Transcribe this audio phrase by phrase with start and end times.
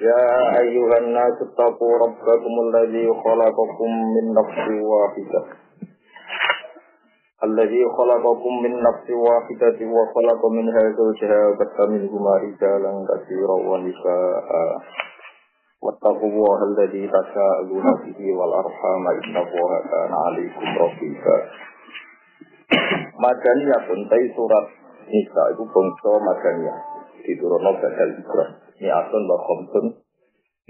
[0.00, 5.42] يا أيها الناس اتقوا ربكم الذي خلقكم من نفس واحدة
[7.44, 14.48] الذي خلقكم من نفس واحدة وخلق منها زوجها وبث منهما رجالا كثيرا ونساء
[15.82, 21.36] واتقوا الله الذي تساءلون به والأرحام إن الله كان عليكم رقيبا
[23.16, 24.00] Madaniyah pun
[24.36, 24.66] surat
[25.08, 26.78] Nisa itu bangsa Madaniyah
[27.25, 28.09] diturunkan badal.
[28.81, 29.85] Ini asun wa khomsun.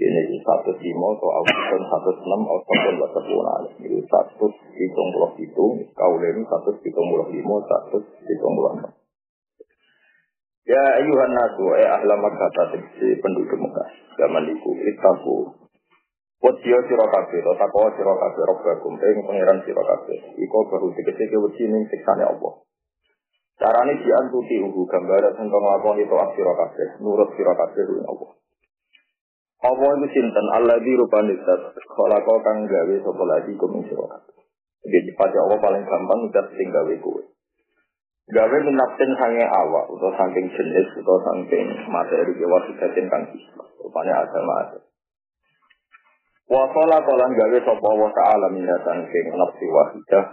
[0.02, 3.70] Ini satu lima atau asun satu enam atau pun sepuluh.
[3.80, 5.66] Ini satu hitung puluh itu.
[5.94, 8.92] Kau ini satu hitung puluh lima, satu hitung puluh enam.
[10.62, 13.88] Ya ayuhan nasu, eh ahla kata tegesi penduduk Mekah.
[14.14, 15.58] Zaman itu, itaku.
[16.38, 20.14] Wadiyo siro kafe, atau takwa siro kafe, robbakum, ing pengiran siro kafe.
[20.38, 22.62] Iko baru tegesi ke wadi ning siksane Allah.
[23.60, 28.30] Carane diantuti uhu gambaran sing nglakoni itu sira kabeh, nurut sira kabeh ing Allah.
[29.62, 34.18] Allah itu sinten Allah di rupane zat khalaqa kang gawe sapa lagi kum ing sira.
[34.82, 37.22] Jadi pada Allah paling gampang udah sing gawe kowe.
[38.32, 43.22] Gawe minapten sange awak atau saking jenis atau saking materi ke wasidatin kang
[43.78, 44.78] rupanya agama ada.
[46.50, 50.24] Wa khalaqa lan gawe sapa Allah taala minatan saking nafsi wahidah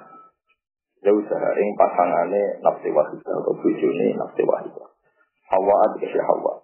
[1.00, 4.88] Ya usaha ing pasangane nafsi wahidah atau bujuni nafsi wahidah.
[5.48, 6.60] Hawa adikasi hawa.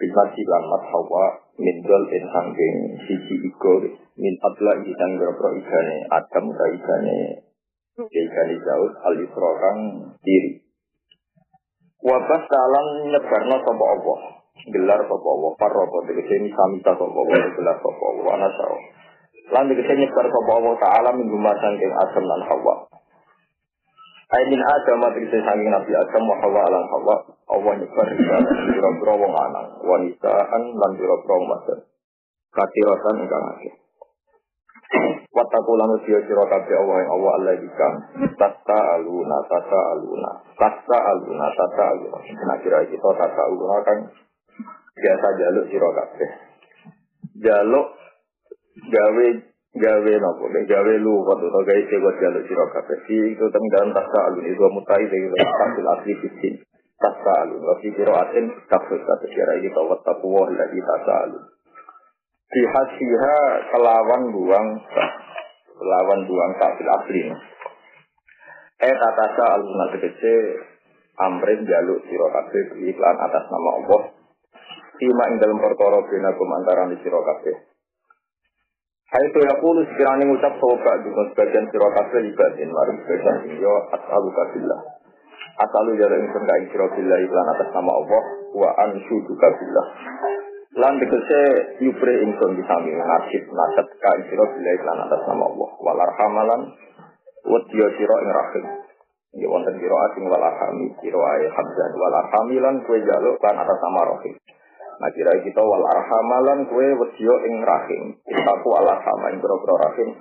[0.00, 1.24] Bimasi lamat hawa
[1.60, 3.84] mindol in sangking sisi iko
[4.16, 7.20] min adla isang berapa igane adam ka igane
[8.08, 9.16] igane jauh al
[9.60, 9.80] kang
[10.24, 10.64] diri.
[12.00, 14.20] Wabas dalam nyebarno sapa Allah.
[14.72, 15.52] Gelar sapa Allah.
[15.60, 17.44] Parroto tegese samita sapa Allah.
[17.60, 18.30] Gelar sapa Allah.
[18.40, 18.74] Anasau.
[19.52, 22.74] Lan tegese nyebar sapa Allah Ta'ala min sangking adam lan hawa.
[24.30, 27.16] Ainin Adam mati sanging Nabi Adam wa Hawa alam Hawa
[27.50, 28.08] Allah nyebar
[28.70, 31.80] biro-biro wong lanang wanisaan lan biro-biro wong wadon
[32.54, 33.74] katirosan ingkang akeh.
[35.30, 37.94] Wataku lan usia sira kabeh Allah yang Allah Allah dikam
[38.34, 43.98] tata aluna tata aluna tata aluna tata aluna nah kira kita tata aluna kan
[44.94, 46.30] biasa jaluk sira kabeh.
[47.38, 47.86] Jaluk
[48.94, 49.26] gawe
[49.70, 50.44] gawe nopo?
[50.50, 54.44] Deh gawe lu waktu itu gawe jalur siro kafe si itu tentang dalam tasa alun
[54.50, 56.54] itu mutai dari tampil asli fitin
[56.98, 61.44] tasa alun tapi siro aten kafir kata kira ini kawat tapuwah lagi tasa alun
[62.50, 63.38] hasiha
[63.70, 64.68] kelawan buang
[65.78, 67.20] kelawan buang tampil asli
[68.82, 70.34] eh tatasa alun kece
[71.14, 74.02] amrin jaluk siro kafe iklan atas nama Allah.
[75.00, 77.69] Tima ing dalam perkara bina antara di siro kafe
[79.10, 84.30] Hai itu ya puluh sekiranya ngucap sobat juga sebagian sirokase ibadin mari sebagian yo asalu
[84.30, 84.80] kabillah.
[85.58, 88.22] Asalu jara ingsun ka sirabillah iklan atas nama Allah
[88.54, 89.86] wa anshudu kabillah.
[90.78, 91.42] Lan dikese
[91.82, 95.70] yupre ingsun disami nasib nasab ka sirabillah iklan atas nama Allah.
[95.82, 96.62] Wal arhamalan
[97.50, 98.64] wadiyo sira ing rahim.
[99.42, 103.78] Ya wonten kira asing wal arhami kira ae hamzah wal arhamilan kue jaluk kan atas
[103.90, 104.38] nama rahim
[105.00, 108.20] Nah kira kita wal arhamalan kue wedyo ing rahim.
[108.28, 110.12] Aku al arhama ing boro rahim.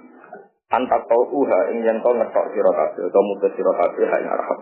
[0.71, 4.59] Antak tau uha ing yen to ngetok kabeh utawa mutus sira kabeh ha ing arham.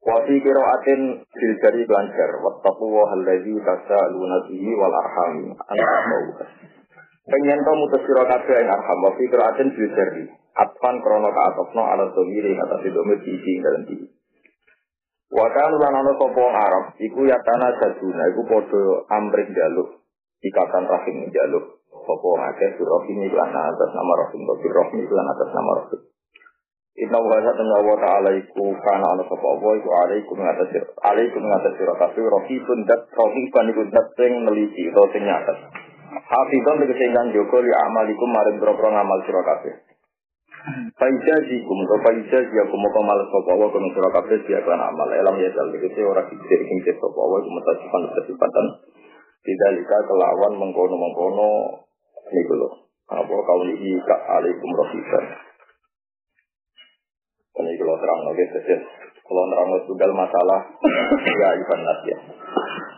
[0.00, 6.22] Wa fi qiraatin bil jari lancar wattaqu wa allazi tasaluna bihi wal arham antak tau
[6.32, 6.44] uha.
[7.28, 10.24] Pengen to mutus sira kabeh ing arham wa fi qiraatin bil jari.
[10.56, 14.19] Atpan krono ka atopno ala domiri kata si domir isi dalam diri.
[15.30, 18.82] Wakan lan ana sapa Arab iku ya tanah jaduna iku padha
[19.14, 20.02] amrik jaluk
[20.42, 25.70] ikatan rahim jaluk sapa akeh surahim lan atas nama rahim to rahim lan atas nama
[25.78, 26.00] rahim.
[26.98, 31.78] Inna wa ta'ala wa ta'ala iku kana ana sapa wa iku alaikum ngatas alaikum ngatas
[31.78, 35.58] sira kabeh rahibun dat rahiban iku dat sing neliti utawa sing nyatet.
[36.10, 39.46] Hafizan tegese ingkang jaga li amalikum maring boro-boro ngamal sira
[40.96, 41.78] Faida jikum
[42.76, 45.08] mau kemal sopo wa kuno surah kabeh dia kan amal.
[45.08, 48.66] Elam ya dal orang kecil sing ke sopo wa sifat sifatan
[49.40, 51.48] tidak lika kelawan mengkono mengkono
[52.28, 52.68] ini dulu
[53.10, 55.24] apa kau ini kak alaikum rofisan
[57.60, 58.76] ini kalau terang lagi saja
[59.24, 60.60] kalau terang tunggal masalah
[61.24, 62.18] ya iban ya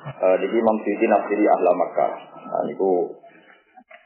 [0.03, 2.12] Uh, jadi Imam Syuuti nafsiri ahla Makkah.
[2.47, 3.11] Nah, niku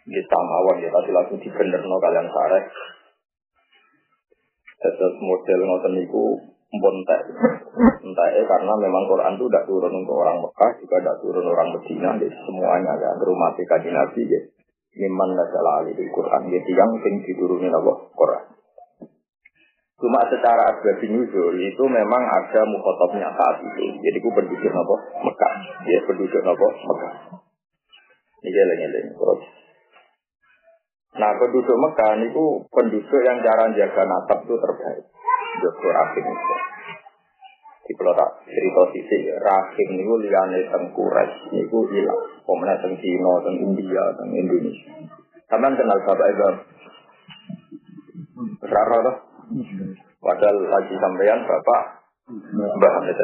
[0.09, 2.65] di samawan ya, tapi langsung no kalian sareh.
[4.77, 6.25] Terus model ngoten niku
[6.77, 7.23] bontek.
[8.03, 12.11] Entah karena memang Quran itu tidak turun untuk orang Mekah, juga tidak turun orang Medina,
[12.17, 14.41] jadi semuanya ya berumati kaji Nabi ya.
[14.97, 18.45] Miman nasalah di Quran, jadi yang sing diturunin apa Quran.
[19.97, 23.97] Cuma secara asbab nuzul itu memang ada mukhotobnya saat itu.
[23.97, 25.55] Jadi ku penduduk apa Mekah,
[25.89, 27.15] ya penduduk apa Mekah.
[28.45, 29.41] Ini geleng-geleng terus.
[31.17, 35.05] Nah penduduk Mekah itu penduduk yang cara jaga nasab itu terbaik.
[35.65, 36.57] Joko Rahim itu.
[37.87, 42.23] Di pulau tak cerita sisi Rahim itu liane teng Quraisy itu hilang.
[42.45, 44.93] Pemenang teng Cina, teng India, teng Indonesia.
[45.47, 46.51] Kalian kenal sahabat itu?
[48.67, 49.17] Rara tuh?
[50.19, 51.83] Padahal lagi sampean bapak
[52.51, 53.21] Mbah Hamid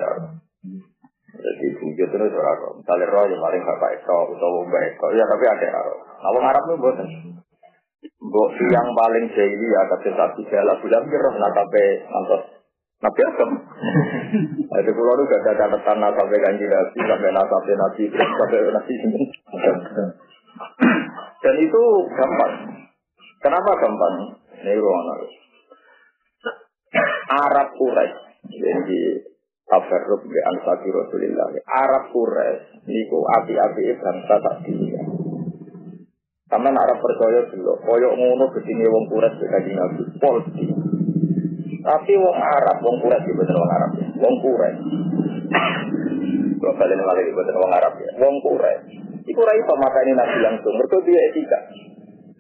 [1.33, 2.69] Jadi bujut itu Rara.
[2.79, 5.07] Misalnya roh yang paling bapak Eko atau Mbak Eko.
[5.19, 5.95] Ya tapi ada Rara.
[5.99, 7.09] Nah, orang Arab itu buatan.
[8.23, 12.63] Mbok yang paling jahili ya kata satu jala bulan roh nakape antos
[13.03, 13.51] Nabi Adam.
[14.73, 19.23] Itu pulau itu gak ada catatan nasabe kanji nabi sampai nasabe nabi sampai nabi ini.
[21.43, 21.83] Dan itu
[22.15, 22.55] gampang.
[23.43, 24.15] Kenapa gampang?
[24.63, 25.07] Ini ruang
[27.27, 28.23] Arab Quraisy.
[28.47, 29.03] Jadi
[29.67, 31.47] tabarruk di ansati Rasulillah.
[31.67, 34.92] Arab Quraisy niku api-api bangsa tak dunia.
[36.53, 40.05] Karena Arab percaya dulu, koyok ngono begini wong Quraisy kanjeng Nabi.
[40.21, 40.65] Polsi.
[41.81, 44.07] Tapi wong Arab, wong Quraisy itu betul wong Arab ya.
[44.21, 44.85] Wong Quraisy.
[46.61, 48.11] Kalau kalian malah itu betul wong Arab ya.
[48.21, 49.03] Wong Quraisy.
[49.33, 50.77] Iku ora iso mateni Nabi langsung.
[50.77, 51.61] Mergo dia etika.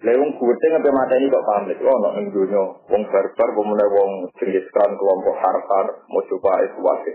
[0.02, 1.78] Lah wong ngampe mata ini kok pamit.
[1.78, 7.12] Oh, ning donya wong barbar pemenang wong jenis kan kelompok harfar mau coba itu wae.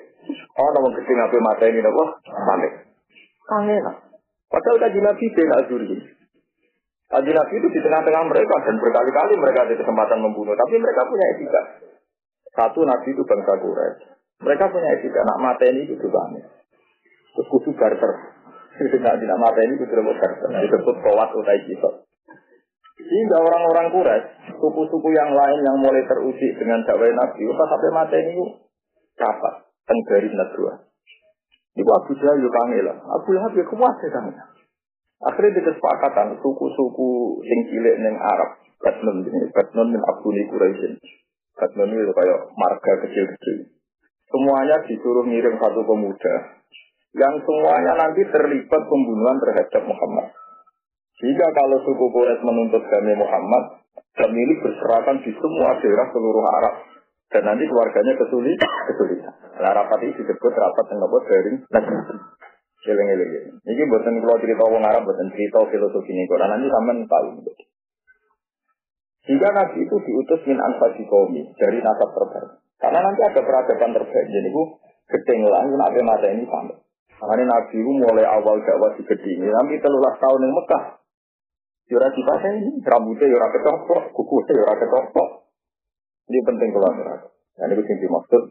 [0.55, 2.73] Ono wong kecil ngampe mata ini napa pamit.
[3.43, 3.85] Kangen.
[4.47, 6.16] Padahal kaji Nabi bin Azuri.
[7.07, 10.51] Kaji Nabi itu di tengah-tengah mereka dan berkali-kali mereka ada kesempatan membunuh.
[10.59, 11.61] Tapi mereka punya etika.
[12.51, 13.99] Satu Nabi itu bangsa Quraisy.
[14.43, 15.23] Mereka punya etika.
[15.23, 16.51] Nak mata ini itu banget.
[17.31, 18.11] Terus kudu barter.
[18.77, 20.51] Tidak tidak mata ini kudu barter.
[20.51, 22.03] Disebut kawat utai kisah.
[22.99, 28.15] Sehingga orang-orang Quraisy, suku-suku yang lain yang mulai teruji dengan dakwah Nabi, pas sampai mata
[28.19, 28.67] ini
[29.15, 29.53] dapat
[29.87, 30.91] tenggari Nadwa.
[31.77, 32.51] Ibu Abu Jahal yuk
[32.83, 32.97] lah.
[32.99, 34.56] Abu Lahab ya kuat ya kangen.
[35.17, 40.93] Akhirnya di kesepakatan suku-suku yang cilik neng Arab, Batnun ini, Batnun min Abduni Quraisyin.
[41.57, 43.73] Batnun itu kayak marga kecil-kecil.
[44.29, 46.33] Semuanya disuruh ngirim satu pemuda
[47.17, 50.29] yang semuanya nanti terlibat pembunuhan terhadap Muhammad.
[51.17, 53.81] Jika kalau suku Quraisy menuntut kami Muhammad,
[54.13, 56.75] kami ini berserakan di semua daerah seluruh Arab.
[57.27, 58.55] Dan nanti keluarganya kesulit,
[58.87, 59.35] kesulitan.
[59.59, 61.53] Nah, rapat ini disebut rapat yang dapat dari.
[62.85, 63.31] Eling eling
[63.65, 66.29] Ini buatan kalau cerita orang Arab, buatan cerita filosofi ini.
[66.29, 67.27] Karena nanti sampean tahu.
[69.27, 72.63] Jika Nabi itu diutus min anfasi kaumi dari nasab terbaik.
[72.79, 74.27] Karena nanti ada peradaban terbaik.
[74.31, 74.63] Jadi itu
[75.09, 76.79] gedeng lah, nabi mata ini sampai.
[77.17, 79.49] Makanya Nabi itu mulai awal dakwah di gedeng ini.
[79.51, 80.83] Nanti telulah tahun yang Mekah.
[81.87, 85.29] Yura kita ini rambutnya yura ketopok, kukunya yura ketopok.
[86.27, 87.27] Ini penting kalau ngerasa.
[87.57, 88.43] Dan itu yang dimaksud.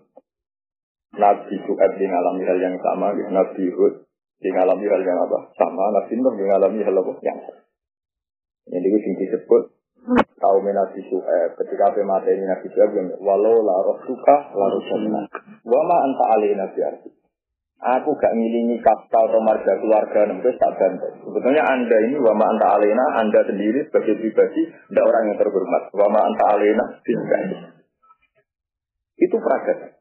[1.17, 3.29] Nabi Su'ad di hal yang sama, ya.
[3.33, 4.06] Nabi Hud
[4.37, 5.39] di ngalami hal yang apa?
[5.57, 7.13] Sama, Nabi Nuh di ngalami hal apa?
[7.25, 7.63] Yang sama.
[8.67, 9.63] Ini itu yang disebut
[10.39, 11.55] kaum Nabi Su'ad.
[11.59, 14.83] Ketika apa mata ini Nabi Su'ad, walau la roh suka, la roh
[15.67, 17.11] Wama anta alih Nabi Arti.
[17.77, 21.13] Aku gak ngilingi kasta atau marga keluarga nembe tak bantai.
[21.21, 25.83] Sebetulnya anda ini wama anta alena, anda sendiri sebagai pribadi, tidak orang yang terhormat.
[25.93, 27.41] Wama anta alena, tidak.
[29.21, 29.96] Itu peragat.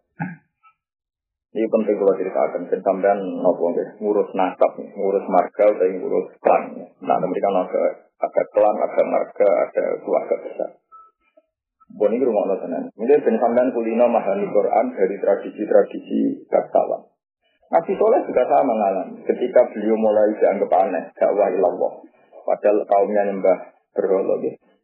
[1.55, 2.67] Ini penting kalau ceritakan.
[2.67, 3.71] Dan sampean nopo
[4.03, 6.63] ngurus nasab, ngurus marga, atau ngurus klan.
[7.00, 7.83] Nah, mereka ada,
[8.19, 10.69] ada klan, ada marga, ada keluarga besar.
[11.95, 17.07] Bon ini rumah Allah Mungkin sampean kulino mahani Quran dari tradisi-tradisi kaksawan.
[17.71, 19.24] Nabi Soleh juga sama mengalami.
[19.24, 21.93] Ketika beliau mulai dianggap aneh, dakwah ilallah.
[22.45, 23.57] Padahal kaumnya nyembah
[23.95, 24.75] berhala gitu.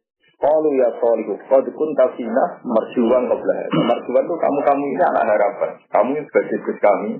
[0.42, 3.58] Kalau ya solihu, kau dukun tafina merjuan kebelah.
[3.78, 5.70] Merjuan itu kamu kamu ini anak harapan.
[5.86, 7.10] Kamu sebagai kami,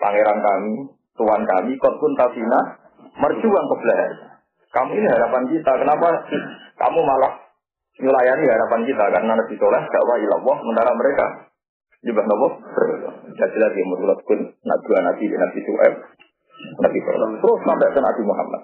[0.00, 0.74] pangeran kami,
[1.12, 2.60] tuan kami, kau pun tafina
[3.20, 4.00] merjuan kebelah.
[4.72, 5.72] Kamu ini harapan kita.
[5.76, 6.08] Kenapa
[6.80, 7.32] kamu malah
[8.00, 9.04] melayani harapan kita?
[9.12, 11.26] Karena Nabi Soleh dakwah ilallah, sementara mereka
[12.04, 12.48] juga nopo
[13.32, 15.94] jelas yang menurut pun nabi nabi nabi Suhaib
[16.84, 18.62] nabi terus sampai ke Nabi Muhammad.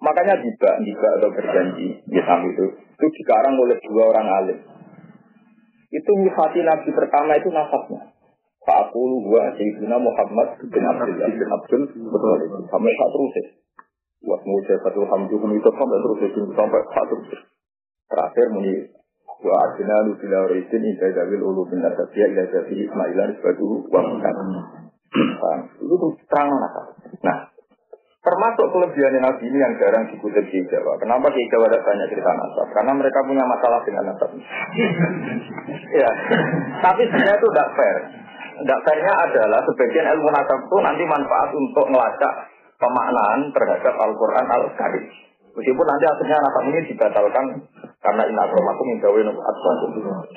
[0.00, 4.58] Makanya juga juga atau berjanji di itu itu dikarang oleh dua orang alim.
[5.92, 8.08] Itu nyifati nabi pertama itu nasabnya.
[8.70, 12.50] Aku gua Sayyidina Muhammad bin Abdullah bin Abdul Muttalib.
[12.70, 13.44] Sampai saat terus ya.
[14.20, 16.28] Wasmu satu hamduhum itu sampai terus ya.
[16.54, 17.40] Sampai saat terus.
[18.08, 18.72] Terakhir muni
[19.40, 24.00] wa adina lu bila urisin inda zawil ulu bin nasabiyah ila zafi ismailan sebagai wa
[24.06, 24.36] mukan.
[25.76, 26.48] Itu tuh terang
[27.20, 27.49] Nah,
[28.20, 30.92] Termasuk kelebihan Nabi ini yang jarang dikutip di Jawa.
[31.00, 32.68] Kenapa di Jawa ada banyak cerita nasab?
[32.76, 34.28] Karena mereka punya masalah dengan nasab.
[36.04, 36.10] ya,
[36.84, 37.98] tapi sebenarnya itu tidak fair.
[38.60, 42.32] Tidak fairnya adalah sebagian ilmu nasab itu nanti manfaat untuk melacak
[42.76, 45.29] pemaknaan terhadap Al-Quran Al-Karim.
[45.50, 47.44] Meskipun nanti akhirnya nasab ini dibatalkan
[48.00, 49.26] karena ini akromakum mindawi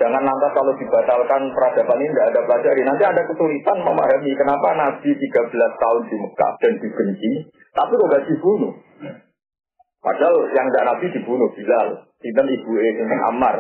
[0.02, 2.82] Jangan lantas kalau dibatalkan peradaban ini tidak ada pelajari.
[2.82, 7.32] Nanti ada kesulitan memahami kenapa Nabi 13 tahun di Mekah dan dibenci,
[7.78, 8.74] tapi kok gak dibunuh.
[10.04, 11.88] Padahal yang tidak Nabi dibunuh, Bilal.
[12.20, 13.56] Sinten ibu ini Ammar.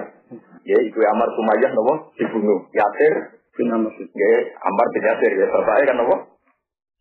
[0.67, 2.67] Ya, ibu Ammar Sumayyah nopo dibunuh.
[2.75, 3.93] Yasir bin Ammar.
[3.93, 5.47] Ya, Ammar bin Yasir ya.
[5.47, 6.15] Bapaknya kan nopo?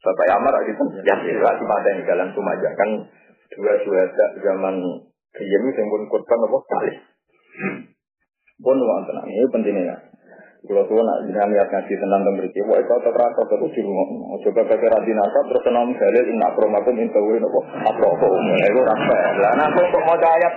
[0.03, 2.91] Bapak Ammar itu Yasir lah di jalan Sumayyah kan
[3.57, 4.77] dua suhada zaman
[5.33, 6.93] Riyen sing pun korban apa kali.
[8.61, 9.97] Pun wonten ini pentingnya.
[10.63, 14.39] Kalau tuh nak jangan lihat ngaji tentang pemberiti, wah itu tetap rasa terus di rumah.
[14.47, 18.47] Coba pakai radin nasa terus tenang dalil inna akromakum intawi nopo akromakum.
[18.63, 19.17] Itu rasa.
[19.43, 20.55] Lah nah kok mau ayat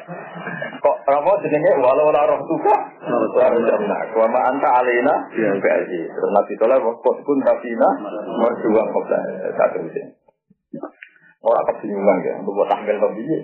[0.77, 5.99] kok apa jenenge walau la roh tuka nah wa ma anta alina ya kaji.
[6.05, 7.89] Terus nabi tola kok pun tafina
[8.69, 9.05] kok
[9.57, 10.24] satu ini.
[11.45, 13.39] Orang kebingungan ya, buat tahlil pembiye.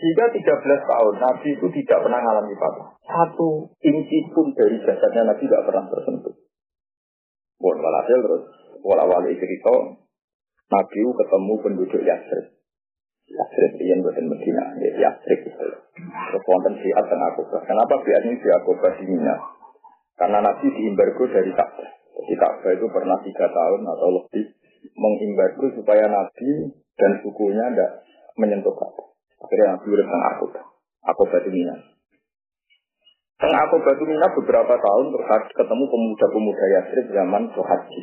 [0.00, 2.88] Jika 13 tahun Nabi itu tidak pernah mengalami patah.
[3.04, 6.34] Satu inci pun dari jasadnya Nabi tidak pernah tersentuh.
[7.60, 8.44] Bon, walhasil terus
[8.80, 10.00] wala-wali cerita
[10.72, 12.46] Nabi ketemu penduduk Yasrib.
[13.28, 15.68] Yasrib yang buatan Medina, ya Yasrib itu.
[16.00, 17.62] Terus wonten siat dan Akobah.
[17.68, 19.36] Kenapa biasanya si Akobah di Mina?
[20.16, 21.90] Karena Nabi diimbargo dari Ka'bah.
[22.16, 24.44] Jadi Ka'bah itu pernah tiga tahun atau lebih
[24.96, 27.90] mengimbargo supaya Nabi dan sukunya tidak
[28.36, 29.08] menyentuh Ka'bah.
[29.40, 30.46] Akhirnya Nabi urip teng aku.
[31.00, 31.76] Aku batu mina.
[33.40, 38.02] Teng aku batu mina beberapa tahun terus ketemu pemuda-pemuda Yasrib zaman haji.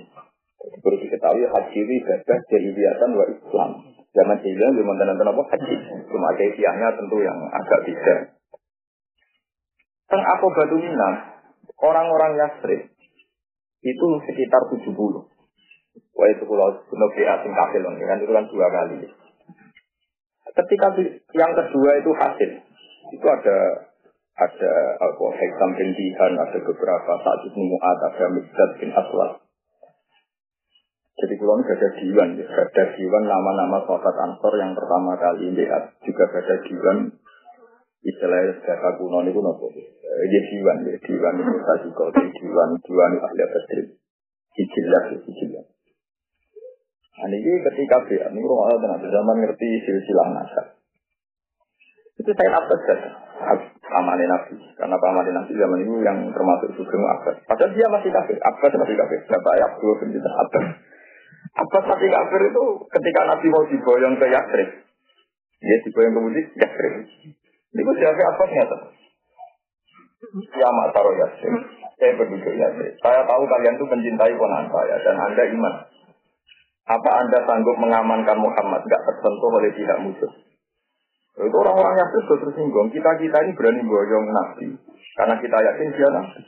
[0.57, 3.69] Perlu diketahui haji itu ibadah jahiliyatan wa Islam.
[4.17, 5.75] Zaman jahiliyah belum nonton apa haji.
[6.09, 8.15] Cuma kaifiahnya tentu yang agak beda.
[10.07, 11.09] Teng aku batu mina,
[11.85, 12.81] orang-orang Yasrib
[13.85, 15.36] itu sekitar 70.
[16.17, 18.95] Wah itu kalau benar asing kafir kan itu kan dua kali.
[20.57, 20.87] Ketika
[21.37, 22.51] yang kedua itu hasil,
[23.13, 23.57] itu ada
[24.37, 29.41] ada apa Hekam bin Dihan, ada beberapa saat itu Mu'ad, ada Mizdad bin Aswad.
[31.17, 32.45] Jadi kulon ada diwan, ya.
[32.45, 37.09] ada diwan nama-nama sahabat Ansor yang pertama kali lihat, juga ada diwan
[38.05, 43.11] istilahnya sejarah kuno ini kuno eh, ya diwan, ya diwan itu tadi kau diwan, diwan
[43.17, 43.83] ahli badri,
[44.53, 45.65] hijillah, hijillah.
[47.17, 50.77] Nah, ini ketika dia, ini rumah Allah dengan zaman ngerti silsilah nasab.
[52.17, 53.09] Itu saya Abbas saja,
[53.89, 54.57] pamannya Nabi.
[54.77, 57.41] Karena pamannya Nabi zaman itu yang termasuk Sugeng Abbas.
[57.45, 59.19] Padahal dia masih kafir, Abbas masih kafir.
[59.29, 60.65] Ya Abdul bin Abbas.
[61.57, 64.69] Abbas masih kafir itu ketika Nabi mau diboyong ke Yasrib.
[65.57, 66.93] Dia diboyong ke Mudik, Yasrib.
[67.73, 68.77] Ini gue siapa Abbas nyata.
[70.53, 71.53] Ya mak taruh Yasrib.
[71.97, 72.93] Saya berduduk Yasrib.
[73.01, 75.73] Saya tahu kalian itu mencintai ponan saya dan Anda iman.
[76.87, 80.31] Apa Anda sanggup mengamankan Muhammad gak tersentuh oleh pihak musuh?
[81.37, 82.89] Itu orang-orang yang terus tersinggung.
[82.89, 84.73] Kita-kita ini berani boyong Nabi.
[85.19, 86.41] Karena kita yakin dia Nabi.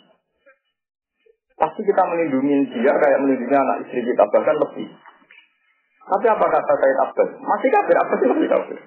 [1.59, 4.23] Pasti kita melindungi dia kayak melindungi anak istri kita.
[4.25, 4.87] Bahkan lebih.
[6.09, 7.29] Tapi apa kata saya Abbas?
[7.37, 7.95] Masih kafir.
[7.99, 8.79] Apa sih masih kafir?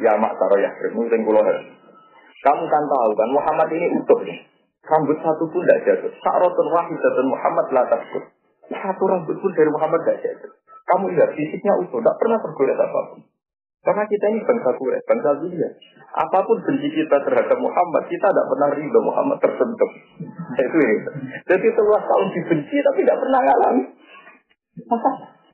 [0.00, 0.70] Ya mak taruh ya.
[0.94, 1.44] Mungkin pulau
[2.38, 4.46] Kamu kan tahu kan Muhammad ini utuh nih.
[4.86, 6.12] Rambut satu pun tidak jatuh.
[6.24, 8.24] Sa'rotun wahidatun Muhammad la takut.
[8.72, 10.52] Satu rambut pun dari Muhammad tidak jatuh.
[10.88, 13.20] Kamu lihat fisiknya utuh, tidak pernah tergores apa pun.
[13.78, 15.68] Karena kita ini bangsa kuret, bangsa dunia.
[16.12, 19.90] Apa pun benci kita terhadap Muhammad, kita tidak pernah ridho Muhammad tersentuh.
[20.66, 20.92] Itu ya.
[21.54, 23.84] Jadi setelah tahun dibenci tapi tidak pernah ngalami.
[24.90, 25.10] Masa?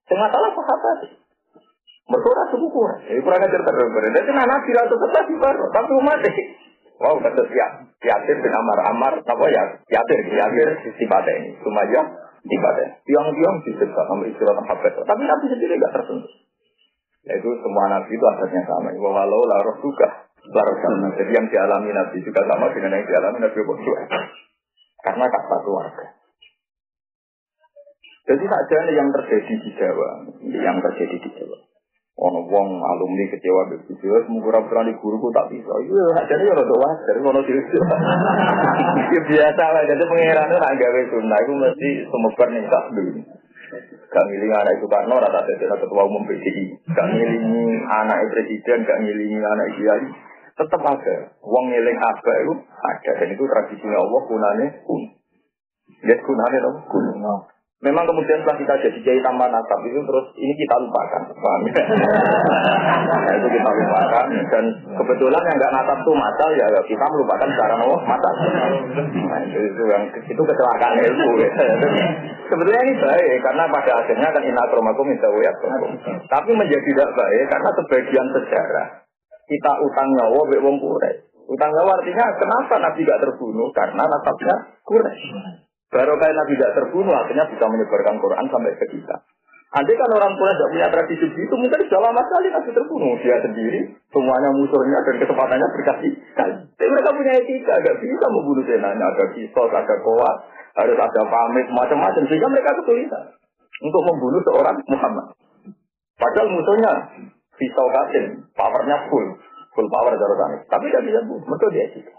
[0.09, 0.99] Dengan salah sahabat.
[2.05, 3.01] Mereka suku kurang.
[3.09, 3.89] Jadi kurang ajar terus.
[4.13, 6.21] Jadi nabi ratu tetap di baru, tapi umat
[6.95, 7.67] Wow, kata ya,
[8.07, 9.65] Yatir bin Amar Amar, apa ya?
[9.91, 11.51] Yatir, Yatir si ini.
[11.59, 12.07] Cuma ya,
[12.45, 12.89] ibadah.
[13.09, 14.93] Tiang-tiang disiksa sama istilah sahabat.
[15.01, 16.35] Tapi Nabi sendiri nggak tersentuh.
[17.25, 18.93] Yaitu semua Nabi itu adatnya sama.
[19.01, 20.29] Walau laroh juga.
[20.45, 21.09] Sama.
[21.17, 24.29] Jadi yang dialami Nabi juga sama dengan yang dialami Nabi Muhammad.
[25.01, 26.07] Karena tak satu warga.
[28.25, 31.64] Jadi saja yang terjadi di Jawa, yang terjadi di Jawa.
[32.15, 35.73] Ono wong alumni kecewa be bojo semoga ora berani guruku tak bisa.
[35.83, 37.63] Iya ajane ya rada wajar ono dhewe
[39.03, 43.23] iki biasa lah jadi pangeran ora gawe sunah iku mesti semoga ning tak dulu
[44.15, 47.47] gak ngiling anak itu Karno rata jadi ketua umum PDI gak ngiling
[47.83, 50.07] anak presiden gak ngiling anak kiai.
[50.55, 51.17] Tetap ada.
[51.43, 53.11] Wong ngiling apa itu ada.
[53.19, 55.03] Dan itu tradisinya Allah kunane kun.
[56.07, 57.05] Lihat kunane dong kun
[57.85, 61.83] Memang kemudian setelah kita jadi kiai tambah nasab itu terus ini kita lupakan, paham ya?
[63.13, 64.65] nah, itu kita lupakan dan
[64.97, 68.35] kebetulan yang nggak nasab itu masal ya kita melupakan cara nawa masal.
[69.13, 71.31] Nah, itu, itu yang itu kecelakaan ilmu.
[71.45, 71.51] Ya.
[72.49, 75.53] Sebetulnya ini baik karena pada akhirnya kan inakromakum minta ya
[76.25, 78.89] Tapi menjadi tidak baik karena sebagian sejarah
[79.45, 80.81] kita utang nyawa be wong
[81.45, 83.69] Utang nyawa artinya kenapa Nabi gak terbunuh?
[83.77, 85.13] Karena nasabnya kurang.
[85.95, 89.17] Baru kayak Nabi tidak terbunuh, akhirnya bisa menyebarkan Quran sampai ke kita.
[89.75, 93.15] Andai kan orang tua tidak punya tradisi itu, mungkin sudah lama sekali Nabi terbunuh.
[93.23, 99.07] Dia sendiri, semuanya musuhnya dan kesempatannya berkasih Tapi mereka punya etika, gak bisa membunuh senanya.
[99.07, 100.37] Ada kisos, ada kuat,
[100.83, 102.23] harus ada pamit, macam-macam.
[102.27, 103.25] Sehingga mereka kesulitan
[103.83, 105.27] untuk membunuh seorang Muhammad.
[106.19, 106.93] Padahal musuhnya
[107.55, 109.27] pisau kasin, powernya full,
[109.75, 110.67] full power jarutannya.
[110.67, 112.15] Tapi tidak bisa bunuh, mereka dia etika.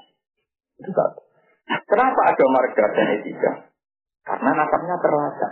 [0.79, 1.24] Itu satu.
[1.65, 3.51] Kenapa ada marga dan etika?
[4.25, 5.51] Karena nasabnya terlacak.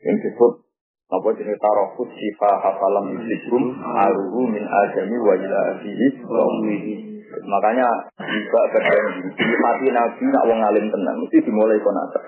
[0.00, 0.52] Yang disebut
[1.10, 5.62] apa jenis tarofut sifa hafalam yuslikum aruhu min adami wa ila
[7.30, 7.88] Makanya
[8.18, 12.22] juga berjanji mati nabi nak wong alim tenang mesti dimulai kon nasab.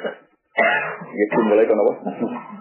[1.15, 1.93] Ya dimulai kon apa?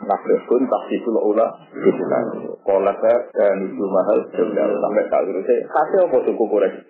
[0.05, 2.21] Nafsun tahsisul ula itulah.
[2.61, 5.49] Kolaka dan itu mahal sampai tak terus.
[5.69, 6.81] Hasil apa suku koreksi?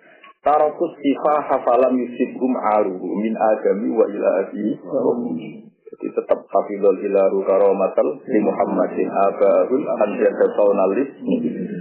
[0.42, 8.42] Tarokus sifa hafalam yusibhum aruhu min agami wa ila Jadi tetap hafidul ilaru karomatal di
[8.42, 11.14] Muhammadin abahul anjada saunalis.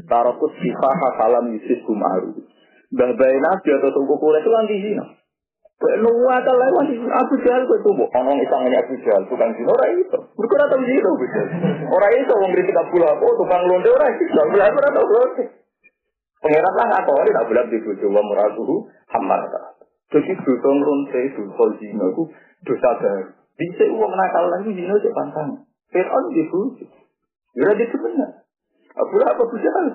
[0.05, 2.45] Tarokus sifa hafalam yusibhum aruhu.
[2.93, 5.05] Mbah bayi nabi atau tunggu kulit itu anti zina.
[5.81, 7.17] Nuwa tak lain anti zina.
[7.17, 7.97] Abu Jahal itu tuh.
[8.13, 9.25] Orang isangnya Abu Jahal.
[9.25, 10.19] Tukang zina orang itu.
[10.37, 11.09] Mereka tahu zina.
[11.89, 13.25] Orang itu orang kritik Abu Lahab.
[13.25, 14.37] Tukang londe orang itu.
[14.37, 15.60] Abu Lahab orang.
[16.41, 19.45] Pengirat lah nggak tahu, tidak boleh dibujuk wa muratuhu hamar.
[20.09, 22.23] Jadi dosa ngeronte, dosa zina itu
[22.65, 23.29] dosa baru.
[23.55, 25.69] Bisa uang nakal lagi zina itu pantang.
[25.93, 26.89] Fir'aun dibujuk.
[27.53, 28.41] Ya itu benar.
[28.97, 29.85] Abu apa bujal?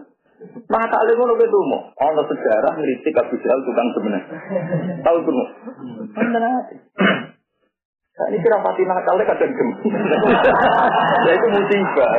[0.70, 1.82] Nakal itu ngono itu mau.
[1.98, 4.38] Ono sejarah ngeritik Abu Jahal tukang sebenarnya.
[5.02, 5.48] Tahu tuh?
[6.14, 6.62] Benar.
[8.16, 9.80] Nah, ini kira pati nakalnya kadang gemes.
[11.28, 12.10] ya itu musibah.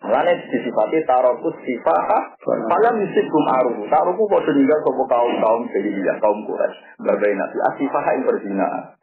[0.00, 0.08] Itu.
[0.08, 2.32] Mulane disifati tarokus sifaha
[2.72, 3.84] malam yusib kum aruhu.
[3.84, 7.04] Taruku kok meninggal sopo kaum kaum jahiliyah kaum Quraisy.
[7.04, 8.96] Bagai nabi asifaha yang berzina.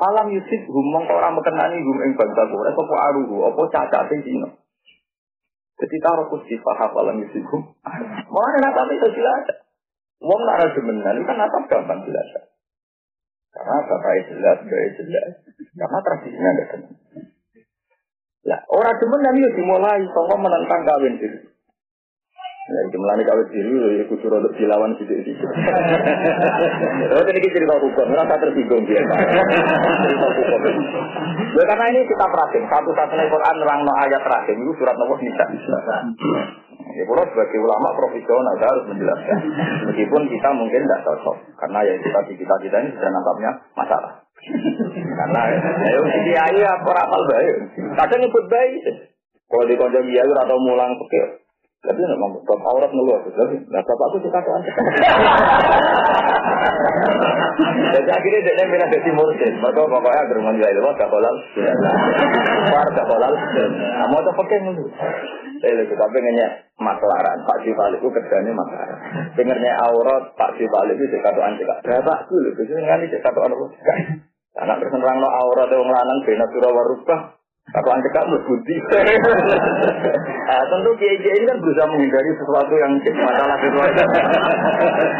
[0.00, 4.48] Falam yusib hum mongko ora mekenani hum ing bangsa aruhu apa cacate zina.
[5.78, 7.68] Jadi tarokus sifaha falam yusib hum.
[8.32, 9.68] Mulane natap itu jelas.
[10.18, 12.26] Wong nak rasa menan kan natap gampang jelas.
[13.52, 15.30] Karena bapak jelas, gaya jelas.
[15.74, 16.64] Karena tradisinya ada.
[18.46, 21.38] Lah, orang demen nanti ya dimulai sangka menentang kawin diri.
[22.68, 25.40] Ya, jumlahnya kawin diri, ya kudu untuk dilawan sidik-sidik.
[27.08, 29.00] Oh, ini cerita hukum, merasa tersinggung dia.
[29.00, 30.60] cerita hukum.
[31.56, 35.44] Ya, karena ini kita perhatiin, satu-satunya Quran nerang no ayat terakhir, itu surat nomor Nisa.
[36.98, 39.38] Ya, kalau sebagai ulama profesional saya harus menjelaskan.
[39.88, 44.27] Meskipun kita mungkin tidak cocok, karena ya kita kita kita ini sudah nampaknya masalah.
[45.18, 47.56] Karena ayo sini ayo apa rapal baik.
[47.98, 48.82] Kadang nyebut baik.
[49.48, 51.47] Kalau di konjak dia atau mulang pakai
[51.78, 54.54] tapi nggak mau bab aurat ngeluar tapi nah bapakku suka tuh
[57.58, 59.54] Jadi akhirnya dia bilang jadi mursid.
[59.58, 61.34] Maka pokoknya agar menjual itu gak kolal.
[62.70, 63.32] War gak kolal.
[63.34, 64.88] Nah, mau tuh pakai ngeluh.
[65.58, 66.46] Saya lebih tapi nanya
[66.78, 67.38] maklaran.
[67.42, 68.98] Pak Jifal itu kerjanya maklaran.
[69.34, 71.82] Dengarnya aurat Pak Jifal itu cek katuan cek.
[71.82, 72.48] Berapa dulu?
[72.54, 73.66] Biasanya kan cek katuan apa?
[74.58, 77.20] Anak terus nerang no aurat yang lanang bena surah warubah.
[77.68, 78.76] Atau anda kamu budi.
[80.48, 84.02] nah, tentu kiai ini kan berusaha menghindari sesuatu yang masalah sesuatu.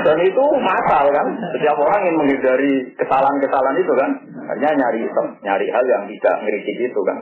[0.08, 1.26] Dan itu masal kan.
[1.52, 4.10] Setiap orang ingin menghindari kesalahan-kesalahan itu kan.
[4.48, 5.04] Hanya nyari
[5.44, 7.18] nyari hal yang tidak ngeritik itu kan.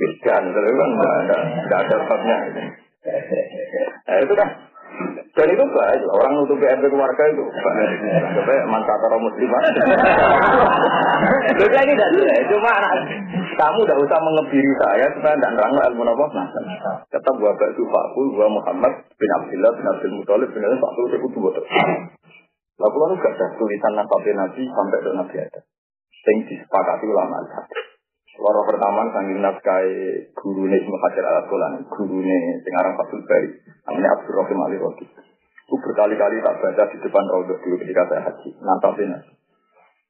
[0.00, 1.36] Wiskan, tapi kan nggak ada
[1.68, 2.36] nggak ada sebabnya.
[4.08, 4.48] Nah, itu kan
[5.34, 7.42] dan itu baik, orang nutup PRT keluarga itu
[8.38, 9.62] Sampai mantap orang muslimah.
[11.58, 12.74] Jadi ini tidak jelas, cuma
[13.58, 16.42] kamu tidak usah mengebiri saya supaya tidak nerang ilmu apa
[17.10, 21.38] Tetap gua Pak Sufaku, gua Muhammad bin Abdullah bin Abdul Muthalib bin Abdul Satu itu
[21.42, 21.64] betul.
[22.74, 25.60] Lalu lalu gak ada tulisan nabi Nabi sampai ke Nabi ada.
[26.24, 27.42] Yang disepakati ulama
[28.34, 29.90] Loro pertama sanggih nafkai
[30.34, 33.50] guru nih Hajar al Asqalani, guru nih Singarang Fatul Bari,
[33.86, 35.06] namanya Abdul Rahim Ali Rodi.
[35.64, 39.14] Itu berkali-kali tak baca di depan Raudhah dulu ketika saya haji, nantapin.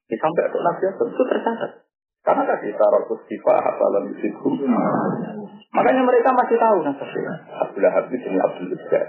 [0.09, 1.73] Ini sampai ke Nabi itu tercatat.
[2.25, 4.49] Karena tadi tarokus sifat hasalan yusidhu.
[5.77, 7.35] Makanya mereka masih tahu nasabnya.
[7.61, 9.05] Abdullah Habib bin Abdul Izzah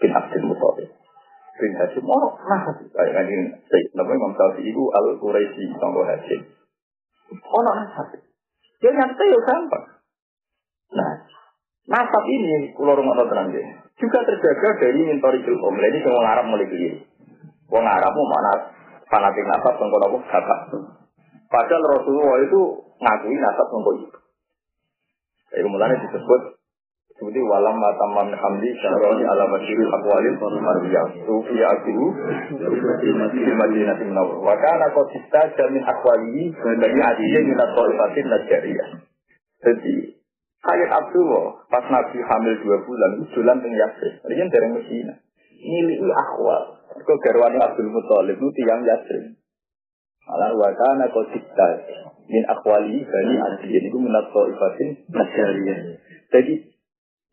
[0.00, 0.88] bin Abdul Muttalib.
[1.54, 3.62] Bin Hashim, oh, nah, kayak ini,
[3.94, 6.50] namanya Imam Syafi'i itu Al-Quraisy, Tonggo Hashim.
[7.30, 8.10] Oh, nah.
[8.84, 9.84] Dia nyata ya gampang.
[10.92, 11.12] Nah,
[11.88, 13.48] nasab ini, pulau rumah terang
[13.96, 15.72] juga terjaga dari mintori ilmu.
[15.72, 17.00] Ini semua Arab mulai keliru.
[17.72, 18.52] Wong Arab mau mana
[19.08, 20.60] fanatik nasab sangka nopo bapak.
[21.48, 22.60] Padahal Rasulullah itu
[23.00, 24.18] ngakui nasab sangka itu.
[25.48, 26.40] Jadi kemudian disebut
[27.14, 32.06] seperti walam matamam hamdi syaroni ala masyirul akwalil marwiyah sufi akiru
[33.38, 36.50] di madinah munawwar wa kana qad istaja min akwalihi
[36.82, 38.88] dari adiyah min at-taifatin najariyah
[39.62, 40.14] jadi
[40.64, 44.14] Kayak Abdullah, pas Nabi hamil dua bulan, itu jalan ke Yasrib.
[44.24, 45.14] Ini kan dari Mesina.
[45.60, 46.80] Milih akwal.
[47.04, 49.36] Kau garwani Abdul Muttalib itu tiang Yasrib.
[50.24, 51.68] Malah wakana kau cipta.
[52.32, 55.78] Min akwali bani adliyin itu minat ibatin najariyah.
[56.32, 56.73] Jadi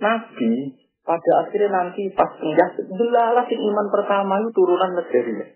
[0.01, 0.73] Nabi
[1.05, 5.49] pada akhirnya nanti pas penjahit belalah iman pertama itu turunan Najariyah.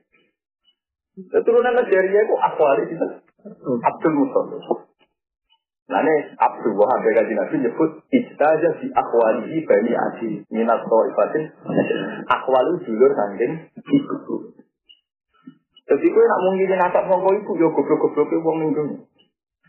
[1.41, 3.05] Turunan Najariyah itu akwali itu
[3.81, 4.61] Abdul Muttalib.
[5.85, 11.45] Nah ini Abdul Wahab Gaji Nabi nyebut Istaja si akwalihi bani adi Minat ibatin
[12.25, 14.35] Akwali dulur sangking ibu.
[15.85, 19.05] Jadi gue nak mungkin nasab songko ibu Ya goblok-goblok ke wong minggu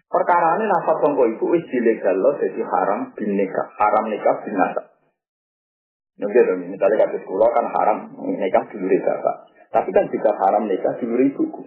[0.06, 4.86] Perkara ini nasab songko ibu Wis dilegal jadi haram bin nikah Haram nikah bin nasab.
[6.16, 9.36] Ngerti dong, misalnya kata sekolah kan haram nikah dulur bapak.
[9.68, 11.62] Tapi kan jika haram nikah dulur ibuku.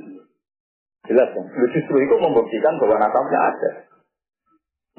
[1.06, 1.46] Jelas kan?
[1.74, 3.89] Justru itu membuktikan bahwa nasabnya ada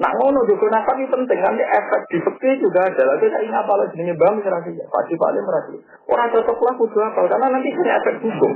[0.01, 3.03] Nah ngono juga nasab itu penting nanti efek di fikih juga ada.
[3.05, 5.77] Lagi saya ingat apa lagi ini bang merasi ya, pasti paling merasi.
[6.09, 8.51] Orang cocok lah kudu apa karena nanti punya efek hukum.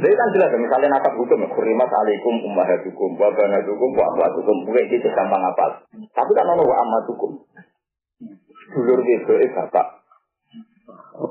[0.00, 4.82] Jadi kan jelas misalnya nasab hukum ya kurimat alaikum ummahatukum wa banatukum wa ahlatukum gue
[4.88, 5.84] itu gampang apa.
[5.92, 7.30] Tapi kan ono wa ammatukum.
[8.72, 9.86] Dulur wedok eh bapak.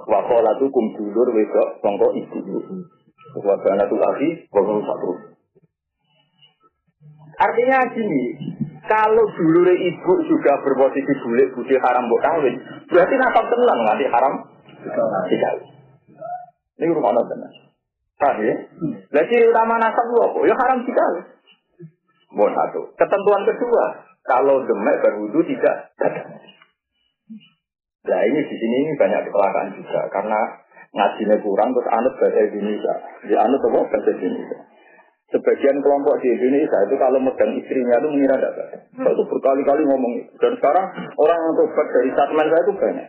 [0.06, 0.22] Wa
[0.62, 2.62] tukum dulur wedok sangka ibu.
[3.42, 5.34] Wa banatul akhi wa satu.
[7.36, 8.22] Artinya gini,
[8.86, 12.56] kalau dulu ibu juga berposisi bulik budi haram buat kawin,
[12.89, 14.34] berarti nasab tenang nanti haram
[15.30, 15.65] dikawin.
[16.76, 17.54] Ini rumah tenang.
[18.15, 18.56] Paham ya?
[19.28, 20.39] Ciri utama nasab lu apa?
[20.45, 21.26] Ya haram dikawin.
[22.36, 22.91] Mau satu.
[23.00, 23.84] Ketentuan kedua,
[24.28, 25.95] kalau demek berwudu tidak
[28.06, 30.39] Nah ini di sini ini banyak kecelakaan juga karena
[30.93, 32.93] ngajinya kurang terus anut bahasa Indonesia.
[33.26, 34.60] Di anut apa bahasa Indonesia.
[35.26, 40.14] Sebagian kelompok di Indonesia itu kalau megang istrinya itu mengira tidak Saya itu berkali-kali ngomong
[40.22, 40.32] itu.
[40.38, 40.86] Dan sekarang
[41.18, 43.08] orang yang tobat dari statement saya itu banyak.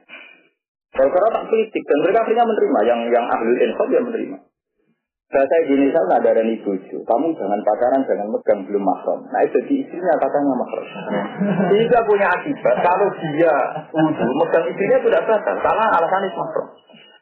[0.96, 4.36] Kalau karena tak kritik dan mereka akhirnya menerima yang yang ahli info dia menerima.
[5.26, 6.96] Bahasa Indonesia nggak ada dan ibu itu.
[7.02, 9.20] Kamu jangan pacaran, jangan megang belum mahram.
[9.28, 10.86] Nah itu di istrinya katanya mahram.
[11.68, 13.54] Sehingga punya akibat kalau dia
[13.92, 16.66] wudhu megang istrinya sudah batal karena alasan itu mahram.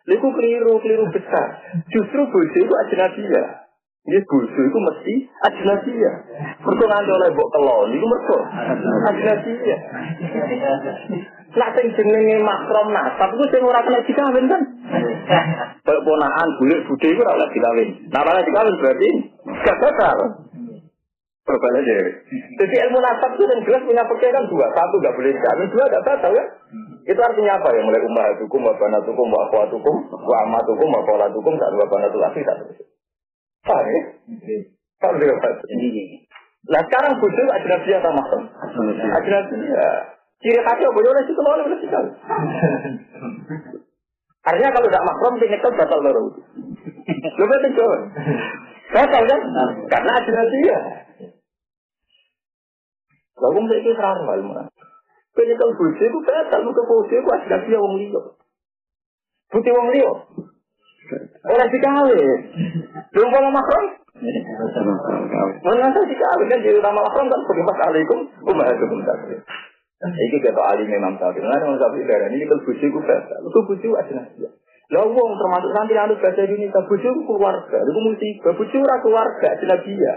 [0.05, 1.47] Lalu keliru, keliru besar.
[1.89, 3.64] Justru bojo itu ajnabiyah.
[4.05, 5.15] Ini bojo itu mesti
[5.49, 6.13] ajnasia.
[6.61, 8.39] Mergo nganti oleh mbok kelon iku mergo
[9.09, 9.77] ajnasia.
[11.57, 14.61] Lah sing jenenge makrom nasab iku sing ora kena dikawin kan.
[15.89, 17.89] Kayak ponakan bulik bude iku ora dikawin.
[18.13, 19.09] Nah ora dikawin berarti
[19.65, 20.19] gak batal.
[21.45, 21.97] Berbalik aja.
[22.61, 24.69] Jadi ilmu nasab itu yang jelas punya pikiran dua.
[24.77, 26.45] Satu gak boleh dikawin, dua gak batal ya.
[27.09, 27.81] Itu artinya apa ya?
[27.85, 32.41] Mulai umah hukum, wa banatukum, wa akhwatukum, wa amatukum, wa kolatukum, dan wa banatul akhi,
[32.45, 32.65] dan
[33.65, 34.03] Paham ya?
[35.01, 35.53] Paham juga Pak?
[36.65, 38.43] Nah sekarang bojo ajnabi atau mahram?
[39.21, 39.89] Ajnabi ya.
[40.41, 41.93] Ciri khasnya bojo oleh situ oleh oleh situ.
[44.49, 46.25] Artinya kalau tidak mahram sih nyekel batal baru.
[47.41, 47.99] Lu betul coba.
[48.93, 49.41] Batal kan?
[49.89, 50.79] Karena ajnabi ya.
[53.35, 54.53] Lalu saya itu serang ilmu.
[55.35, 58.23] Penyekel bojo itu batal, muka bojo itu ajnabi ya wong liya.
[59.49, 60.13] Putih wong liya.
[61.45, 62.39] Orang dikawin.
[63.13, 63.85] Belum mau makrom?
[65.65, 69.41] Mana dikawin kan jadi nama makrom kan berimbas alaikum umahatukum takdir.
[70.05, 71.41] Iki kata alim Imam Syafi'i.
[71.41, 73.35] Nah, Imam Syafi'i darah ini kalau bujuk itu bahasa.
[73.41, 74.45] Itu bujuk aja nasi.
[74.93, 77.79] Lah wong termasuk nanti anu bahasa Indonesia bujuk keluarga.
[77.81, 80.15] Itu musibah bujuk ora keluarga jelas dia.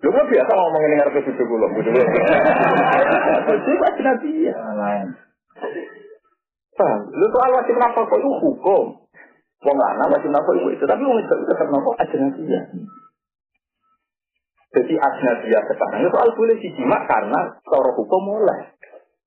[0.00, 2.16] Lu kok biasa ngomong ini ngarep bujuk kula, bujuk kula.
[3.60, 4.54] Aja dia.
[6.80, 7.00] Paham?
[7.12, 8.99] Lu soal wajib nafkah itu hukum.
[9.60, 12.62] Wong lanang wajib nafkah ibu itu, tapi wong itu tetap nanti ya.
[14.70, 18.70] Jadi dia sekarang itu soal boleh dijimak karena cara hukum mulai.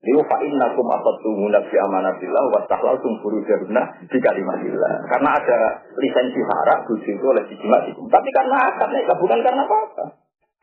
[0.03, 4.93] Liu fa'in nakum afattumuna fi amanatillah wa tahlaltum furujahunna di kalimatillah.
[5.07, 5.59] Karena ada
[5.95, 8.03] lisensi harak bujuk itu oleh dijimat itu.
[8.07, 10.05] Tapi karena akadnya bukan karena apa-apa.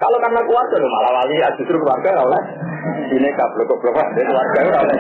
[0.01, 2.43] Kalau karena keluarga malah wali ya justru keluarga oleh
[3.13, 4.97] ini kabel goblok dari keluarga oleh.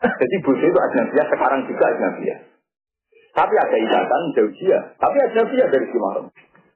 [0.20, 0.78] Jadi bujuk itu
[1.12, 2.49] dia sekarang juga dia.
[3.30, 4.78] Tapi ada ikatan jauh dia.
[4.98, 5.16] Tapi
[5.54, 6.28] dia dari Simarong.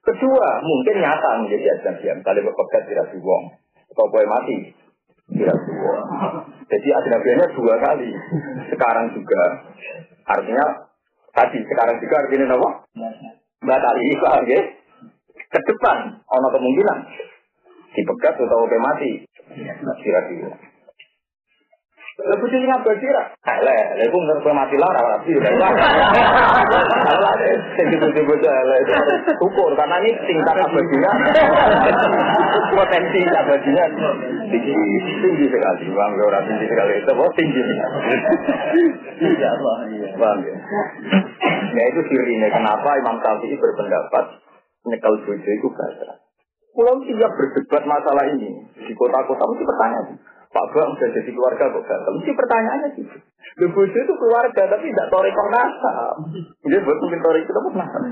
[0.05, 1.65] Kedua, mungkin nyata menjadi
[1.99, 2.13] dia.
[2.15, 3.45] Misalnya bekerja tidak dibuang.
[3.91, 4.75] Atau boleh mati
[5.31, 5.97] tidak dua.
[6.69, 8.09] Jadi ajnabianya dua kali.
[8.69, 9.41] Sekarang juga.
[10.25, 10.65] Artinya
[11.33, 12.69] tadi sekarang juga artinya apa?
[13.65, 14.61] Mbak tadi paham ya?
[15.45, 16.97] Ke depan, ono kemungkinan
[17.95, 19.11] dipegat atau oke mati.
[20.01, 20.51] Kira-kira.
[22.15, 23.27] Lah bojo sing abadi ra.
[23.43, 25.35] Elek, lha iku ngerti mati lara rapi.
[25.35, 25.51] Lah
[27.75, 28.81] sing bojo-bojo elek
[29.43, 31.11] ukur karena ini tingkat abadinya.
[32.71, 33.83] Potensi abadinya
[34.47, 34.73] tinggi,
[35.19, 35.91] tinggi sekali.
[35.91, 37.03] Bang, ora tinggi sekali.
[37.03, 37.61] Itu tinggi.
[39.19, 39.77] Iya, Allah.
[40.15, 40.39] Bang.
[41.75, 44.39] Ya itu sirine kenapa Imam Syafi'i berpendapat
[44.87, 46.23] nyekel bojo itu bahasa.
[46.71, 48.55] Pulau tidak berdebat masalah ini
[48.87, 50.15] di kota-kota mesti pertanyaan.
[50.55, 52.11] Pak Bang sudah jadi keluarga kok gagal.
[52.15, 53.15] Mesti pertanyaannya gitu.
[53.59, 56.15] Lu bojo itu keluarga tapi tidak torikong nasab.
[56.63, 58.03] Dia buat mungkin torik itu nasab.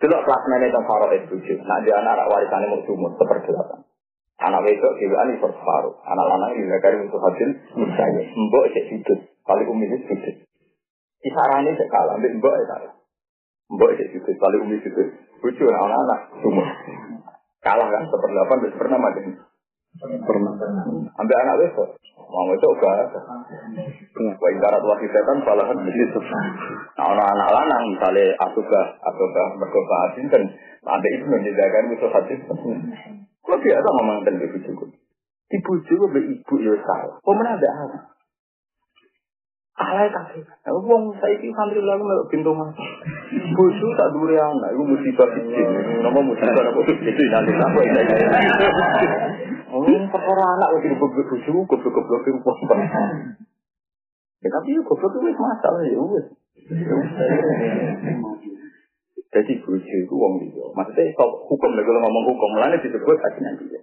[0.00, 1.54] Delok kelas mana yang faro itu bojo.
[1.68, 3.84] Nah dia anak warisannya mau sumur seperjelasan.
[4.40, 5.94] Anak wedok dewan itu separuh.
[6.08, 8.22] Anak anak ini kari untuk hasil misalnya.
[8.24, 9.20] Mbok cek sudut.
[9.44, 10.36] Paling umi itu sudut.
[11.20, 12.24] Kisarannya sekala.
[12.24, 12.94] Mbak mbok ya salah.
[13.68, 14.36] Mbok cek sudut.
[14.40, 15.08] Paling umi sudut.
[15.44, 16.66] Bojo anak-anak sumur.
[17.60, 19.00] Kalah kan seperdelapan Pernah.
[20.02, 21.88] Ambil anak besok.
[22.18, 23.14] Mau itu enggak.
[24.42, 26.18] Wa ibarat wasi setan salahan begitu.
[26.98, 30.42] Nah, anak-anak lanang misalnya asuka, asuka asin kan
[30.82, 32.34] ada itu menjadikan itu hati.
[33.44, 34.86] Kalau biasa ngomong tentang ibu juga.
[35.54, 37.14] Ibu juga be ibu ya salah.
[37.22, 38.02] Mana ada anak?
[39.74, 40.42] Alay kabeh.
[40.70, 42.74] Wong saiki santri lalu melok pintu mas.
[43.54, 45.62] Bosu tak dure anak, iku musibah siji.
[46.02, 47.80] Nama musibah apa itu nanti apa
[49.74, 50.68] Oh, perkara anak
[52.46, 52.78] pon.
[54.44, 56.26] Ya tapi goblok itu masalah ya wis.
[59.32, 60.68] Jadi bosu itu wong liya.
[60.76, 61.16] Maksudnya
[61.48, 63.80] hukum lagi ngomong hukum, mulane disebut ajinan dia.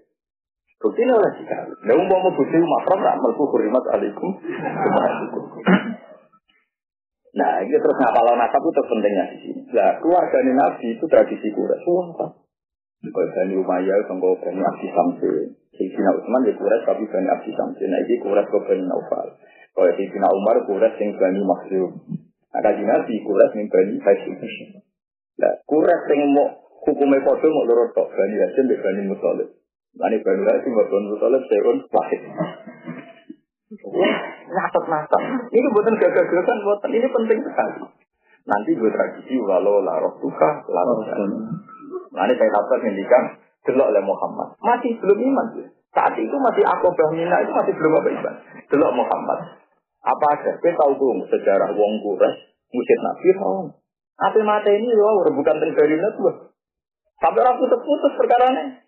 [0.77, 1.65] Bukti ini oleh jika.
[1.65, 4.37] Nah, mau mau bukti makram, tak melku kurimat alikum.
[7.31, 9.61] Nah, ini terus ngapal nasab itu pentingnya di sini.
[9.77, 11.81] Nah, keluarga Nabi itu tradisi kuras.
[11.85, 12.33] Sumpah.
[13.01, 15.60] Kalau Bani Umayyah, kalau Bani Abdi Samsin.
[15.81, 17.89] Sayyidina Utsman ya kuras tapi Bani Abdi Samsin.
[17.89, 19.33] Nah, ini kuras ke Bani Naufal.
[19.73, 21.89] Kalau Sayyidina Umar kuras yang Bani Maksum.
[22.53, 24.37] Nah, kaji Nabi kuras yang Bani Hashim.
[25.41, 26.53] Nah, kuras yang mau
[26.85, 28.13] hukumnya foto mau lorot tok.
[28.13, 29.49] Bani Hashim dan Bani Mutalib.
[29.97, 32.21] Nah, ini Bani Hashim dan Bani Mutalib seon wahid.
[34.53, 35.21] Nasab nasab.
[35.49, 37.89] Ini buatan gagah-gagahan, buatan ini penting sekali.
[38.45, 40.99] Nanti gue tradisi walau larok tuka, larok
[42.11, 43.23] ini saya dapat ngendikan
[43.67, 44.57] delok oleh Muhammad.
[44.61, 45.47] Masih belum iman.
[45.91, 48.35] Saat itu masih akobah mina itu masih belum apa iman.
[48.71, 49.39] Delok Muhammad.
[50.01, 50.51] Apa ada?
[50.57, 52.35] Kita tahu tuh sejarah wong kures,
[52.73, 53.29] musyid Nabi.
[54.21, 56.53] Apa mata ini loh, rebutan dari tuh.
[57.21, 58.81] Sampai orang putus-putus perkara ini.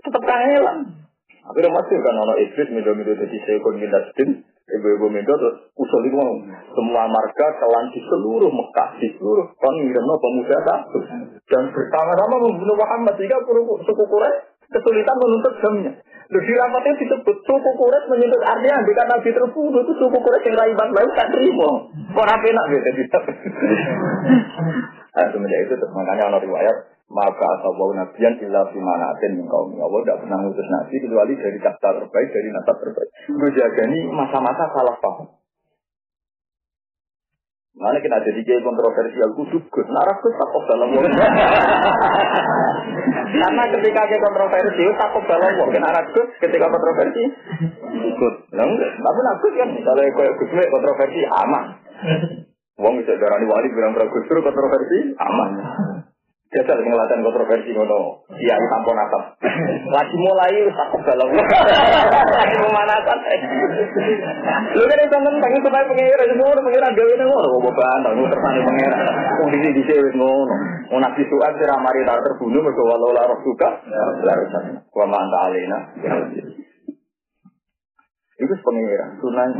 [0.00, 1.04] Tetap kangelan.
[1.44, 6.32] Akhirnya masih kan orang iblis mido-mido jadi sekon minasdin, ibu-ibu mido terus usul itu mau
[6.72, 10.98] semua marga telan di seluruh Mekah, di seluruh pengirno pemuda satu
[11.52, 14.40] dan bersama-sama membunuh Muhammad sehingga suku Quraisy
[14.72, 15.92] kesulitan menuntut jamnya.
[16.32, 20.56] Lalu di rapatnya disebut suku Quraisy menuntut artinya jika Nabi terbunuh itu suku Quraisy yang
[20.56, 21.70] raiban lain tak terima.
[22.16, 23.18] Kok rapi nak beda bisa.
[25.14, 26.76] Nah, semenjak itu makanya orang riwayat
[27.12, 31.58] maka asabau nabiyan illa fi manatin min kaum Allah tidak pernah ngutus nabi kecuali dari
[31.60, 35.28] kata terbaik dari nata terbaik gue jaga ini masa-masa salah paham
[37.74, 41.10] Mana kita jadi kayak kontroversial kudu gus, naras gus takut dalam wong.
[43.34, 45.74] Karena ketika kayak kontroversi, takut dalam wong.
[45.74, 47.34] Naras gus ketika kontroversi,
[47.98, 48.34] ikut.
[48.54, 51.64] Enggak, tapi nakus kan misalnya kayak gus kontroversi aman.
[52.82, 55.50] Wong bisa darani wali bilang gus kontroversi aman.
[56.54, 58.22] Jajal ngelatan kontroversi ngono.
[58.30, 59.22] Iya, tanpa nasab.
[59.98, 61.26] Lagi mulai takut dalam.
[62.38, 63.18] Lagi pemanasan.
[64.78, 68.30] Lu kan itu tentang itu supaya pengira semua pengira gawe nang ngono kok bantah lu
[68.30, 68.96] tersane pengira.
[69.42, 70.54] Wong di sini wis ngono.
[70.94, 73.70] Mau nabi suan sira mari tar terbunuh mergo walau la roh suka.
[74.22, 74.64] Larusan.
[74.94, 75.78] Wa man alina.
[78.38, 79.50] Itu pengira sunan.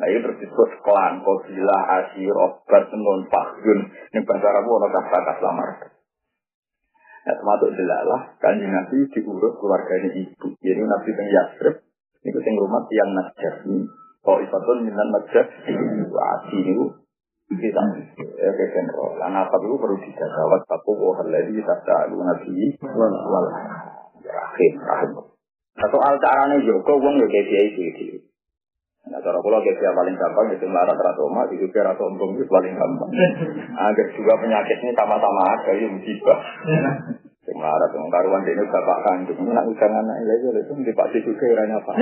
[0.00, 3.84] Nah, itu terus disebut klan, kobilah, asyir, obat, non, fakjun.
[4.16, 5.99] Ini bahasa Arab, ada kata-kata lamar.
[7.20, 10.56] Ya, termasuk delalah, kanji Nabi diurus keluarganya ibu.
[10.56, 11.74] Jadi Nabi yang Yasrib,
[12.24, 13.54] itu yang rumah yang najar.
[14.24, 15.44] Kau ifatun minan najar,
[16.08, 16.84] wasi itu
[17.50, 17.82] kita
[18.38, 20.42] ya kayak Karena apa itu perlu dijaga.
[20.48, 22.56] Wattaku wahal lagi kita nabi
[22.94, 23.46] wal
[24.22, 25.10] rahim rahim.
[25.76, 28.29] Nah, soal caranya juga, uang ya kayak dia itu.
[29.08, 32.76] Nah, cara kalau kayak paling gampang itu melarat rasa oma, itu rasa untung itu paling
[32.76, 33.10] gampang.
[33.88, 36.38] Agar juga penyakit ini sama-sama ada, ya musibah.
[37.48, 41.08] Sing melarat, yang karuan ini bapak kandung, nak usang anak ya itu itu di pak
[41.16, 41.96] juga iranya apa?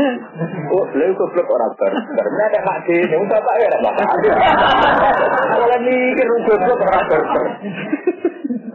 [0.74, 4.06] Oh, lalu goblok orang ber, karena ada mak di, yang bapak ya ada bapak.
[5.54, 7.22] Kalau mikir goblok orang ber.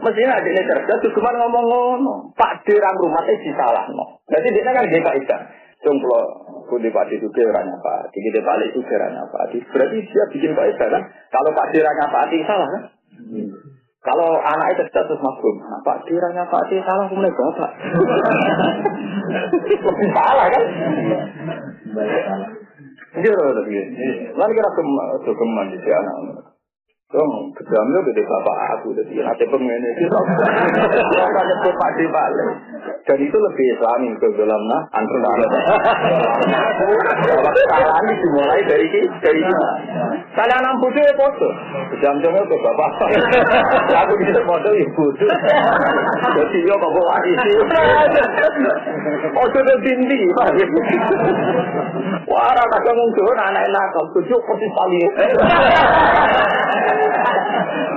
[0.04, 2.14] Mestinya ada ini cerdas, cuma ngomong ngono.
[2.36, 4.20] Pak di rumah itu salah no.
[4.28, 5.40] Jadi dia kan dia kaitan.
[5.80, 6.00] Cung
[6.64, 9.52] kalau di Pak itu keranya Pak, di kita balik itu keranya Pak.
[9.52, 11.02] Berarti dia bikin kaitan kan?
[11.28, 12.82] Kalau Pak Diranya Pak Adi salah kan?
[14.04, 17.70] Kalau anak itu status masuk, nah, Pak Diranya Pak Adi salah, mulai bapak.
[20.14, 20.64] Salah kan?
[23.14, 23.74] Iya, tapi
[24.34, 24.70] lalu kira
[25.22, 26.53] keman di anak.
[27.14, 30.02] Dong, bapak aku, pengen itu.
[30.10, 32.48] Kita nyebut Pak Di balik.
[33.06, 35.36] Dan itu lebih islami ke dalam nah, antar
[37.54, 38.88] Kesalahan dimulai dari
[39.22, 39.42] dari
[40.34, 41.48] Kalian enam putih ya foto.
[41.94, 42.90] Kedamnya ke bapak.
[43.94, 45.30] Aku bisa foto ya bodoh.
[46.34, 47.52] Jadi yo kok bawa isi.
[49.38, 50.48] Oh, sudah tinggi, Pak.
[52.24, 55.00] Wah, rata kamu tuh anak nakal, tujuh persis kali.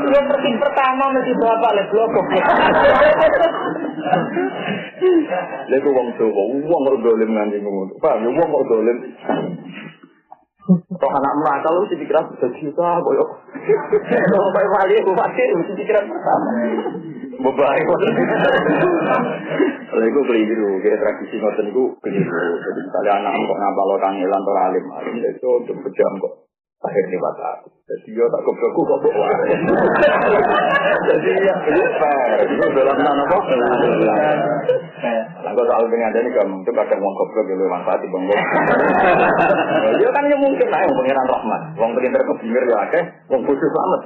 [0.08, 2.26] Yang pergi pertama mesti bapak le blokok.
[5.67, 7.93] Kok wong tuwa, wong kok dolim nganti ngono.
[8.00, 8.98] Ya wong kok dolim.
[10.67, 13.26] Kok anak nakal lu pikiran sudah juta koyo.
[14.08, 16.50] Kalau kayak wali aku mesti pikiran pertama.
[17.38, 18.00] Bebai kok.
[19.88, 22.39] Lha iku keliru, tradisi ngoten iku keliru.
[22.63, 26.46] Jadi misalnya anak kok ngapal kangelan ora alim, alim itu pejam kok
[26.77, 27.55] akhirnya batal.
[27.87, 29.27] Jadi dia tak kebeku kok bawa.
[31.07, 32.37] Jadi ya ini fair.
[32.43, 33.37] Itu dalam nama apa?
[35.47, 38.37] Lalu soal dengan ada ini kamu itu kadang uang goblok gitu manfaat di bangga.
[40.03, 41.61] Dia kan yang mungkin lah yang pengiran rahmat.
[41.79, 44.01] Uang pinter kebingir ya akeh, uang khusus selamat.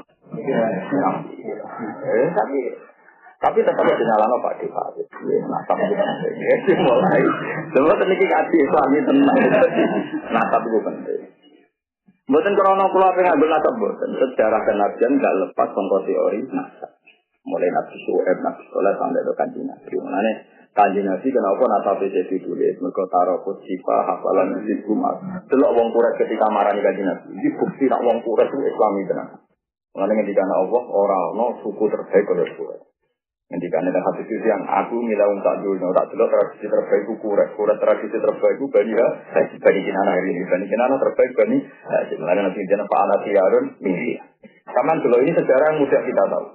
[2.05, 2.59] Eh tapi
[3.41, 4.87] tapi tetap ada nyalano Pak Di Pak
[5.49, 7.25] Nah, tapi itu mulai.
[7.73, 9.39] Semua teknik kaji Islami tenang.
[10.29, 11.40] Nah, tapi itu penting.
[12.31, 14.09] Bukan krono kula pengen nasab bukan.
[14.15, 16.91] Sejarah kenabian nggak lepas contoh teori nasab.
[17.43, 19.91] Mulai Nabi Suhaib, Nabi Soleh sampai ke kanji Nabi.
[19.99, 20.31] Mana
[20.71, 22.79] kanji Nabi kenapa nasab jadi ditulis?
[22.79, 25.19] Mereka taruh kutsifa, hafalan, masjid kumat.
[25.51, 27.35] Delok wong kuret ketika marah di kanji Nabi.
[27.35, 29.29] Ini bukti nak wong kuret itu Islami tenang.
[29.91, 32.90] Ketika Allah orang no suku terbaik oleh kuret.
[33.51, 37.51] Ketika ada hati itu yang aku mila tak dulu, tak dulu tradisi terbaik ku kuret,
[37.59, 39.07] kuret tradisi terbaik ku bani ya,
[39.59, 41.57] bani kinana hari ini, bani kinana terbaik bani,
[42.07, 44.15] sebenarnya nanti jangan pak anak tiarun misi.
[44.71, 46.47] Kaman dulu ini sejarah mudah kita tahu.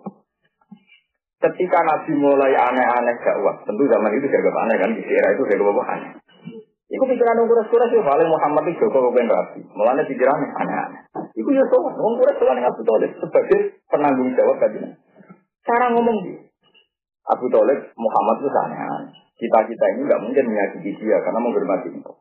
[1.36, 5.68] Ketika Nabi mulai aneh-aneh dakwah, tentu zaman itu jaga aneh kan, di era itu jaga
[5.68, 6.10] apa aneh.
[6.86, 9.60] Iku pikiran orang kuras-kuras ya paling Muhammad itu Joko Kepen Rabi.
[9.74, 11.00] Mulanya pikiran aneh-aneh.
[11.36, 14.96] Iku ya soal, orang kuras soal yang Abu Talib sebagai penanggung jawab kajian.
[15.66, 16.45] Cara ngomong dia.
[17.26, 18.78] Abu Talib Muhammad itu aneh
[19.36, 22.12] Kita kita ini nggak mungkin menyakiti dia karena menghormati itu.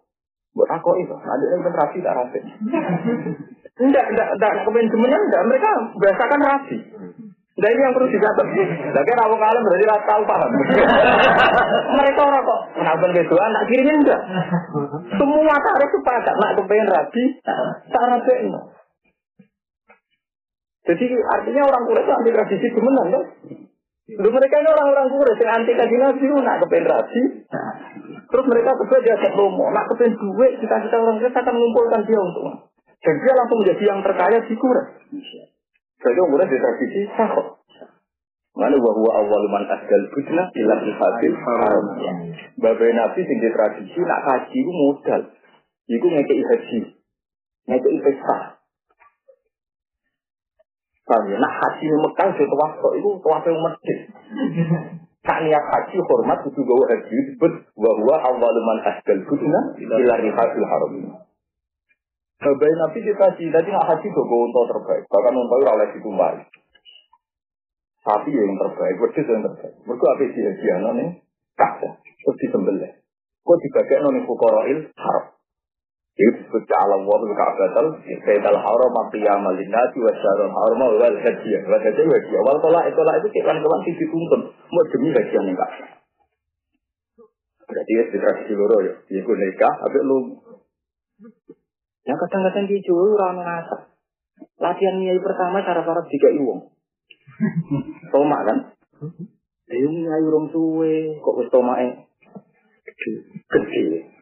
[0.56, 2.40] Buat aku itu, nanti yang rapi tak rapi.
[3.76, 5.44] Enggak, enggak, kemudian semuanya enggak.
[5.52, 6.78] Mereka biasakan rapi.
[7.56, 8.48] Nah ini yang perlu dicatat.
[8.92, 10.52] Lagi rawang kalem berarti rata tahu paham.
[11.96, 14.22] Mereka orang kok kenapa beda anak kirinya enggak.
[15.16, 18.36] Semua tarik sepakat nak kepengen tak rapi
[20.86, 23.24] Jadi artinya orang kuret anti tradisi kemenang kan?
[24.06, 27.22] Lu mereka ini orang-orang kuris yang anti kaji nabi, nak kepen rabi.
[28.30, 32.70] Terus mereka kedua diajak lomo, nak kepen duit, kita-kita orang kuris akan mengumpulkan dia untuk.
[33.02, 34.88] Dan dia langsung menjadi yang terkaya di kuris.
[36.06, 37.48] Jadi kuris di tradisi sahot.
[38.56, 41.86] Lalu bahwa awal man asgal budna ilah hasil haram.
[42.56, 45.22] Babai nabi sing di tradisi nak kaji itu modal.
[45.92, 46.80] Iku ngekei haji.
[47.68, 48.55] Ngekei pesta.
[51.06, 51.38] Paham ya?
[51.38, 53.98] Nah haji Mekah itu tawaf kok itu tawaf yang masjid.
[55.26, 60.94] Niat haji hormat itu gawa haji disebut bahwa awal man asgal budna ila rihadil haram.
[62.36, 65.04] Babai Nabi sih, tadi nak haji gawa untuk terbaik.
[65.06, 66.42] Bahkan untuk itu oleh ditumbari.
[68.06, 69.74] Sapi yang terbaik, wedus yang terbaik.
[69.82, 71.10] Mereka apa sih haji nih?
[71.58, 72.92] Kacau, terus disembelih.
[73.46, 75.26] Kok dibagai noni fukoroil haram.
[76.16, 81.84] Disebut alam wa bil ka'batal Sayyidal haram Maqiyam al-linasi wa syarul haram wal hadiah Wal
[81.84, 84.42] hadiah wa hadiah Wal tolak itu itu kewan-kewan sih dituntun.
[84.48, 85.72] Mau demi hadiah nih kak
[87.68, 90.40] Berarti ya di tradisi loro ya Iku nikah Tapi lu.
[92.08, 93.82] Yang kadang-kadang di Jawa Rame ngasak
[94.64, 96.72] Latihan nyai pertama cara para jika iwong
[98.16, 98.58] Tomak kan?
[99.68, 102.08] Ayo nyai urung suwe Kok wis tomak
[103.52, 104.15] Gede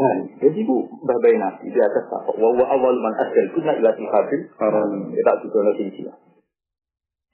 [0.00, 2.32] Nah, jadi bu babai nabi di atas apa?
[2.32, 5.12] Wa awal man asal kunna ila tihabil haram.
[5.12, 6.12] Kita juga nanti sini.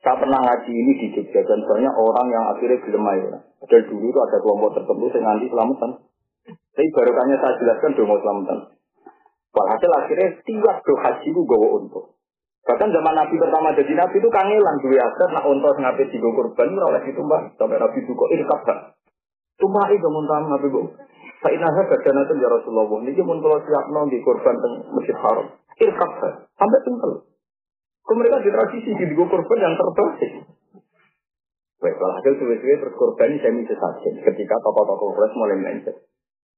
[0.03, 3.27] Saya pernah ngaji ini di Jogja dan banyak orang yang akhirnya belum ayo.
[3.63, 5.91] Padahal dulu itu ada kelompok tertentu yang nanti selamatan.
[6.47, 8.59] Tapi barokahnya saya jelaskan dua mau selamatan.
[9.55, 12.05] Walhasil akhirnya tiap do haji itu gawa untuk.
[12.67, 16.69] Bahkan zaman Nabi pertama jadi Nabi itu kangelan dua aset nak untuk ngapain di korban
[16.75, 18.79] oleh itu mbak sampai Nabi ini kabar.
[19.57, 20.83] Tumbah itu muntah Nabi bu.
[21.47, 23.07] Fa'inaha badanatun ya Rasulullah.
[23.07, 25.47] Ini pun kalau siap nong di korban teng Masjid Haram.
[25.79, 26.11] Irkab
[26.59, 27.23] sampai tengkel.
[28.03, 30.43] Kau mereka di tradisi di korban yang terbaik.
[31.77, 34.15] Baik, hasil suwe-suwe terus korban semi sesajen.
[34.27, 35.99] Ketika tokoh-tokoh Quraisy mulai melenceng.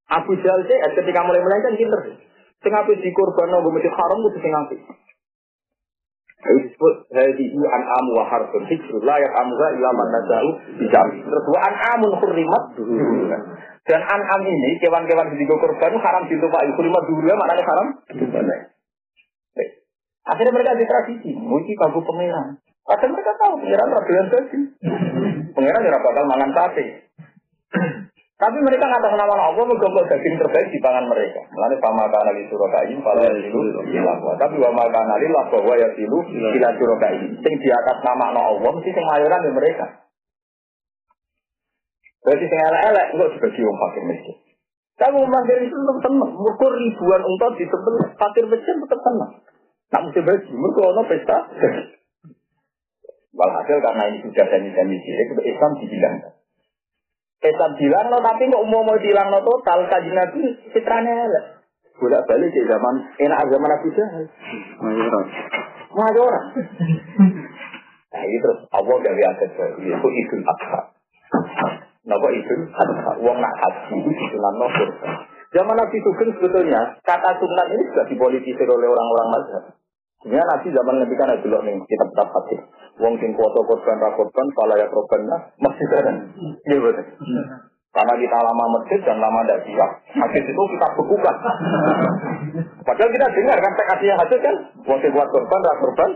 [0.08, 2.00] Abu Jahal sih ketika mulai melenceng pinter.
[2.64, 4.76] Sing api di korban nong Masjid Haram itu sing api.
[6.38, 11.18] Itu disebut hadihi an'am wa harfun hijrul la yaqamuha illa man nasa'u bijami.
[11.26, 12.62] Terus wa an'amun hurrimat
[13.88, 16.70] dan an'am ini, kewan-kewan di korban haram ditumpahi.
[16.76, 17.86] Hurrimat dulu maknanya haram.
[20.28, 22.60] Akhirnya mereka di tradisi, muji kagu pangeran.
[22.84, 24.60] Padahal mereka tahu pangeran rakyat tadi.
[25.56, 26.84] Pangeran tidak bakal mangan sate.
[28.38, 31.42] Tapi mereka ngatas nama Allah menggombol daging terbaik di pangan mereka.
[31.50, 34.38] Mulanya sama kana li surokai, kalau silu ilahwa.
[34.38, 37.18] Tapi wa maka kana lah bahwa ya silu ila surokai.
[37.42, 40.06] Sing di atas nama Allah mesti sing mayoran di mereka.
[42.22, 44.36] Berarti sing elek-elek enggak sebagai wong fakir miskin.
[45.02, 46.32] Kamu fakir itu tetap tenang.
[46.38, 49.32] Mereka ribuan untot di tempat fakir miskin tetap tenang.
[49.90, 50.20] Nak mesti
[50.78, 51.38] ono pesta.
[53.34, 56.37] Walhasil karena ini sudah janji-janji cilik, Islam dibilangkan.
[57.38, 60.42] Islam bilang no, tapi nggak mau mau bilang no total kaji nabi
[60.74, 61.44] fitranya elek.
[61.98, 64.24] Bolak balik di zaman enak zaman Nabi Jahal.
[64.78, 65.26] Majoran.
[65.90, 66.44] Majoran.
[68.08, 70.80] Nah ini terus Allah dari baru itu idul adha.
[72.06, 73.12] Napa idul adha?
[73.18, 74.66] Uang nak haji itu disunan no
[75.48, 79.64] Zaman Nabi Sugeng sebetulnya kata sunat ini sudah dipolitisir oleh orang-orang mazhab.
[80.28, 82.60] Sebenarnya Nabi zaman Nabi kan ada dulu nih kitab kitab hadis.
[83.00, 86.16] Wong sing kuasa korban ra korban, pala ya korban lah, masih kan?
[86.68, 87.06] Iya betul.
[87.96, 91.36] Karena kita lama masjid dan lama tidak siap, hadis itu kita bekukan.
[92.84, 96.10] Padahal kita dengar kan tekasnya hadis kan, wong sing kuat korban ra korban,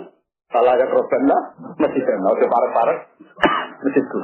[0.52, 1.42] pala ya korban lah,
[1.80, 2.20] masih kan?
[2.36, 2.98] Oke parek-parek,
[3.80, 4.20] masjid itu.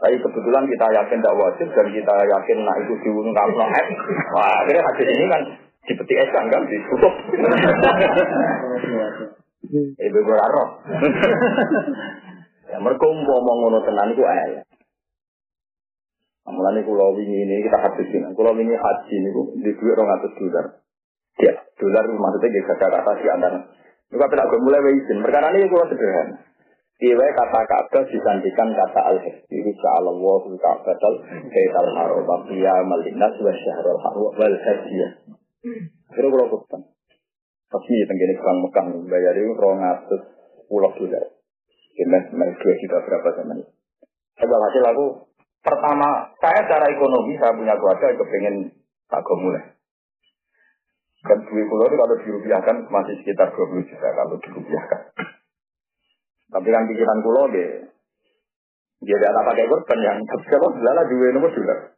[0.00, 3.68] Tapi kebetulan kita yakin tidak wajib dan kita yakin nak itu diungkap no
[4.32, 5.42] Wah, akhirnya hadis ini kan
[5.88, 7.14] dipetik esan kan ditutup.
[9.72, 10.68] Ibu gue roh.
[12.68, 14.66] Ya mereka ngomong ngono tenan iku ayat.
[16.42, 18.34] Mulane kula wingi ini kita hadis ini.
[18.34, 20.66] Kula wingi haji niku di duit 200 dolar.
[21.40, 23.58] Ya, dolar maksudnya gak kata kata si antara.
[24.12, 25.24] Juga tidak gue mulai izin.
[25.24, 26.36] Perkara ini kula sederhana.
[27.02, 29.42] Iwe kata Ka'bah disantikan kata al-hajj.
[29.50, 35.10] Insya Allah wa Ka'bah al haram ya malinas wa syahrul haram wal hajjiyah.
[35.62, 36.82] Kira kula kutan.
[37.70, 40.22] Pasti tenggine Bang Mekah bayar itu rong atus
[40.66, 41.24] pulau dolar.
[41.92, 43.72] Kena sebenarnya dua juta berapa zaman ini.
[44.42, 45.04] Coba hasil aku
[45.62, 48.74] pertama saya secara ekonomi saya punya keluarga kepengen
[49.06, 49.76] tak mulai.
[51.22, 55.00] Dan duit pulau itu kalau dirupiahkan masih sekitar 20 juta kalau dirupiahkan.
[56.50, 57.86] Tapi kan pikiran pulau deh,
[59.06, 60.18] dia tidak pakai korban yang
[60.50, 61.91] kalau selala duit nomor dolar.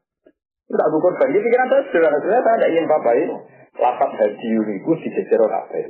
[0.74, 3.36] Tidak aku korban, jadi pikiran saya sederhana, saya tidak ingin apa ini
[3.78, 5.84] lapat haji itu dijejer kabeh.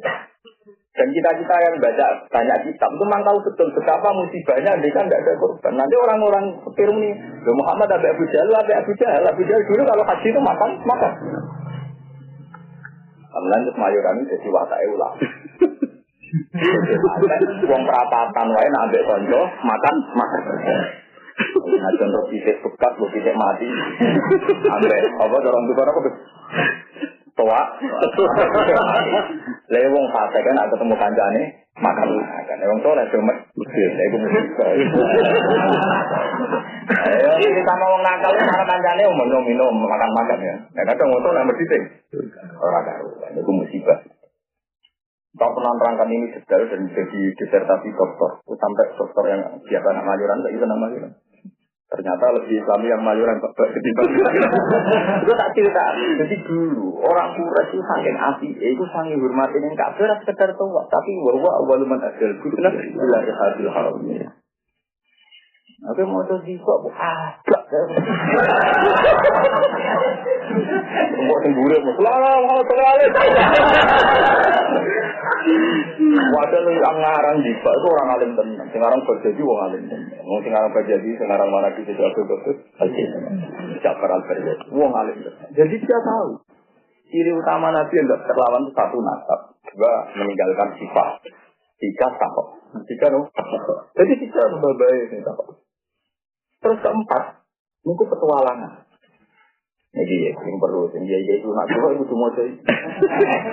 [0.95, 5.27] Dan kita-kita yang baca banyak kitab itu memang tahu betul betapa musibahnya dia kan tidak
[5.27, 5.75] ada korban.
[5.75, 7.11] Nanti orang-orang setir ini,
[7.49, 11.13] Muhammad ada Abu Jahal, ada Abu Jahal, Abu Jahal dulu kalau haji itu makan, makan.
[13.75, 15.13] Mayoran itu jadi watak ulah.
[17.71, 20.43] Wong perapatan wae nak ambek konco makan makan.
[21.65, 23.69] Ngajon roh pitik bekas, roh pitik mati.
[24.69, 26.01] Ambek apa dorong tuh apa
[27.35, 27.61] tua.
[29.73, 31.43] Lah wong fase kan ada ketemu kancane
[31.83, 32.57] makan makan.
[32.71, 33.91] Wong soleh cuma betul.
[33.91, 34.69] Lah iku musibah.
[36.95, 40.55] Ayo kita sama wong nakal cara kancane minum minum makan makan ya.
[40.79, 41.83] Nah kadang wong soleh mesti sing
[42.61, 43.09] ora karo.
[43.35, 43.99] Iku musibah.
[45.35, 48.31] Tak pernah terangkan ini sedal dan jadi disertasi dokter.
[48.55, 51.11] Sampai dokter yang biasa nak majuran, tak bisa nak.
[51.85, 54.09] Ternyata lebih Islami yang mayuran bapak ketimbang.
[55.29, 55.85] Gue tak cerita.
[55.95, 61.11] Jadi dulu orang Quraisy itu saking api, itu saking hormatin yang kafir sekedar tua, tapi
[61.21, 64.01] bahwa awaluman adil guna bila hadil haram.
[65.85, 67.81] Tapi mau tuh di kok ada.
[71.29, 73.07] Mau tenggure, mau selalu mau sekali.
[76.35, 78.69] Wadah lu yang ngarang di itu orang alim tenang.
[78.71, 80.23] Sekarang berjadi wong alim tenang.
[80.25, 82.57] Mau sekarang berjadi, sekarang mana kita jago betul.
[83.81, 85.51] Jafar al berjadi, wong alim tenang.
[85.53, 86.41] Jadi dia tahu.
[87.09, 89.41] Ciri utama Nabi yang terlawan itu satu nasab.
[89.75, 91.27] Dua, meninggalkan sifat.
[91.79, 92.63] Tiga, takut.
[92.87, 93.27] Tiga, no.
[93.95, 95.63] Jadi tiga, baik ini takut.
[96.63, 97.45] Terus keempat,
[97.85, 98.84] ini petualangan.
[99.95, 102.51] Jadi ya, yang perlu sini ya itu nak coba itu semua coy.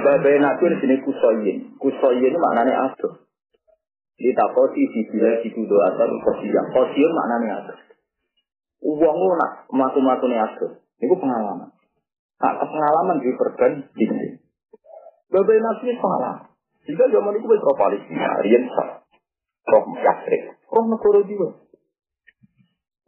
[0.01, 3.29] Bapak nak coba sini kusoyin, kusoyin maknanya apa?
[4.17, 7.73] Di takosi di bila di kudo atau kusiyah, kusiyah maknanya apa?
[8.81, 10.81] Uang lu nak matu-matu nih apa?
[10.97, 11.69] Pengalaman.
[12.41, 14.29] Nah, pengalaman di perban di sini.
[15.29, 16.37] Bapak nak coba pengalaman.
[16.89, 18.09] Jika zaman itu berapa lagi?
[18.17, 19.05] Rian sah,
[19.69, 21.60] roh kafir, roh negoro juga.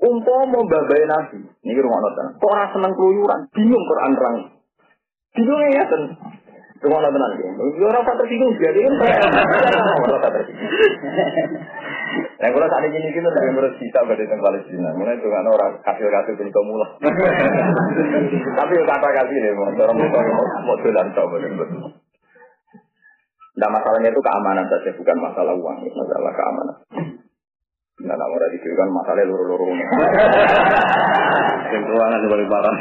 [0.03, 2.35] Umpama babai nabi, ini rumah nonton.
[2.35, 4.37] Kok orang seneng keluyuran, bingung Quran terang.
[5.31, 6.01] Bingung ya kan?
[6.83, 7.43] Rumah nonton nanti.
[7.79, 9.15] Orang tak tersinggung, jadi kan saya
[10.03, 10.71] orang tak tersinggung.
[12.13, 14.89] Nah, kalau saat ini kita tidak menurut kita berarti tentang Palestina.
[14.99, 16.73] Mulai itu kan orang kasih-kasih punya kamu
[18.59, 21.35] Tapi kata kasih nih, orang mau mau jalan coba.
[23.53, 26.75] Nah masalahnya itu keamanan saja, bukan masalah uang, masalah keamanan.
[28.13, 29.73] Nah, nak ora kan masalahnya luru-luru.
[31.73, 32.75] Yang keuangan lebih parah.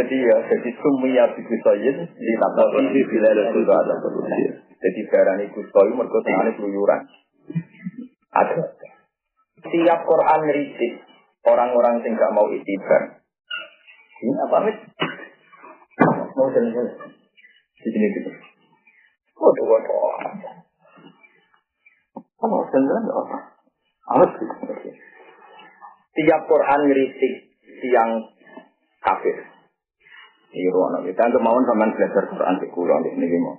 [0.00, 1.44] Jadi ya, jadi sumia di
[2.40, 4.64] tapoti di bila itu ada produksi.
[4.80, 7.00] Jadi barang itu soyu mereka tengahnya keluyuran.
[8.32, 8.64] Ada.
[9.60, 11.04] Tiap Quran ngeritik
[11.44, 13.20] orang-orang yang nggak mau itibar.
[14.24, 14.76] Ini apa mit?
[16.32, 16.96] Mau jalan-jalan.
[17.76, 18.30] Di sini gitu.
[19.36, 20.49] Waduh, waduh.
[22.40, 23.38] Sendiri enggak apa.
[24.16, 24.30] Amat
[26.10, 27.34] Tiap Quran ngeritik
[27.86, 28.10] yang
[29.04, 29.36] kafir.
[30.50, 33.54] Ini ruang kita mau sama belajar Quran di kulo di sini mau.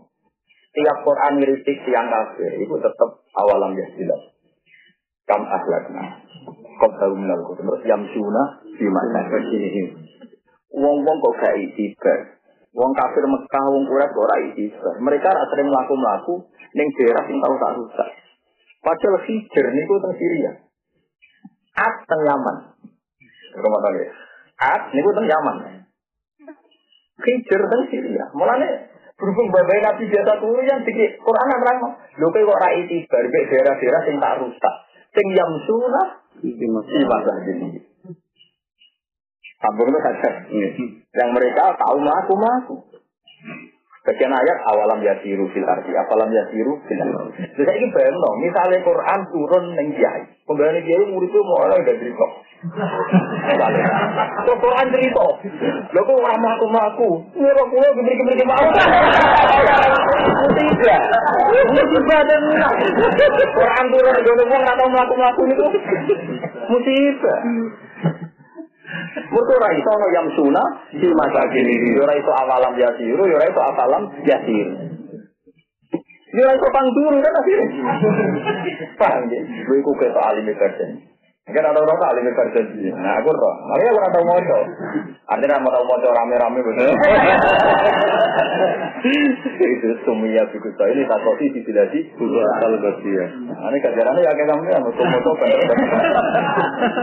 [0.75, 4.21] Tiap Quran ngeritik yang kafir itu tetap awalam ya jelas.
[5.29, 6.25] Kam ahlakna.
[6.81, 9.83] Kau tahu minal terus yang sunnah di mana ini.
[10.73, 12.19] Wong-wong kok gak itibar.
[12.71, 14.95] Wong kafir Mekah, wong Quraisy ora itibar.
[15.03, 16.35] Mereka sering melaku-melaku
[16.73, 18.09] ning daerah yang tahu tak rusak.
[18.81, 20.51] Padahal Hijr niku teng Syria.
[21.77, 22.57] At teng Yaman.
[23.61, 24.05] Rumah tangga.
[24.57, 25.57] At niku teng Yaman.
[27.21, 28.25] Hijr teng Syria.
[28.33, 28.89] Mulane
[29.21, 31.77] berhubung babai Nabi biasa turun yang dikit Quran nerang.
[32.17, 34.75] Lho kowe kok ra itibar daerah-daerah sing tak rusak.
[35.13, 36.03] Sing yamsuna
[36.41, 37.67] di masa jadi.
[39.61, 40.29] Sambung itu saja.
[41.13, 42.75] Yang mereka tahu maku maku.
[44.01, 47.37] Bagian ayat awalam yasiru fil ardi, awalam yasiru fil ardi.
[47.53, 52.27] Jadi saya ini bayang misalnya Quran turun neng kiai, pembayaran kiai muridku mulai dari cerita.
[53.45, 53.85] Misalnya,
[54.41, 55.25] kok Quran cerita,
[55.93, 58.65] lo kok orang maku maku, nyuruh pulau kembali kembali mau.
[60.49, 61.01] Tidak,
[61.69, 62.41] musibah dan
[63.53, 64.89] Quran turun, gue ngomong nggak tahu
[65.21, 65.65] maku itu
[66.73, 67.39] musibah.
[69.11, 70.63] Mereka ora iso no yang suna
[70.95, 71.99] di masa kini.
[71.99, 74.67] Ora iso awalam yasiru, ora iso awalam yasir.
[76.31, 77.67] Ora iso pangduru kan akhirnya.
[79.01, 79.41] Paham ya?
[79.67, 80.85] Gue iku keto alim kerja.
[81.51, 82.63] Mungkin ada orang alim kerja
[82.95, 83.55] Nah aku roh.
[83.67, 84.59] Makanya aku tahu moco.
[85.27, 86.95] Artinya mau tahu moco rame-rame betul.
[89.59, 93.25] Itu sumia buku saya ini tak kopi di bila di kalau ya.
[93.35, 95.51] Ini kajarannya ya ya moco moco kan.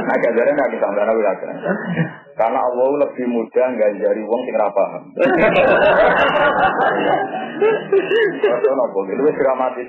[0.08, 1.22] Nah kajarannya ya kita sampai nabi
[2.32, 5.02] Karena Allah lebih mudah ganjari uang sing ra paham.
[8.40, 9.88] Itu nopo, itu dramatis.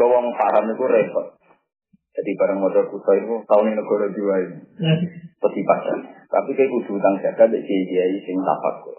[0.00, 1.39] Kau wong paham itu repot.
[2.10, 4.58] Jadi barang modal kusa itu tahun ini negara dua ini.
[5.38, 5.98] Peti pasar.
[6.26, 8.98] Tapi kayak kudu utang jaga di kiai sing tapak kok.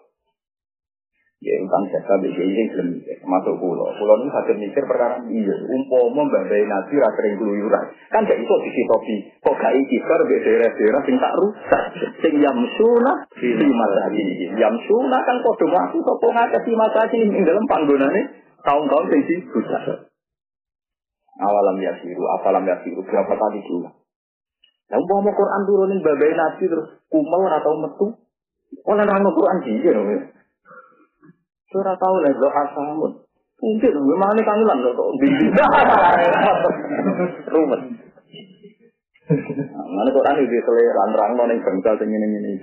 [1.44, 2.88] Ya utang jaga di kiai sing belum
[3.28, 3.92] masuk pulau.
[4.00, 5.56] Pulau ini sakit mikir perkara iya.
[5.60, 7.86] Umpama mbak nasi rasa yang keluyuran.
[8.16, 9.16] Kan gak iso topi.
[9.44, 11.84] Kok gak iki bar di daerah-daerah sing tak rusak.
[12.24, 14.56] Sing yamsuna di masa ini.
[14.56, 17.44] Yamsuna kan kode ngaku sopo ngakasi di masa ini.
[17.44, 18.22] dalam panggonane
[18.64, 20.11] tahun-tahun sing rusak.
[21.42, 23.98] Awalam yasiru, apalam yasiru, berapa kali diulang.
[24.92, 28.08] Mau mau Quran turunin babai nabi terus kumel atau metu.
[28.86, 29.92] Orang orang Quran sih, ya.
[31.72, 33.12] Surah tahu lah, doa samun.
[33.62, 35.10] Mungkin, memang ini kangelan loh kok.
[37.54, 37.82] Rumet.
[39.32, 42.54] Mana ane di selera rang nong yang bangsa sing ini ini.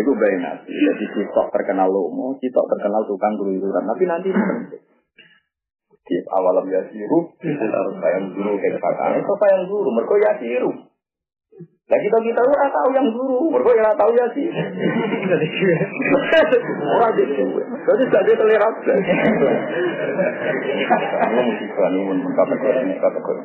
[0.00, 0.72] Itu bayi nanti.
[0.72, 3.84] Jadi kita terkenal lomo, kita terkenal tukang keluyuran.
[3.84, 4.30] Tapi nanti
[6.12, 9.16] di awalam ya siru, harus yang guru kayak kakak.
[9.16, 9.88] Itu apa yang guru?
[9.96, 10.92] Mereka ya siru.
[11.92, 14.48] Nah kita kita ora tahu yang guru, mereka yang tahu ya sih.
[16.92, 17.32] Orang jadi
[17.84, 18.74] jadi jadi terlihat.
[20.92, 23.42] Kamu mesti kan mun kategori kategori.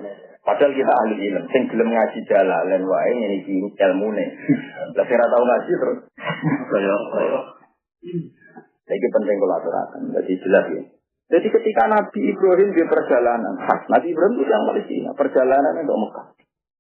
[0.48, 4.26] Padahal kita ahli ilmu, sing gelem ngaji jalalan wae ini iki ilmune.
[4.96, 6.00] Lah kira tahu ngaji terus.
[6.72, 6.96] Kaya
[8.88, 10.82] Jadi penting kalau aturakan, jadi jelas ya.
[11.28, 13.60] Jadi ketika Nabi Ibrahim di perjalanan,
[13.92, 16.28] Nabi Ibrahim itu yang Palestina, perjalanan untuk Mekah.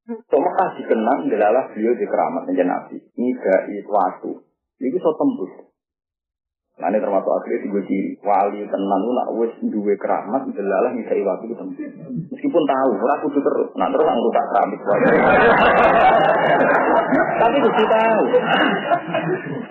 [0.08, 2.96] So Mekah dikenang adalah beliau di keramat nabi.
[3.20, 4.32] Nidai waktu.
[4.80, 5.67] Ini so tembus.
[6.78, 8.12] Nah ini termasuk akhirnya tiga ciri.
[8.22, 11.64] Wali tenan itu nak wis duwe keramat adalah nidai waktu itu.
[12.30, 13.70] Meskipun tahu, ora kudu terus.
[13.82, 14.80] Nah terus anggur tak keramik.
[17.42, 18.24] Tapi kudu tahu.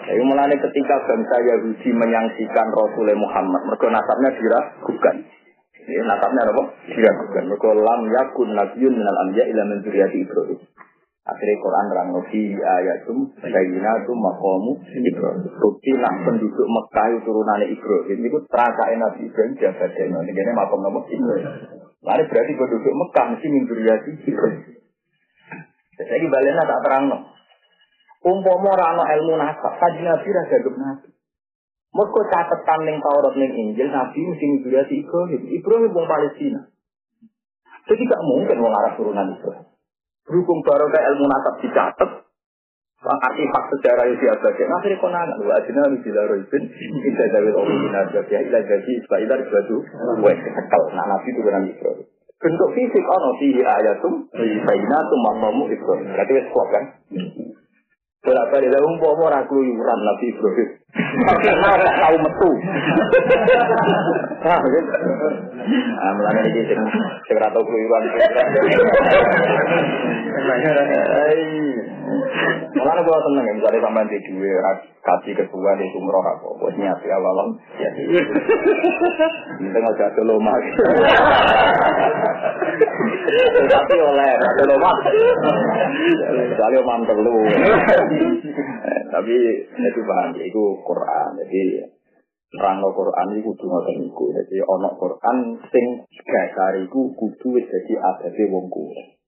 [0.03, 5.17] Jadi mulai ketika bangsa Yahudi menyangsikan Rasulullah Muhammad, mereka nasabnya diragukan.
[5.87, 6.63] Ya, nasabnya apa?
[6.91, 7.43] Diragukan.
[7.47, 10.59] Mereka lam yakun nabiyun minal anbiya ila min dzurriyyati Ibrahim.
[11.27, 15.43] Akhirnya Quran terang nabi ayatum bayinatum maqamu Ibrahim.
[15.59, 20.23] Bukti nak penduduk Mekah turunan Ibrahim itu terasa Nabi Ibrahim jaga deno.
[20.23, 21.51] Ini makam nama Ibrahim.
[22.07, 24.63] Lalu berarti penduduk Mekah mesti min dzurriyyati Ibrahim.
[25.99, 27.19] Jadi baliknya tak terang no.
[28.23, 31.11] Umpama ora ilmu nasab, kaji Nabi ra gagep Nabi.
[31.91, 35.43] Mereka catatan ning Taurat ning Injil Nabi mesti ngurasi Ibrahim.
[35.43, 36.71] Ibrahim wong Palestina.
[37.87, 39.76] Jadi gak mungkin wong Arab turunan Ibrahim.
[40.27, 42.11] Baru ke ilmu nasab dicatat,
[43.07, 44.75] artifak sejarah yang diabadikan.
[44.75, 46.63] Akhirnya kau nanya, wa adina bila roibin,
[47.07, 49.77] ila dawil orang ya ila jadi isbailar batu,
[50.27, 50.83] wes sekal.
[50.91, 52.07] Nah Nabi turunan Ibrahim.
[52.37, 56.11] Bentuk fisik ono fihi ayatum, bainatum mamamu Ibrahim.
[56.11, 56.85] Berarti wes kuat kan?
[58.27, 60.69] Bolak balik lah umpama ora keluyuran Nabi Ibrahim.
[61.77, 62.51] Ora tahu metu.
[64.47, 64.91] Ah, gitu.
[65.99, 66.79] Ah, mulane iki sing
[67.27, 68.03] sing ora tau keluyuran.
[72.77, 74.53] Mulane gua seneng misalnya sampean di duwe
[75.03, 77.59] kasih ketua di sumroh apa, buat nyati awalam.
[77.83, 77.91] Ya.
[79.59, 80.63] Penting aja dulu mas.
[83.67, 84.31] Tapi oleh
[84.63, 84.99] dulu mas.
[86.55, 87.19] Misalnya mantel.
[89.11, 89.35] Tapi
[89.67, 91.31] itu bahan itu Quran.
[91.43, 91.63] Jadi
[92.57, 94.25] terang Quran itu kudu ngoten niku.
[94.33, 95.37] Jadi ana Quran
[95.71, 95.85] sing
[96.25, 99.21] dasar iku kudu wis dadi adate wong kuwe.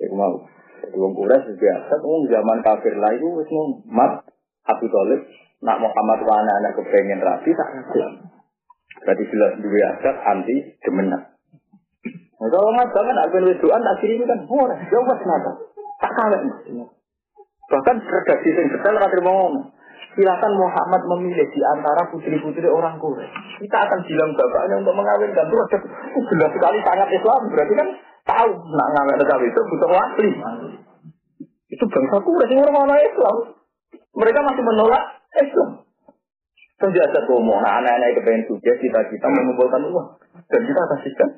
[0.00, 0.44] Iku mau.
[0.84, 3.50] Jadi wong kuwe biasa wong zaman kafir lah iku wis
[3.88, 4.22] mat
[4.68, 5.20] Abu Thalib
[5.64, 8.06] nak Muhammad wa anak kepengen rapi tak ada.
[9.02, 11.22] Berarti jelas dua adat anti demenan.
[12.36, 15.50] Nah, kalau nggak banget, aku nulis doa tak kiri kan, oh, jawab kenapa?
[15.96, 16.40] Tak kalah.
[17.66, 19.48] Bahkan redaksi yang detail akhir mau
[20.16, 23.60] Silakan Muhammad memilih di antara putri-putri orang Quraisy.
[23.60, 25.44] Kita akan bilang bapaknya untuk mengawinkan.
[25.44, 25.78] Itu ada
[26.32, 27.40] jelas sekali sangat Islam.
[27.52, 27.88] Berarti kan
[28.24, 30.30] tahu nak ngawin cawe itu butuh wali.
[31.68, 33.36] Itu bangsa Quraisy yang orang Islam.
[34.16, 35.04] Mereka masih menolak
[35.36, 35.84] Islam.
[36.76, 40.20] Penjajah ngomong, nah anak-anak kepengen sukses, kita-kita mengumpulkan uang.
[40.48, 41.28] Dan kita kasihkan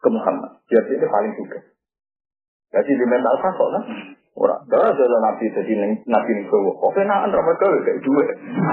[0.00, 0.60] ke Muhammad.
[0.68, 1.72] Biar dia paling sukses.
[2.68, 3.84] Jadi di mental kan.
[4.38, 5.72] Ora, ora ada nabi jadi
[6.06, 6.70] nabi ning kowe.
[6.78, 8.24] Kok kenaan ra kayak duwe.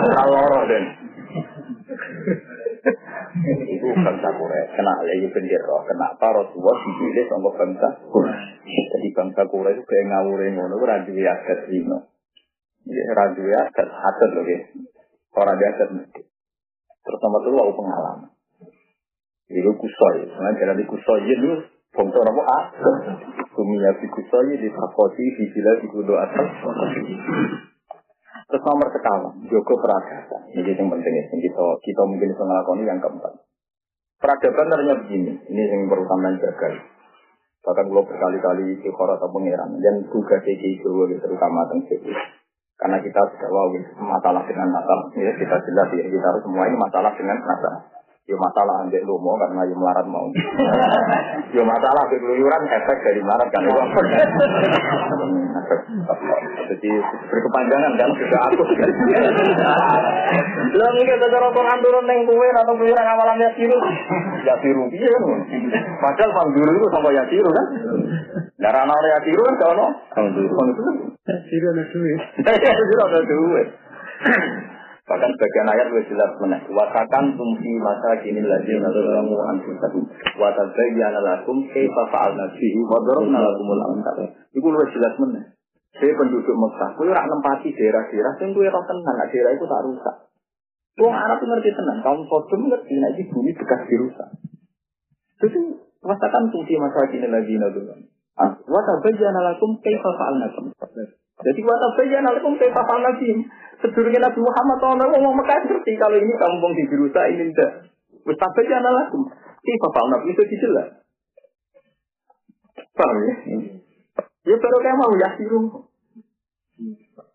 [0.06, 0.86] Ora loro den.
[3.66, 4.72] Itu bangsa Quraisy.
[4.78, 5.78] Kena lagi bendera.
[5.90, 8.78] Kenapa Rasulullah dipilih sama bangsa Quraisy?
[8.94, 11.60] Jadi bangsa itu kayak ngawure ngono ora duwe adat.
[11.66, 14.60] Ya ora duwe adat lho ya.
[15.34, 16.22] Adat mesti.
[17.06, 18.30] Terus nomor dua pengalaman.
[19.50, 20.26] Itu kusoi.
[20.26, 21.52] Nah, jadi kusoi itu
[21.96, 22.64] Bangsa apa ah?
[23.56, 25.88] Kumia bikusoyi di takoti di bila di
[26.20, 26.48] atas.
[28.46, 30.42] Terus nomor sekawan, Joko peradaban.
[30.52, 31.24] Ini yang penting ya.
[31.32, 33.34] Kita, kita mungkin bisa melakukan yang keempat.
[34.20, 35.34] Peradaban ternyata begini.
[35.50, 36.70] Ini yang pertama jaga.
[37.66, 39.72] Bahkan kalau berkali-kali di atau pengiran.
[39.82, 42.04] Dan tugas di Jawa terutama tentang
[42.76, 43.72] Karena kita sudah wow,
[44.04, 45.08] masalah dengan masalah.
[45.16, 47.95] Ya, kita jelas ya, kita harus semua ini masalah dengan masalah.
[48.26, 50.26] Yo masalah ambek mau karena yo melarat mau.
[51.56, 53.62] yo masalah ambek keluyuran efek dari melarat kan.
[56.74, 56.90] Jadi
[57.30, 58.66] berkepanjangan kan sudah aku.
[60.74, 63.78] Lo ini kita cara Quran turun neng kue atau keluyuran awalan ya siru.
[64.42, 65.46] Ya siru iya kan.
[66.02, 67.68] Padahal pangguru itu sama ya siru kan.
[68.58, 69.86] Darah nore ya siru kan kalau
[70.18, 70.50] Pangguru.
[71.30, 72.22] Ya siru ada duit.
[72.42, 73.70] Ya siru ada duit.
[75.06, 76.58] Bahkan bagian ayat lebih jelas mana.
[76.66, 80.02] Wasakan tumsi masa kini lagi nalamu anfusakum.
[80.42, 84.34] Watabayyana lakum kaifa fa'alna bihi wa darabna lakumul amsal.
[84.50, 85.42] Iku lebih jelas mana.
[85.96, 89.80] Saya penduduk Mekah, kue rak nempati daerah-daerah, sing kue roh tenang, nah daerah itu tak
[89.88, 90.16] rusak.
[91.00, 94.30] Wong Arab ngerti tenang, kaum Sodom ngerti, nah ini bumi bekas dirusak.
[95.40, 95.60] Itu
[96.04, 98.12] rasakan fungsi masa kini lagi nalamu.
[98.68, 100.52] Watabayyana lakum kaifa fa'alna
[101.36, 103.44] Jadi watabayyana lakum kaifa fa'alna bihi.
[103.84, 107.92] Sedurunge Nabi Muhammad SAW ngomong Mekah ngerti kalau ini kampung di Birusa ini tidak.
[108.24, 109.22] Wis lakum.
[109.66, 110.88] Ini bapak Nabi itu dijelas.
[112.96, 113.34] Paham ya?
[114.46, 115.62] Ya baru kayak mau yasiru.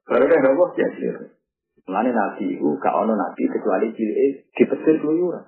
[0.09, 0.67] Baru kayak apa?
[0.79, 1.25] Yasiru.
[1.91, 5.43] Mulane Nabi itu gak ono Nabi kecuali cilik dipesir keluyuran.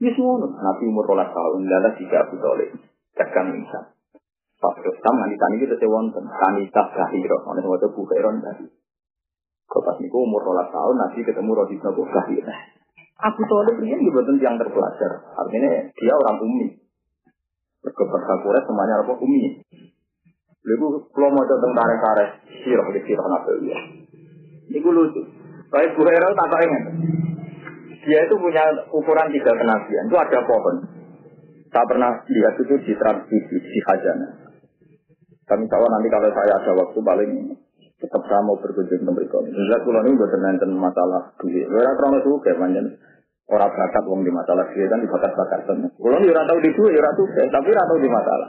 [0.00, 2.72] Ini semua Nabi umur rolas tahun, lala tiga Abu Talib.
[3.14, 3.91] Dagang Isa.
[4.62, 6.22] Pak Dostam, wanita ini kita sewonten.
[6.22, 7.38] Kanisa Gahiro.
[7.50, 8.70] Oleh waktu Bukairon tadi.
[9.66, 12.54] Kau pas niku umur rolas tahun nanti ketemu Rodi bin Abu Bakar.
[13.22, 15.12] Abu Thalib ini juga yang terpelajar.
[15.34, 16.78] Artinya dia orang umi.
[17.82, 19.64] Berkeberkah semuanya apa umi.
[20.62, 22.30] Lalu kalau mau tentang tarik-tarik
[22.62, 23.78] sirah di sirah nabi ya.
[24.70, 25.22] Ini gue lucu.
[25.74, 26.84] Baik Bu Hera tak ingat.
[28.06, 28.62] Dia itu punya
[28.94, 30.06] ukuran tiga kenabian.
[30.06, 30.76] Itu ada pohon.
[31.72, 34.51] Saya pernah lihat itu di transmisi di Hajana.
[35.42, 37.30] Kami tahu nanti kalau saya ada waktu paling
[38.02, 39.38] tetap saya mau berkunjung ke mereka.
[39.46, 41.66] Jelas kalau ini buat nonton masalah duit.
[41.70, 42.86] Orang itu kayak manjan
[43.46, 45.30] orang bakat uang di masalah duit kan dibakat.
[45.34, 48.48] Kalau ini orang tahu di duit, orang tuh tapi orang tahu di masalah.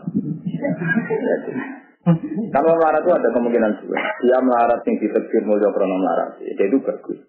[2.51, 3.95] Kalau melarat itu ada kemungkinan juga.
[4.19, 6.35] Dia melarat yang ditegur mulia krono melarat.
[6.41, 7.19] Dia itu bagus.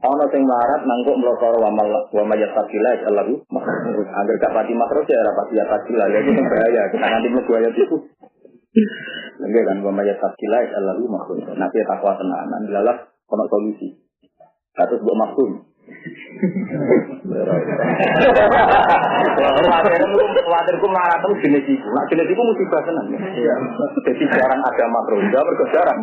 [0.00, 5.00] Ono sing melarat nangkuk melokor wa mal wa majat fakila Allah agar gak pati makro
[5.08, 7.96] ya rapat ya fakila ya itu bahaya kita nanti mlebu ayat itu
[9.38, 11.46] Lagi kan pemaya takila ya Allah lu maksud.
[11.54, 12.96] Nanti takwa tenanan dilalah
[13.26, 13.94] kono solusi.
[14.74, 15.73] Katus buat maksud.
[20.44, 21.88] Khawatirku marah terus jenis itu.
[21.92, 23.06] Nah jenis itu musibah senang.
[24.04, 25.20] Jadi jarang ada makro.
[25.20, 25.98] Enggak jarang.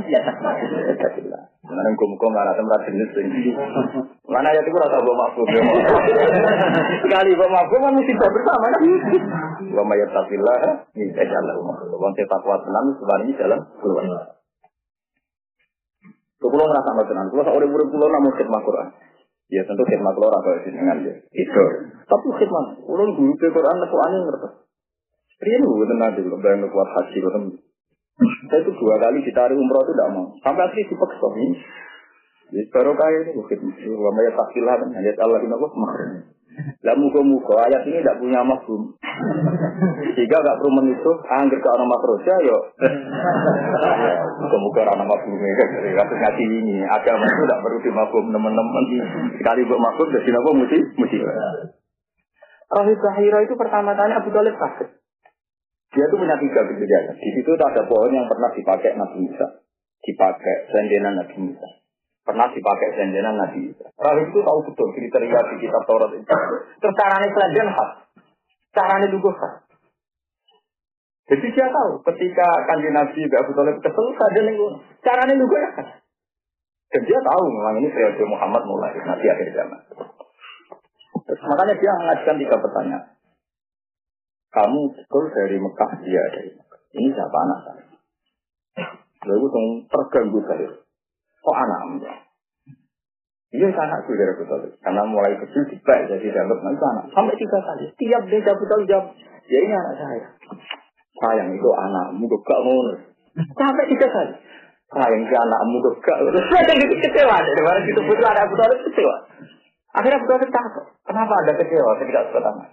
[1.61, 3.53] Karena muka marah tempat jenis ini.
[4.29, 5.43] Mana ya itu rasa bawa makro.
[7.05, 8.67] Sekali bawa makro kan musibah bersama.
[9.77, 10.85] Wa mayat tafillah.
[10.93, 11.55] Ini jalan.
[11.89, 14.05] Wong takwa tenang sebenarnya jalan keluar.
[16.41, 17.27] Kulo ngerasa nggak tenang.
[17.29, 18.89] Kulo seorang murid kulo namun khidmat Quran.
[19.51, 21.15] Ya tentu khidmat lo atau dengan dia.
[21.35, 21.63] Itu.
[22.07, 24.49] Tapi khidmat, ulun guru ke Quran itu aneh ngerti.
[25.41, 27.43] Rian gue tenang dulu, bayang kuat haji betul.
[28.21, 30.25] Saya itu dua kali ditarik umroh itu tidak mau.
[30.39, 31.57] Sampai akhirnya dipaksa ini.
[32.51, 33.75] Ya baru kaya ini khidmat.
[33.91, 34.89] Wa maya takilah kan.
[34.95, 35.67] Ayat Allah ini aku
[36.81, 38.97] lah muka-muka ayat ini tidak punya mafhum.
[40.17, 42.57] Jika gak perlu menisu, angger ke orang makroja, yo.
[44.41, 45.69] Muka-muka orang mafhum kan.
[45.95, 48.83] Kasus ngaji ini, agama itu tidak perlu dimafhum teman-teman.
[49.39, 51.17] Sekali buat mafhum, jadi apa mesti mesti.
[52.71, 54.89] Rahib Zahira itu pertama kali Abu Talib sakit.
[55.91, 57.19] Dia itu punya tiga kejadian.
[57.19, 59.59] Di situ ada pohon yang pernah dipakai Nabi Musa.
[60.01, 61.80] Dipakai sendenan Nabi Musa
[62.21, 63.87] pernah dipakai sendenan Nabi Isa.
[63.97, 66.25] Rahib itu tahu betul kriteria di kitab Taurat itu.
[66.77, 67.91] Terus caranya selanjutnya khas.
[68.71, 69.55] Caranya juga khas.
[71.31, 74.55] Jadi dia tahu ketika kanji Nabi Abu Talib kesel saja nih
[75.01, 75.89] caranya juga ya khas.
[76.91, 79.81] Dan dia tahu memang ini periode Muhammad mulai nanti akhir zaman.
[81.23, 83.05] Terus makanya dia mengajukan tiga pertanyaan.
[84.51, 86.79] Kamu betul dari Mekah, dia dari Mekah.
[86.91, 87.83] Ini siapa anak saya?
[89.31, 89.47] Lalu
[89.87, 90.69] terganggu saya.
[91.41, 92.05] Kok anakmu?
[93.51, 94.79] Iya anak saudara betul.
[94.79, 97.05] Karena mulai kecil dibalik jadi dianggap itu anak.
[97.11, 97.85] Sampai tiga kali.
[97.99, 99.11] Tiap dia betul jawab.
[99.51, 100.27] Ya ini anak saya.
[101.19, 102.93] Sayang itu anakmu gak ngono.
[103.35, 104.33] Sampai tiga kali.
[104.87, 106.39] Sayang si anakmu gak ngono.
[106.47, 107.35] Saya jadi kecewa.
[107.43, 109.15] Dari mana itu anak betul kecewa.
[109.99, 110.85] Akhirnya betul takut.
[111.03, 112.69] Kenapa ada kecewa ketika sudah anak?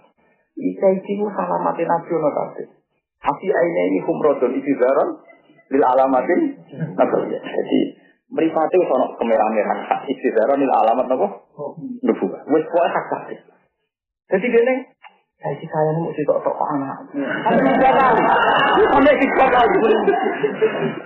[0.55, 2.63] Ika ikimu salamatin nabi tadi.
[3.19, 5.19] Afi aina ini humrodon isi zaron
[5.75, 6.55] lil alamatin
[6.95, 7.79] nabi.
[8.29, 10.05] Jadi Meripati sono kemerah-merahan.
[10.05, 11.27] Istidara nil alamat apa?
[12.05, 12.41] Nubuah.
[12.45, 13.39] Wis pokoke hak sakit.
[14.29, 14.75] Jadi gini,
[15.41, 17.09] saya sih saya nih mesti tok tok anak.
[17.09, 18.21] Kali.
[18.85, 19.77] Sampai tiga kali.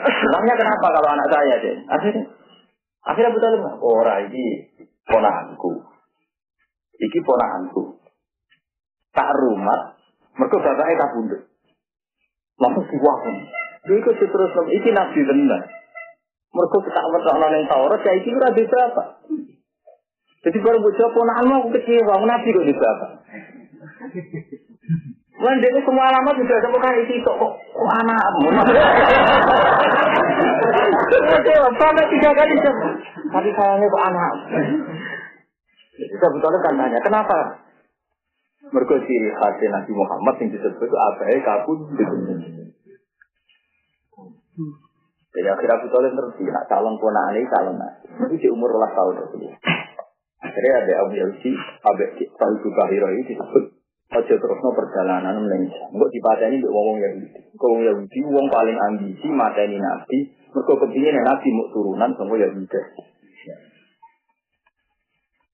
[0.04, 1.76] Namanya kenapa kalau anak saya deh?
[1.88, 2.24] Akhirnya,
[3.08, 3.76] akhirnya betul nggak?
[3.80, 4.44] Orang ini
[5.08, 5.72] ponakanku.
[7.00, 8.04] Iki ponakanku.
[9.16, 9.96] Tak rumah,
[10.36, 11.42] mereka bapaknya tak bunduk.
[12.60, 13.36] Langsung diwakun.
[13.88, 15.83] Dia ikut terus, iki nabi benar.
[16.54, 19.04] Mereka kita ngerti yang Taurat, ya itu ora bisa apa.
[20.43, 23.08] Jadi baru bocah ponakanmu aku kecewa, nabi kok bisa apa.
[25.34, 28.47] Wan dia semua alamat sudah sama kayak itu kok kok anakmu.
[31.10, 32.54] Kecewa sampai tiga kali
[33.34, 34.34] Tapi sayangnya kok anak.
[35.93, 37.38] Abu Talib kan tanya, kenapa?
[38.74, 41.80] Mereka ciri khasnya Nabi Muhammad yang disebut itu abai kabut.
[45.34, 48.06] Jadi akhirnya Abu Talib ngerti, nak calon ponaan ini calon nabi.
[48.30, 49.50] Itu di umur ulah tahun itu.
[50.46, 55.90] Akhirnya ada Abu Yausi, Abu Talib Bahiro ini disebut Ojo terusno perjalanan Malaysia.
[55.90, 57.40] Enggak dipateni mbek wong Yahudi.
[57.58, 62.80] Wong Yahudi wong paling ambisi mateni nabi, mergo kepingin nabi mau turunan sama Yahudi.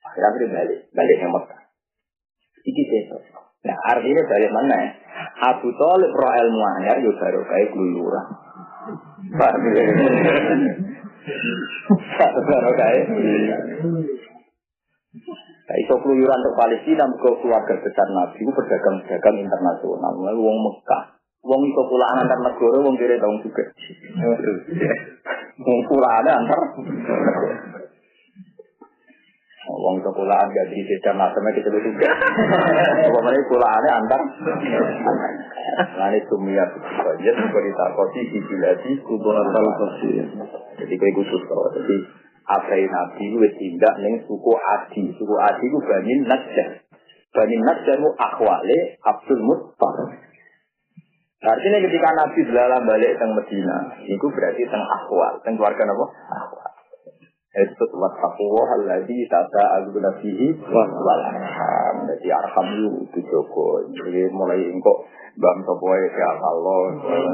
[0.04, 1.62] Akhirnya balik, balik yang Mekah.
[2.68, 3.40] Iki sesuatu.
[3.64, 4.92] Nah artinya balik mana ya?
[5.56, 7.72] Abu Talib roh ilmu anyar yo baru kayak
[8.80, 9.36] keluluran.
[9.40, 9.84] Paham ya?
[12.40, 13.04] Baru kayak
[15.70, 20.14] Nah, iso keluyuran untuk Palestina, ke keluarga besar Nabi, berdagang-dagang internasional.
[20.18, 21.14] Lalu wong Mekah.
[21.46, 23.64] Wong iso pulaan antar negara, wong kira tahun juga.
[25.62, 26.62] Wong pulaan antar.
[29.70, 32.10] Wong pulaan gak di sejar nasabnya kita juga.
[33.06, 34.22] Pokoknya pulaannya antar.
[35.94, 40.26] Nah sumia saja berita kosi di biladi kuburan kosi.
[40.82, 41.96] Jadi kayak khusus kalau jadi
[42.50, 45.14] Abai Nabi itu tindak neng suku Adi.
[45.14, 46.70] Suku Adi itu Bani Najjar.
[47.30, 50.10] Bani Najjar itu akhwale Abdul Muttalib.
[51.40, 56.06] Artinya ketika Nabi selalu balik ke Medina, itu berarti teng akhwal, teng keluarga apa?
[56.36, 56.79] Akhwal.
[57.60, 61.96] Itu wattaqwa alladzi tasa'alu nabihi wal arham.
[62.08, 62.68] Jadi arham
[63.04, 63.84] itu Joko.
[63.92, 65.04] Jadi mulai engkau
[65.40, 66.80] bang sopoe ya Allah,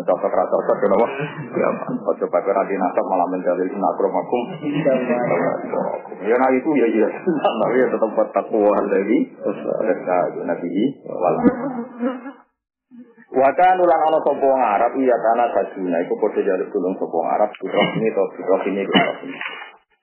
[0.06, 1.08] cocok rasa cocok kenapa?
[1.58, 1.70] Ya,
[2.06, 4.42] ojo pakai radi nasab malah menjalil inakromakum.
[6.22, 11.38] Ya nah itu ya iya, tapi ya tetap wattaqwa alladzi tasa'alu nabihi wal
[13.36, 17.84] Wakan ulang ana sapa Arab iya tanah sajuna iku padha jaluk tulung sapa Arab putra
[17.98, 18.84] ini to putra ini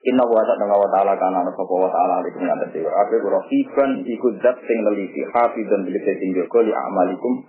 [0.03, 2.91] Inna wa ta'ala wa ta'ala kana ana sapa wa ta'ala alaihi wa sallam.
[2.91, 7.47] Ape kula fiban iku zat sing neliti hafizan bil sing joko li amalikum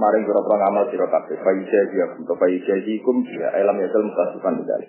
[0.00, 4.08] maring kira kira ngamal sira kabeh faida dia untuk faida ikum ya alam ya dalam
[4.08, 4.82] mutasiban bidal.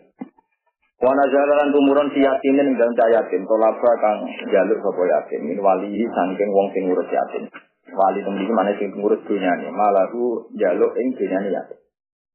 [1.04, 5.92] Wa nazalan tumurun si yatimin ing dalem yatim tolaba kang jaluk sapa yatim min wali
[6.08, 7.52] saking wong sing ngurus yatim.
[7.92, 11.82] Wali iki mana sing ngurus dunyane malahu jaluk ing dunyane yatim.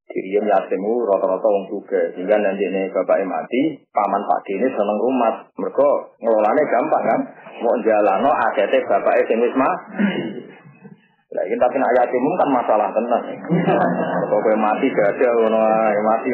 [0.07, 5.44] Diriam yatimu rata-rata wong juga sehingga nanti ini bapak mati paman pak ini seneng rumah
[5.59, 5.88] mereka
[6.22, 7.20] ngelolanya gampang kan
[7.61, 9.54] mau jalano akhirnya bapak sing wis
[11.36, 13.24] Lah ini tapi nak yatim kan masalah tenang.
[14.30, 15.61] Kok kowe mati ada ngono
[16.00, 16.28] mati.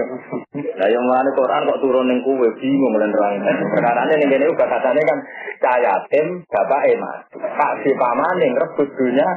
[0.78, 3.40] Lah yang mana Quran kok turun ning kowe bingung lan terang.
[3.72, 5.18] Perkarane ning kene uga katane kan
[5.58, 7.34] cah yatim bapak mati.
[7.34, 9.28] Pak si pamane rebut dunya.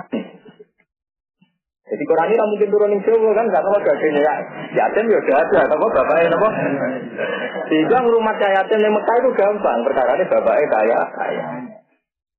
[1.85, 4.33] Jadi Quran ini mungkin turun ning Jawa kan gak tahu gagene ya.
[4.73, 6.49] Yatim ya udah ada, apa bapaknya apa?
[7.69, 9.79] Sehingga rumah cah yatim yang Mekah itu gampang.
[9.85, 11.43] Perkara ini bapaknya kaya, kaya.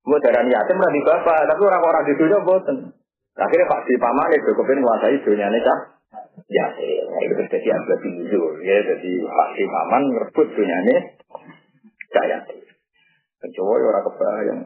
[0.02, 2.90] Gue darah yatim di bapak, tapi orang-orang di dunia boten.
[3.36, 5.78] Akhirnya Pak Di Paman itu kepengen menguasai dunia ini kan?
[6.48, 8.32] Ya, ya, itu terjadi agak tinggi
[8.64, 8.76] ya.
[8.80, 10.96] Jadi Pak Di Paman merebut dunia ini
[12.08, 12.38] kaya.
[13.36, 14.60] Kecuali orang kebayang.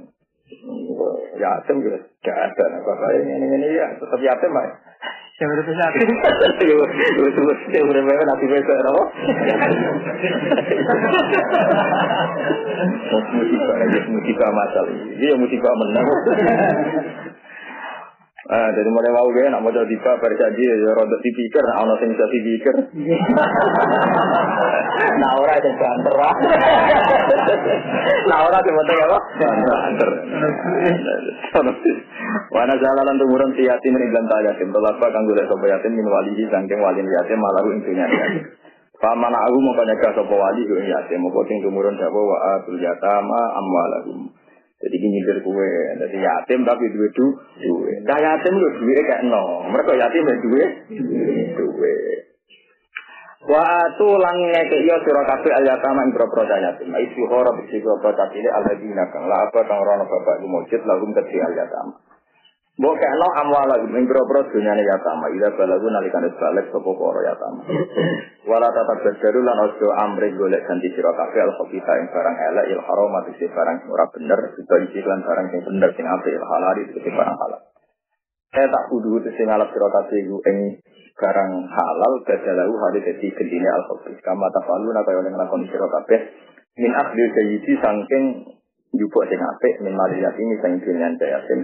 [1.38, 2.64] Yatim juga gak ada.
[2.82, 4.66] Bapak ini, ini, ya tetap yatim pak.
[5.40, 6.08] Udah bisa yatim.
[7.70, 9.02] Saya udah bisa nanti besok apa?
[13.30, 13.76] Musibah,
[14.10, 14.92] musibah masalah.
[15.16, 16.06] Ini musibah menang.
[18.50, 22.10] Ah, jadi mulai mau gue nak pak pada jadi ya roda dipikir, nak ono sing
[22.10, 22.74] bisa dipikir.
[25.22, 26.14] Nah ora sing banter.
[28.26, 29.19] Nah ora sing banter apa?
[32.50, 34.68] Wana jalalan tumurun si yatim ini bilang tak yatim.
[34.74, 38.44] Tolapa kang golek sapa yatim min wali sangking wali yatim malah intinya yatim.
[39.00, 41.22] Pamana aku mau kanyaka sapa wali ku yatim.
[41.22, 44.30] Mau sing tumurun sapa wa atul yatama amwalahum.
[44.80, 48.00] Jadi ini nyindir kue, jadi yatim tapi duwe du, duwe.
[48.00, 50.62] Nah yatim lu duwe kayak no, mereka yatim ya duwe,
[51.52, 51.96] duwe.
[53.40, 53.64] Wa
[53.96, 56.92] tu lang ngeke iyo sira kabeh al yatama ing propro yatim.
[56.92, 61.08] Isu hora bisi propro tatile al hadina kang la apa kang rono bapak mujud lalu
[61.16, 61.94] keti al yatama.
[62.76, 65.32] Mbok kena amwala ing propro dunyane yatama.
[65.32, 67.60] Ida balagu nalikane balik sapa para yatama.
[68.44, 72.66] Wala tata badaru lan ojo amre golek ganti sira kabeh al khabitha ing barang elek
[72.76, 76.76] il haram ati barang ora bener, kita isi lan barang sing bener sing apik halal
[76.76, 77.60] itu barang halal.
[78.52, 80.58] Saya tak kudu sing alap sira kabeh ing
[81.20, 84.18] barang halal badalahu hari dadi gendine al khabith.
[84.24, 86.20] Kama tafalu nak kaya ning lakon sira kabeh
[86.80, 88.24] min akhdil sayyidi saking
[88.96, 91.60] jupuk sing apik min maliyati sing dunyan yatim.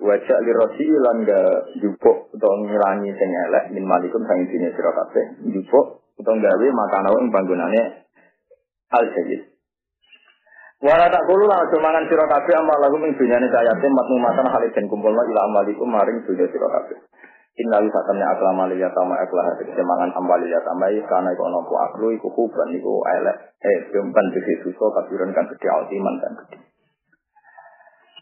[0.00, 1.40] wajak li rosi lan ga
[1.76, 7.20] jupuk utawa ngilangi sing elek min malikum sang intine sira kabeh jupuk utawa gawe makanau
[7.20, 8.08] ing panggonane
[8.96, 9.50] al sayyid
[10.80, 14.48] Wala tak kulo lah aja mangan sira kabeh amal lagu ing dunyane sayate matmu matan
[14.48, 16.96] halid den kumpulna ila amalikum maring dunya sira kabeh.
[17.58, 22.14] Innal satamnya akla maliya tama akla tegese mangan ambali ya tamai kana iku ana aklu
[22.14, 26.56] iku kuban iku elek eh jemban dadi suso kabiran kan gede altiman kan gede.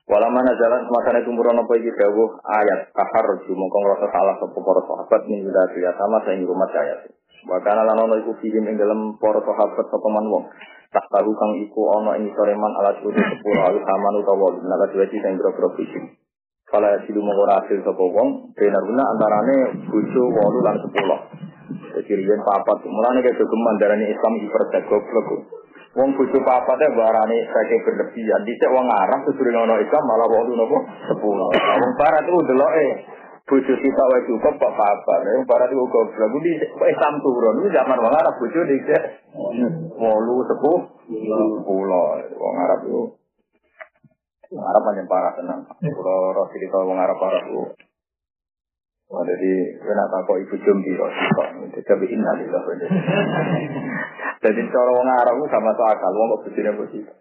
[0.09, 4.81] Wala mana jalan makane tumurun apa iki dawuh ayat kahar mongko ngrasa salah sapa para
[4.89, 7.12] sahabat ning ya sama saing rumah ayat.
[7.45, 10.49] Wakana lan ono iku fihim ing dalam para sahabat sapa man wong
[10.89, 15.05] tak tahu kang iku ana ing soreman alat kudu sepuluh alu saman utawa nala dua
[15.12, 15.37] sing
[15.76, 16.05] fisik.
[16.69, 21.97] Kala silu mau hasil sapa wong benaruna antarane bojo 8 lan 10.
[21.97, 25.29] Jadi riyen papat mulane kaya geman darane Islam hipertek goblok.
[25.97, 28.45] Wong bojo papate barane sake berlebihan.
[28.45, 30.79] Dhisik wong Arab susure ono Islam malah 8 napa
[31.16, 31.25] 10.
[31.81, 32.87] Wong barat itu deloke
[33.49, 35.21] bojo kita wae cukup kok papat.
[35.25, 36.37] Wong barat itu goblok.
[36.45, 39.03] Di Islam turun ini zaman wong Arab bojo dhisik
[39.97, 40.81] wolu sepuh
[41.64, 43.03] pulau wong Arab itu
[44.57, 45.61] Arab paling parah tenang.
[45.68, 47.88] Kalau roh cerita wong Arab parah itu
[49.09, 51.09] Wah, jadi kena tak kok ibu jumbi kok
[51.64, 52.61] itu tapi inna lillah
[54.44, 57.12] jadi cara wong Arab itu sama so akal wong kok bujine begitu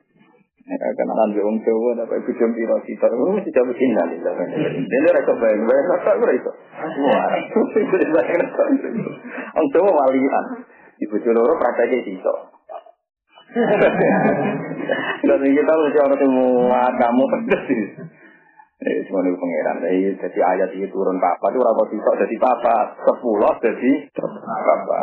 [0.67, 4.35] kenalan di wong Jawa apa ibu jumbi kok kita itu tidak inna lillah
[4.83, 6.51] jadi rasa bayang bayang rasa ora iso.
[7.07, 7.31] Wah
[9.55, 10.45] wong Jawa walian.
[11.07, 12.56] Ibu loro prakteknya siso.
[15.27, 17.23] Dan kita mesti orang semua kamu
[17.67, 17.83] sih.
[18.77, 19.77] Eh, semua ini pangeran.
[20.21, 22.75] Jadi ayat ini turun papa itu rapat siso jadi papa.
[23.01, 25.01] Sepuluh jadi papa.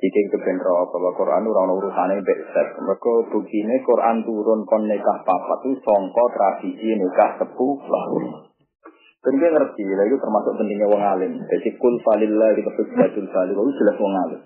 [0.00, 2.66] Jika kebenro bahwa Quran itu orang urusannya besar.
[2.80, 8.48] Mereka begini Quran turun kon nikah papa itu songko tradisi nikah sepuluh.
[9.20, 11.36] Dan dia ngerti, itu termasuk pentingnya wong alim.
[11.44, 14.40] Jadi kul falillah di kafir batul falil, itu jelas wong alim.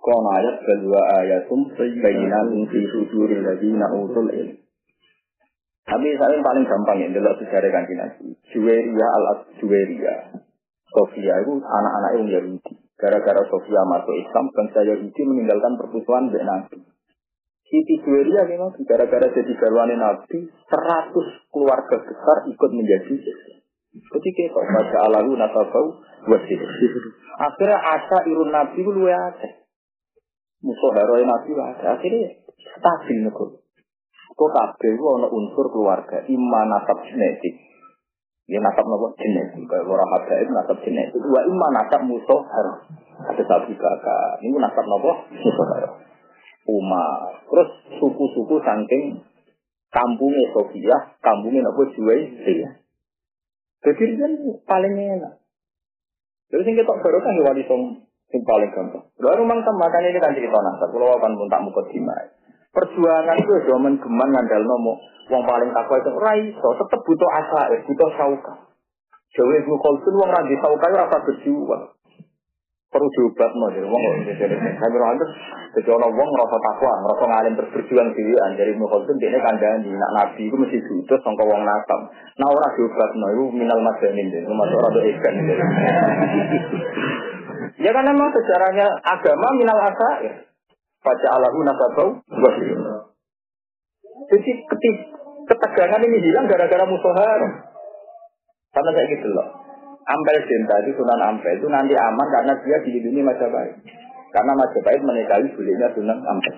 [0.00, 4.56] Kau ayat kedua ayatum bayinatun fi suduril ladina utul ilm.
[5.84, 8.26] Tapi saya paling gampang ya, adalah sejarah kanji nabi.
[8.54, 9.24] Juweria al
[9.60, 10.40] Juweria.
[10.90, 12.74] Sofia itu anak-anak yang Yahudi.
[12.98, 16.82] Gara-gara Sofia masuk Islam, bangsa Yahudi meninggalkan perpusuhan dengan Nabi.
[17.66, 23.14] Siti Juweria memang gara-gara jadi garwane Nabi, seratus keluarga besar ikut menjadi
[23.90, 25.86] Ketika itu baca alahu nasabau
[26.30, 26.60] wasir.
[27.38, 29.34] Akhirnya asa irun Nabi itu luar
[30.60, 33.64] musuh hero nabi ada akhirnya stabil nego.
[34.30, 36.24] Kok kabeh ku ana unsur keluarga.
[36.24, 37.54] Iman nasab genetik.
[38.48, 39.12] Ya nasab nopo?
[39.18, 39.66] Genetik.
[39.68, 41.20] Kaya ora habaib nasab genetik.
[41.20, 42.74] Wa iman nasab musuh hero
[43.20, 45.28] ada sapi kakak ini nasab nopo?
[45.28, 45.90] Musuh hero
[46.70, 47.44] Umar.
[47.44, 47.68] Terus
[48.00, 49.20] suku-suku saking
[49.90, 51.84] kampungnya Sofia kampungnya nopo?
[51.92, 52.80] Juwai ya
[53.80, 54.32] jadi kan
[54.68, 55.40] paling enak.
[56.52, 57.82] Terus yang kita baru kan wali song
[58.30, 59.04] yang paling gampang.
[59.18, 60.88] Lalu memang makanya ini kan cerita nasab.
[60.94, 62.30] Kalau akan pun tak mukot dimai.
[62.70, 64.94] Perjuangan itu zaman geman ngandal nomo.
[65.30, 66.68] Wong paling takwa itu raiso.
[66.78, 68.70] Tetap butuh asa, butuh sauka.
[69.30, 71.84] Jawa ibu kolsun wong randi sauka itu rasa berjuang.
[72.90, 75.26] Perlu diobat no jadi wong jadi saya bilang itu
[75.78, 79.94] jadi orang wong rasa takwa, rasa ngalim berjuang dirian dari ibu kolsun dia kandang di
[79.94, 82.10] nak nabi itu mesti butuh sangka wong nakam.
[82.42, 85.34] Nah orang diobat no itu minal majanin jadi masuk orang ikan.
[87.80, 89.80] Ya kan memang sejarahnya agama minal
[90.20, 90.34] ya.
[91.00, 92.08] Baca Allahu nasabau
[94.28, 94.96] Jadi ketik,
[95.48, 97.52] ketegangan ini hilang gara-gara musuh haram.
[98.76, 99.48] Karena kayak gitu loh.
[100.04, 103.80] Ampel cinta itu Sunan Ampel itu nanti aman karena dia dilindungi Majapahit.
[104.28, 106.54] Karena Majapahit menikahi buliknya Sunan Ampel.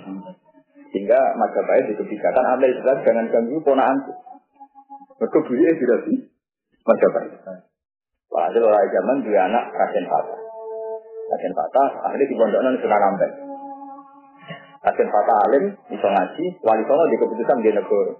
[0.91, 4.12] Sehingga Majapahit dikebijakan Ampel jelas jangan ganggu ponaanku.
[5.23, 6.14] Mereka buliknya sudah di
[6.83, 7.33] Majapahit.
[8.27, 10.41] Walhasil oleh zaman dua anak Raden Fatah.
[11.33, 13.30] Raden Fatah akhirnya di pondoknya Sunan Ampel.
[14.85, 18.12] Raden Fatah alim, bisa ngaji, wali songo di keputusan di negara.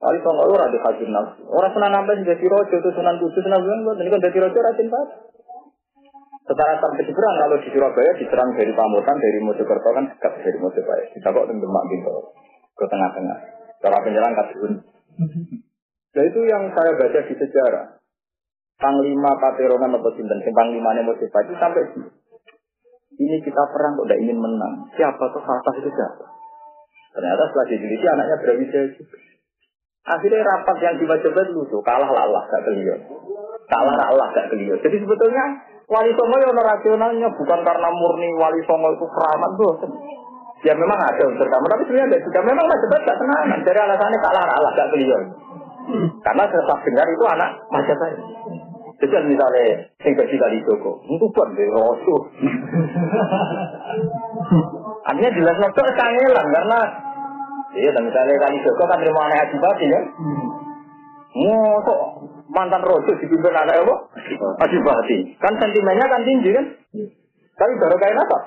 [0.00, 1.44] Wali songo ora di hasil nafsu.
[1.52, 4.88] Orang Sunan Ampel sudah rojo itu Sunan Kudus, Sunan Kudus, ini kan jadi rojo Raden
[4.88, 5.32] Fatah.
[6.42, 11.14] Secara sampai diserang kalau di Surabaya diserang dari Pamutan, dari Mojokerto kan dekat dari Mojopahit.
[11.14, 12.14] Kita kok tentang Demak gitu
[12.74, 13.38] ke tengah-tengah.
[13.78, 14.72] Cara penyerang kasihun.
[16.12, 18.02] Nah itu yang saya baca di sejarah.
[18.74, 21.82] Panglima Paterongan atau Sinten, Panglimanya Mojopahit itu sampai
[23.20, 24.88] ini kita perang kok tidak ingin menang.
[24.96, 26.24] Siapa tuh Fatah itu siapa?
[27.12, 29.16] Ternyata setelah diteliti anaknya Brawijaya juga.
[30.02, 32.96] Akhirnya rapat yang dibaca lucu, kalah lah Allah gak keliru.
[33.70, 34.74] Kalah lah Allah gak keliru.
[34.82, 35.44] Jadi sebetulnya
[35.86, 39.72] Wali Songo yang rasionalnya bukan karena murni Wali Songo itu keramat tuh.
[40.62, 42.38] Ya memang ada unsur kamu, tapi sebenarnya tidak juga.
[42.46, 43.46] Memang Majapahit gak tenang.
[43.62, 45.18] Dari alasannya kalah Allah gak keliru.
[46.22, 48.18] Karena saya dengar itu anak Majapahit.
[49.02, 51.66] Jadi misalnya sing gaji kali Joko, itu pun di
[55.02, 56.80] Artinya jelas nonton kangelan karena
[57.72, 60.00] Iya, dan misalnya kali Joko kan terima anak adibati ya.
[61.32, 62.00] Mosok
[62.52, 63.96] mantan rojo dipimpin anak apa?
[64.60, 65.32] Adibati.
[65.40, 66.66] Kan sentimennya kan tinggi kan?
[67.56, 68.38] Tapi baru kayak apa?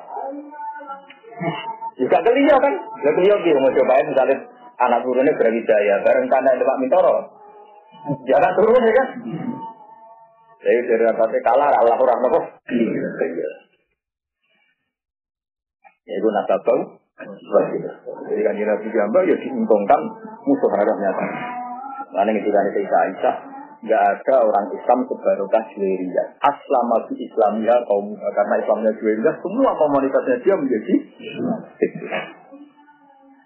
[1.97, 2.73] Juga kelihatan kan?
[3.01, 4.37] Gak kelihatan dia mau cobain misalnya
[4.77, 7.15] anak turunnya berwijaya bareng karena ada Pak Mintoro.
[8.29, 9.07] Kan turun ya kan?
[10.65, 12.39] Jadi dari atasnya kalah Allah orang apa?
[16.05, 16.79] Ya itu nasabau.
[18.25, 20.01] Jadi kan Nabi Jamba ya diuntungkan
[20.41, 21.25] musuh nyata.
[22.17, 23.35] Lalu itu kan Isa Aisyah,
[23.85, 26.27] nggak ada orang Islam sebarokah Juwairiyah.
[26.41, 30.95] Aslama di Islamia kaum karena Islamnya Juwairiyah, semua komunitasnya dia menjadi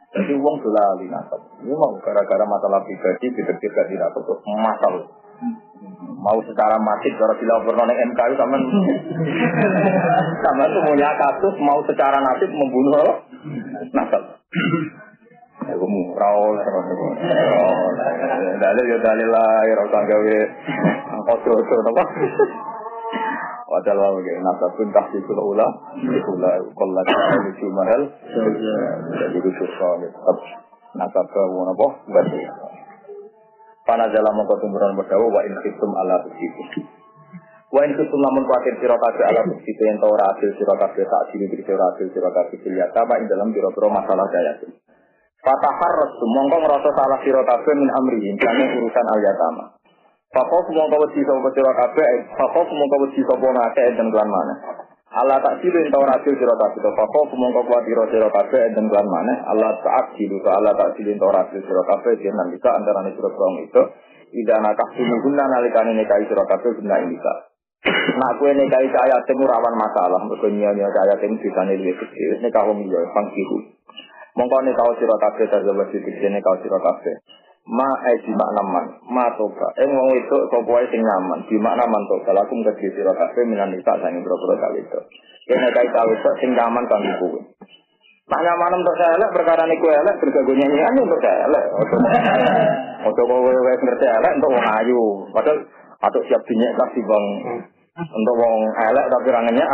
[0.10, 1.42] Jadi uang sudah nasab.
[1.68, 4.10] Ini mau gara-gara masalah pribadi, tidak tidak tidak
[4.48, 5.06] masalah
[6.20, 8.56] mau secara masif cara bila pernah naik MK itu sama
[10.44, 13.24] sama itu punya kasus mau secara nasib membunuh
[13.96, 14.24] nasab.
[15.70, 16.58] Aku murau
[18.60, 20.38] dalil ya dalil lah ya rasa gawe
[21.30, 22.04] kotor kotor apa
[23.70, 25.72] Wadah lah nasab pun tak sih kalau ulah.
[26.26, 27.14] Ulah kalau lagi
[27.48, 28.02] lucu mahal
[29.14, 30.38] jadi lucu soalnya tetap
[30.98, 31.88] nasab ke apa?
[32.10, 32.40] Berarti
[33.90, 36.86] Pana dalam mongko tumburan berdawa wa in khiftum ala begitu.
[37.74, 41.34] Wa in khiftum lamun kuatir sira kabeh ala begitu yang ora adil sira kabeh tak
[41.34, 44.62] diri diri sira adil sira kabeh ing dalam biro-biro masalah daya
[45.42, 49.66] Fatahar rasu mongko ngerasa salah sira kabeh min amri kane urusan al yatama.
[50.38, 52.06] Fakau mongko wedi sapa sira kabeh,
[52.38, 54.54] fakau mongko wedi sapa ngake dan kelan mana.
[55.20, 58.88] Allah tak silu entah orang adil sira kabeh to pokok kumangka kuwatira sira kabeh enten
[58.88, 62.70] lan maneh Allah tak silu to Allah tak silu adil sira kabeh yen nang bisa
[62.72, 63.84] antarané sira wong itu.
[64.30, 67.34] Ida nakah sumuguna nalikane nekai sira kabeh guna bisa.
[67.90, 72.30] Nah, kue nekai cahaya temu rawan masalah, mereka nyanyi cahaya temu bisa nih lebih kecil,
[72.44, 73.58] nekah wong iya, pangkihu.
[74.36, 77.16] Mongko nekau sira kabeh terjebak di nekau sira kabeh
[77.68, 79.68] ma eh di makna man ma toba.
[79.76, 81.44] Eh wong itu sapa wae sing nyaman?
[81.50, 85.00] Di makna man toba lakum kedhi sira kabeh minan nisa sange boro-boro kali itu
[85.50, 87.28] kene kae tahu sing nyaman kan iku.
[88.30, 91.66] Nah nyaman untuk saya elek perkara niku elek bergagu nyanyian untuk saya elek.
[93.00, 95.02] Untuk kowe wis ngerti elek untuk wong ayu.
[95.34, 95.58] Padahal
[96.00, 97.26] atau siap dinyek kasih bang
[97.98, 99.66] untuk wong elek tapi rangannya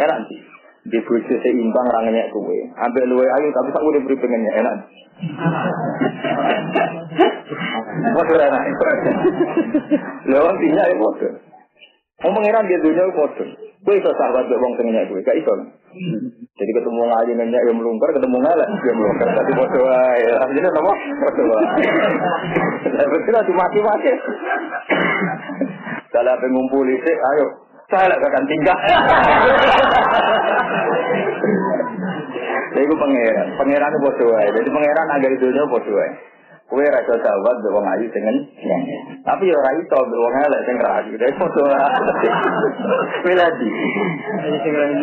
[0.00, 0.40] enak sih.
[0.82, 2.58] Di bojo seimbang rangannya kowe.
[2.74, 4.74] Ambil luwe ayu tapi tak udah beri pengennya enak.
[8.18, 8.62] Bodoh enak.
[10.26, 11.32] Lewat tinya ya bodoh.
[12.22, 13.48] Mau pengiran dia dunia bodoh.
[13.82, 15.54] Gue itu sahabat gue bang tengahnya gue, gak iso.
[16.54, 19.26] Jadi ketemu ngaji nanya yang melungker, ketemu ngalah yang melungker.
[19.26, 20.34] Tapi bodoh ya.
[20.50, 20.92] Jadi apa?
[21.18, 21.46] Bodoh
[23.12, 24.10] betul lah mati-mati.
[26.12, 27.46] Kalau pengumpul itu, ayo.
[27.92, 28.78] Saya akan tinggal.
[32.72, 36.00] Jadi gue pangeran, pangeran itu bodoh Jadi pangeran agak itu nya bodoh
[36.72, 38.32] Kue rasa sahabat be wong ayu dengan
[39.28, 41.12] tapi ya ora iso be wong elek sing rayu.
[41.20, 41.68] Dadi foto
[43.28, 43.68] Miladi.
[44.40, 44.96] Sing rayu.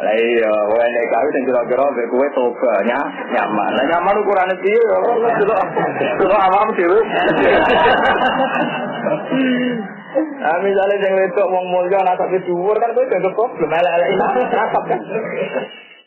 [0.00, 3.70] Lah iya, wae nek kawin sing kira-kira be kowe toba nyaman.
[3.76, 4.98] Lah nyaman ukurane piye ya?
[5.44, 5.60] Delok
[6.24, 6.72] delok awam
[10.16, 10.40] dhewe.
[10.40, 15.00] Ah misalnya yang wedok wong mulya anak tapi dhuwur kan kowe dianggap problem elek-elek kan.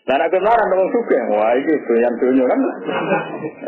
[0.10, 2.60] Nah, nek kenaran wong sugih, wah iki doyan donya kan.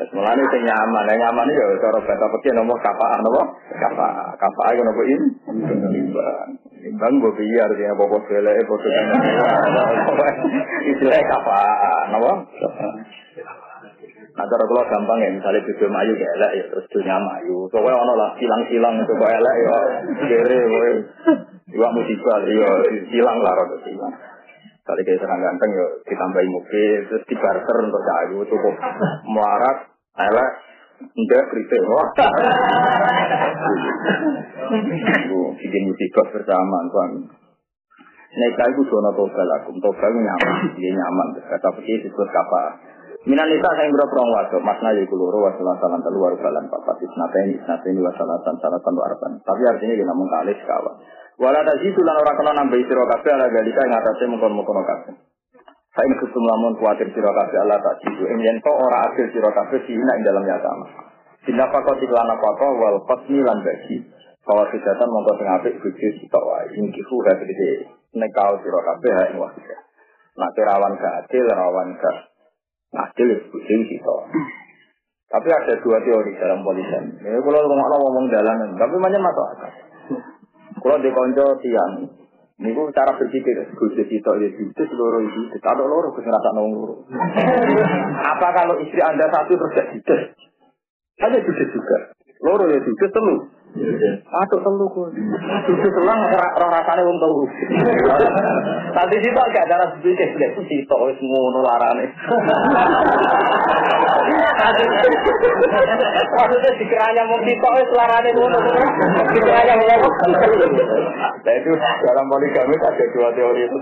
[0.09, 3.41] Mulane sing nyaman, nek nyaman ya cara bata pekih nomor kapaan apa?
[3.77, 4.07] Kapa,
[4.41, 5.21] kapa iku nopo in?
[6.81, 7.13] Imbang.
[7.21, 9.05] Go biar dia bobo sele bobo kan.
[10.89, 12.33] Istilah kapaan, napa?
[14.31, 17.67] Nah, cara kalau gampang ya, misalnya video mayu ya elek ya, terus dunia mayu.
[17.67, 19.77] Pokoknya ono lah, silang-silang kok elek ya,
[20.23, 20.59] kere,
[21.71, 22.69] Iwak musibah, iya,
[23.11, 24.15] silang lah, rada silang.
[24.81, 28.75] Kali kayak serang ganteng ya ditambahi mobil, terus dibarter untuk kayu cukup
[29.27, 29.77] melarat,
[30.19, 30.51] elek,
[31.11, 31.81] enggak kritik.
[31.85, 32.07] Wah,
[35.59, 37.11] bikin musibah bersama, tuan.
[38.31, 41.27] Nikah itu zona togal aku, togal nyaman, dia nyaman.
[41.35, 42.79] Kata pergi disebut kapal.
[43.21, 48.01] Minan nisa saya berapa orang waktu, makna jadi kuluru wasalatan telu warubalan papat isnateni isnateni
[48.01, 49.37] wasalatan salatan waraban.
[49.45, 50.95] Tapi artinya kita mengkalis kawan.
[51.37, 55.13] Wala tazidu lan ora kena nambah sira kabeh ala galika ing atase mengkon-mengkon kabeh.
[55.93, 59.53] Fa in kusum lamun kuatir sira kabeh Allah tak jitu ing yen ora adil sira
[59.53, 60.85] kabeh dina ing dalam yatama.
[61.45, 64.01] Dina pakot iklan apa wal qasmi lan bagi.
[64.41, 66.73] Kalau kejahatan mongko sing apik bojo sita wae.
[66.73, 67.85] Ing kifu ha gede.
[68.17, 69.77] Nek kau sira kabeh ha ing wahida.
[70.41, 72.30] Nak rawan gak adil, rawan gak
[72.91, 74.15] adil bojo sita.
[75.31, 77.23] Tapi ada dua teori dalam polisi.
[77.23, 79.71] Ya kalau ngomong ngomong dalanan, tapi macam masuk akal.
[80.81, 81.93] Kalau di konco tiang,
[82.61, 86.13] Niku cara berpikir, Gus itu ya itu seluruh itu, ada loro
[86.53, 87.09] nongol.
[88.21, 90.37] Apa kalau istri anda satu terus
[91.17, 91.97] Ada juga juga.
[92.45, 93.35] Loro ya juga telu.
[93.71, 95.07] Aduh telu kok.
[95.63, 97.43] Itu selang roh rasane wong telu.
[98.91, 102.05] Tadi situ agak darah sedikit lek situ wis ngono larane.
[106.31, 108.59] Maksudnya dikiranya mau situ wis larane ngono.
[109.31, 110.09] Dikiranya mau
[111.41, 111.71] Nah itu
[112.05, 113.77] dalam poligami ada dua teori itu.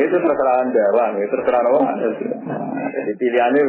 [0.00, 1.98] itu terserah Jawa, itu terserah orang.
[2.94, 3.62] Jadi pilihannya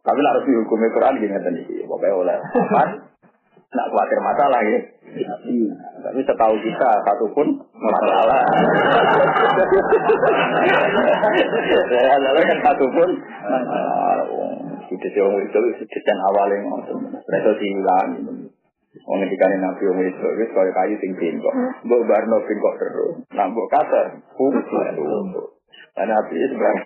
[0.00, 2.38] tapi harus dihukumi Quran gini tadi, pokoknya oleh
[3.70, 4.80] Nak khawatir masalah ya.
[6.02, 7.46] Tapi setahu kita satu pun
[7.78, 8.42] masalah.
[11.70, 13.10] Ya, lalu kan satu pun
[14.90, 16.98] Itu sih orang itu desain awalnya ngotot.
[17.14, 18.10] Mereka hilang.
[19.06, 21.54] Wong ngendikane Nabi wong itu wis kaya kayu sing bengkok.
[21.86, 23.22] Mbok barno bengkok terus.
[23.38, 24.18] Nah mbok kasar,
[25.90, 26.84] karena api sebenarnya.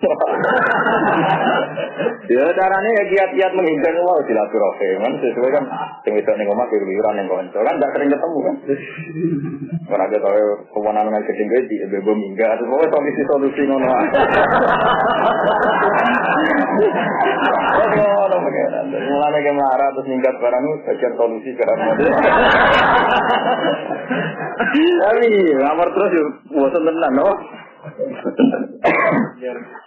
[2.24, 5.64] ya caranya ya kiat-kiat menghindar Allah silaturahim kan sesuai kan
[6.08, 8.56] sing itu ning omah keluyuran ning konco kan gak sering ketemu kan.
[9.92, 10.40] Ora ada tahu
[10.72, 13.88] kewenangan gedeng di bebo minggat pokoke solusi solusi ngono.
[17.94, 18.40] Oh,
[19.04, 21.78] mulane ke marah terus minggat barang bagian solusi barang.
[24.74, 25.28] Tapi
[25.60, 26.24] ngamar terus yo
[26.56, 27.30] bosen tenan no.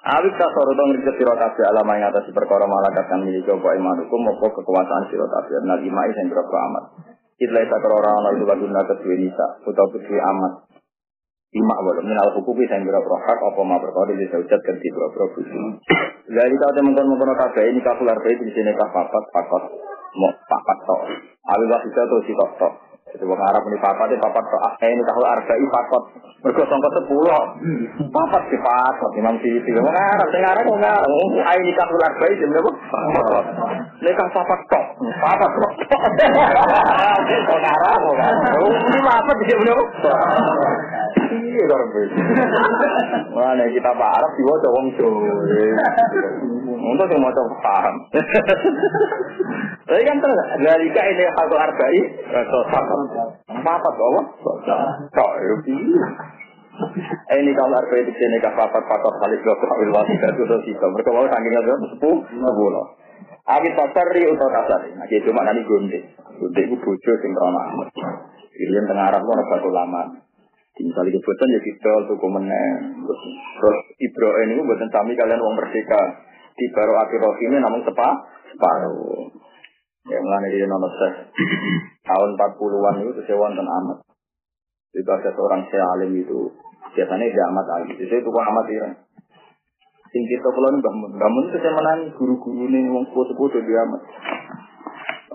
[0.07, 3.98] Awit tak soro dong riset siro kabeh alama yang atas perkara malakat kan milik iman
[4.06, 6.84] hukum apa kekuasaan siro kabeh nal imai sing berapa amat.
[7.41, 10.53] Itlah tak ora ana itu lagu nata suwe nisa utawa putri amat.
[11.57, 15.34] Ima walau minal hukuki sing berapa hak apa ma perkara di saujat kan di berapa
[15.34, 15.57] busi.
[16.28, 19.64] Dari kau temen mengkono kabeh ini kakular bae di sini kah papat pakot
[20.22, 21.02] mau papat tok.
[21.49, 22.86] Awit wae itu si tok.
[23.18, 26.03] Jadi wong Arab ini papat, ini papat kok ah ini tahu arba'i papat.
[26.45, 27.34] Mergo sangka sepuluh.
[28.14, 29.73] Papat di papat Imam Syafi'i.
[29.81, 31.10] Wong Arab sing Arab wong Arab.
[31.49, 32.69] Ai nikah ul arba'i jam berapa?
[34.06, 34.85] Nikah papat kok.
[35.18, 35.72] Papat kok.
[37.49, 38.53] Wong Arab wong Arab.
[38.85, 40.14] Ini papat jam berapa?
[41.27, 41.89] Iya orang
[43.34, 45.26] Mana kita Pak Arab diwaca wong Jawa.
[46.77, 47.34] Untuk yang mau
[47.65, 47.95] paham.
[49.88, 51.99] Tapi kan terus dari ini satu arba'i
[53.64, 54.22] papat apa?
[55.15, 55.31] Kok
[57.39, 60.85] ini kalau arba'i di sini kah papat papat kali dua kawil wasidah itu terus itu.
[60.91, 62.85] Mereka mau saking ada sepuh sepuluh.
[63.47, 64.91] Abi tasari atau tasari.
[64.91, 65.99] Nah, cuma nanti gunde.
[66.35, 67.88] Gunde itu bojo sing amat.
[68.59, 70.03] Ini tengah Arab itu satu lama.
[70.77, 73.07] Misalnya kebutuhan ya kita tuku meneng.
[73.07, 76.27] Terus Ibrahim ini buatan sami kalian uang merdeka.
[76.57, 78.09] Di baru akhir rohimnya namun sepa,
[78.51, 79.47] separuh.
[80.07, 80.91] Ya mulai dia nomor.
[82.07, 83.97] Tahun 40-an itu saya wonten amat.
[84.95, 86.47] Itu ada seorang saya alim itu.
[86.95, 87.95] Biasanya dia amat alim.
[87.99, 88.88] Itu kok amat ya.
[90.07, 91.11] Sing kita kalau ini bangun.
[91.19, 92.88] Bangun itu saya menangi guru-guru ini.
[92.88, 94.01] Wong sepuh-sepuh dia amat.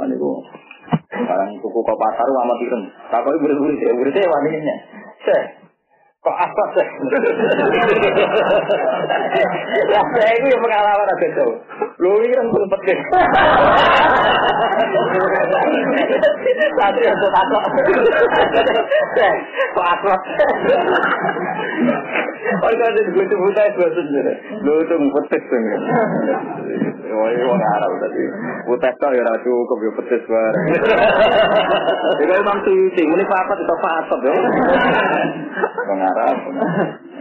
[0.08, 0.40] Ini kok.
[1.12, 2.84] Sekarang tuku ke pasar amat ireng.
[3.12, 3.92] Tapi murid-murid saya.
[3.92, 4.76] Murid saya wanitanya.
[5.20, 5.44] Saya.
[6.22, 6.86] Kok apa sih?
[9.72, 11.56] Ya saya itu yang pengalaman ada jauh.
[12.01, 12.47] Lu ini kan
[17.05, 17.56] yang tuh satu.
[19.73, 20.12] Kok apa?
[22.52, 23.01] Oh, ada
[23.97, 24.32] sendiri.
[24.62, 24.94] Lu itu.
[27.12, 28.23] Oh, ini orang Arab tadi.
[29.44, 30.64] Tuh ya pedes bareng.
[32.64, 33.02] Suci.
[33.05, 33.24] Ini
[34.24, 34.32] ya?
[35.86, 36.36] Orang Arab.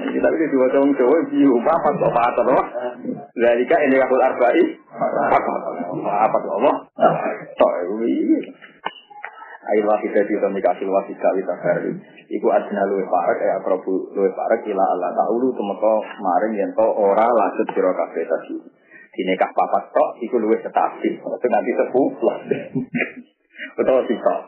[0.01, 2.65] Kita ini dua tahun Jawa, biu papat kok papat loh.
[3.37, 5.63] Zalika ini kakul arba'i, papat.
[6.01, 6.75] Papat Allah.
[7.55, 8.41] Tok ini.
[9.61, 11.93] Ayo wahidah di komunikasi wahidah kita hari.
[12.33, 16.87] Iku adina luwe parek, ya akrobu luwe parek, ila Allah ta'ulu temeko maring yang to
[16.97, 18.57] ora lanjut siro kafe tadi.
[19.13, 21.13] Dinikah papat tok, iku luwe stabil.
[21.21, 22.09] Itu nanti sepuh.
[23.77, 24.39] Betul sih tok.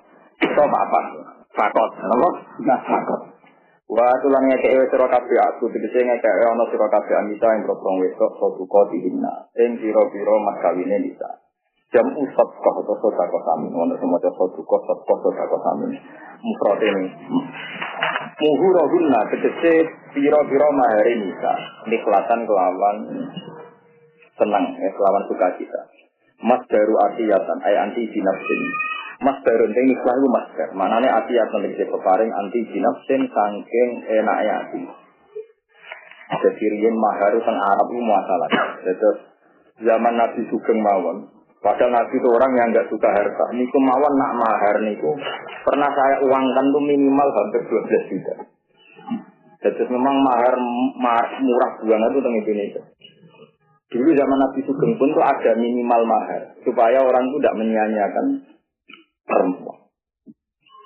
[0.44, 1.06] Tok papat.
[1.54, 1.92] Fakot.
[2.02, 2.30] Apa?
[2.66, 3.33] Nah, fakot.
[3.84, 8.00] Wa tulang ya kewe sira kabeh aku tegese ngekewe ana sira kabeh anita ing propong
[8.00, 9.52] wesok sotu kodi hinna.
[9.60, 11.30] Ing pira-pira makawine nisa.
[11.92, 16.00] Jam usap kok to sota kok sami ono semoco sotu kok sotu sota kok sami.
[16.42, 17.06] Mufrote ni.
[18.40, 19.74] Muhuro hinna tegese
[20.16, 21.54] pira-pira mahari nisa.
[21.92, 22.98] Nikhlatan kelawan
[24.40, 25.82] tenang ya eh, kelawan suka kita.
[26.42, 28.62] Mas daru asiatan ay anti dinafsin.
[29.24, 30.70] Mas Barun ini ikhlas itu mas bar.
[30.76, 34.82] Manane ati akan lebih peparing anti jinafsin sangking enaknya ati.
[36.34, 38.50] Jadi riyen mahar teng Arab itu masalah.
[38.84, 39.18] Terus
[39.80, 41.34] zaman Nabi Sugeng mawon,
[41.64, 43.46] Padahal Nabi itu orang yang nggak suka harta.
[43.56, 45.16] Ini kemauan nak mahar niku
[45.64, 48.36] pernah saya uangkan tuh minimal hampir 12 juta.
[49.64, 50.60] Jadi memang mahar,
[51.00, 52.84] mahar murah banget itu di Indonesia.
[53.96, 58.26] Dulu zaman Nabi Sugeng pun tuh ada minimal mahar supaya orang itu tidak menyia-nyiakan
[59.28, 59.84] perempuan.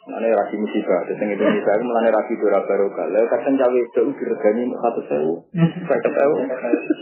[0.07, 3.11] Mana rasi musibah, terus yang Indonesia itu melani rasi dora barokah.
[3.11, 5.33] Lalu kadang cawe itu diregani satu sewu,
[5.83, 6.35] satu sewu,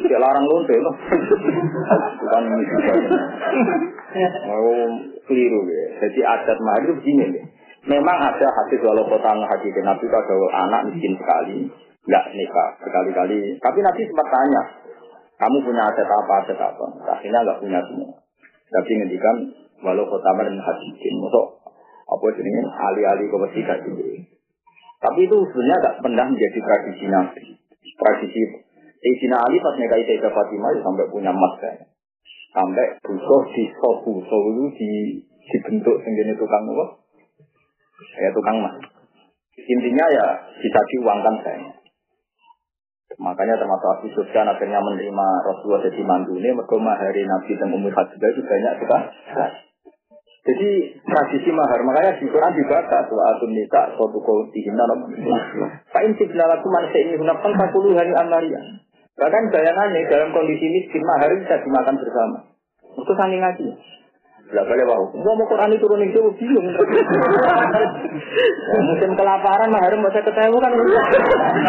[0.09, 0.95] dia larang lonte loh.
[2.17, 2.97] Bukan musibah.
[4.49, 4.73] Mau
[5.29, 5.85] keliru ya.
[6.01, 7.45] Jadi adat mahar itu begini nih.
[7.85, 11.69] Memang ada hadis walau kota hadis Nabi kalau anak miskin sekali,
[12.09, 13.61] nggak nikah sekali-kali.
[13.61, 14.63] Tapi Nabi sempat tanya,
[15.37, 16.85] kamu punya aset apa, aset apa?
[17.13, 18.17] Akhirnya nggak punya semua.
[18.73, 19.35] Tapi ngendikan
[19.85, 21.61] walau kota dan hadisin, untuk
[22.05, 23.85] apa jenisnya ahli-ahli komisi gak
[24.97, 27.43] Tapi itu sebenarnya gak pernah menjadi tradisi nabi.
[27.95, 28.41] Tradisi
[29.05, 31.77] Sayyidina Ali pas nikahi Sayyidah Fatimah ya sampai punya emas kan.
[32.57, 36.85] Sampai butuh di sobu, sobu di dibentuk sendiri tukang apa?
[38.17, 38.81] Ya tukang emas.
[39.61, 40.25] Intinya ya
[40.57, 41.69] bisa diuangkan saya.
[43.21, 48.29] Makanya termasuk Abu Sufyan akhirnya menerima Rasulullah jadi mandune mergo mahari Nabi dan Ummu Habibah
[48.33, 49.07] itu banyak sekali.
[50.45, 50.69] Jadi
[51.01, 54.85] tradisi mahar, makanya di Quran dibaca tuh atun nisa suatu kau dihina
[55.89, 58.61] Pak Inti laku manusia ini gunakan puluh hari amaria.
[59.17, 62.37] Bahkan bayangannya dalam kondisi miskin mahar bisa dimakan bersama.
[62.93, 63.73] Itu saling ngaji.
[64.45, 65.01] Tidak boleh wah.
[65.09, 66.69] Gua mau Quran itu turun itu bingung.
[68.69, 70.71] ya, musim kelaparan mahar mau saya ketemu kan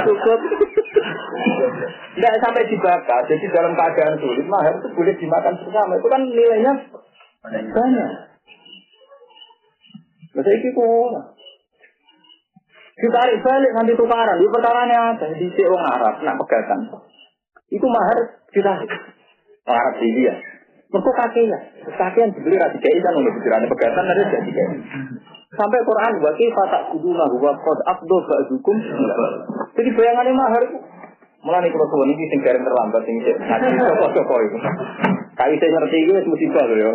[0.04, 0.40] cukup.
[2.20, 3.24] Tidak sampai dibakar.
[3.24, 5.92] Jadi dalam keadaan sulit mahar itu boleh dimakan bersama.
[5.96, 6.72] Itu kan nilainya
[7.72, 8.35] banyak.
[10.36, 11.10] Masa iki kok
[12.96, 16.80] Ditarik balik nanti tukaran, di perkaranya ada di si orang Arab, nak pegatan.
[17.68, 18.88] Itu mahar ditarik.
[19.68, 20.32] Arab di dia.
[20.88, 21.60] Mereka kakinya,
[21.92, 24.80] kakian dibeli rasi kain kan untuk pikirannya pegatan ada jadi kain.
[25.52, 28.76] Sampai Quran bagi fatak kuduna huwa kod abdo ba'dukum.
[29.76, 30.78] Jadi bayangannya mahar itu
[31.46, 34.58] Mulai kalau suami ini sing terlambat sing ngaji sapa-sapa itu.
[35.36, 36.92] Kali saya ngerti itu musibah loh ya.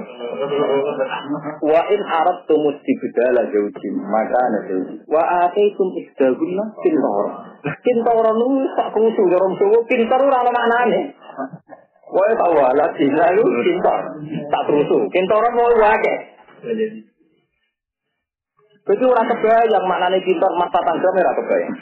[1.62, 4.96] Wa in arab tu mustibdala jauji maka ana jauji.
[5.06, 7.26] Wa ataitum isdaguna pintar.
[7.86, 11.14] Pintar nu tak kusu dorong suwo pintar ora ana maknane.
[12.10, 14.10] Wa tahu lah dina lu pintar.
[14.50, 14.90] Tak terus.
[15.14, 16.14] Pintar mau wae.
[18.82, 21.74] Jadi orang kebayang maknanya pintar masa tangga merah kebayang.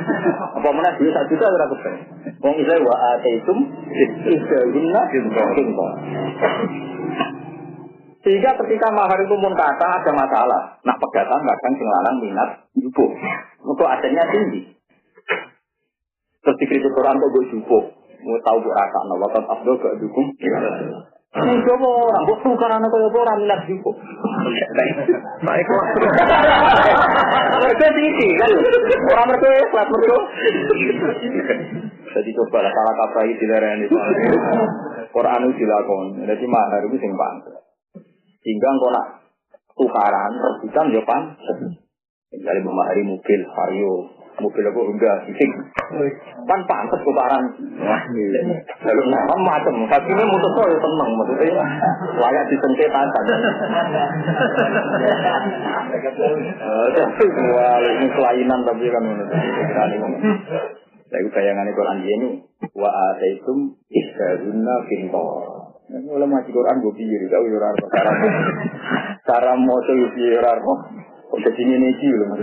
[0.56, 2.04] Apa mana dia satu juta merah kebayang.
[2.40, 3.58] Wong isai wa ataitum
[4.24, 5.90] isdaguna pintar.
[8.24, 10.80] Sehingga ketika mahar itu pun kata ada masalah.
[10.80, 13.04] Nah pegatan kadang sing lanang minat jupo.
[13.62, 14.72] Untuk asalnya tinggi.
[16.40, 17.78] Terus dikritik Quran kok gue jupo.
[18.26, 20.34] Mau tahu bu rasa, nah waktu abdul gak dukung.
[21.36, 23.92] Coba orang, gue tukar anak kaya orang minat jupo.
[25.44, 25.86] Baik lah.
[27.60, 28.50] Mereka tinggi kan,
[29.12, 30.16] orang mereka kelas mereka.
[32.16, 33.86] Jadi coba lah salah kapai di daerah ini.
[35.12, 37.56] Quran itu dilakukan, jadi mahar itu sing pantas.
[38.40, 39.06] Hingga engkau nak
[39.76, 41.58] tukaran, rebutan ya pantas.
[42.32, 43.94] Jadi memahari mobil, vario,
[44.40, 45.16] mobil aku enggak.
[45.28, 45.50] Fisik
[46.46, 47.44] kan pantas tukaran
[48.84, 51.64] lalu nah macam tapi ini mutus ya tenang maksudnya.
[52.20, 53.08] Layak disentuh tangan
[57.54, 59.04] wah ini kelainan tapi kan
[61.06, 62.28] saya bayangan Quran ini
[62.74, 68.10] wa ataitum isharuna pintor Mulai masih Quran gue pikir, gak ora cara
[69.22, 70.02] cara mau tuh
[70.34, 70.80] ora Kok
[71.40, 72.28] jadi ini loh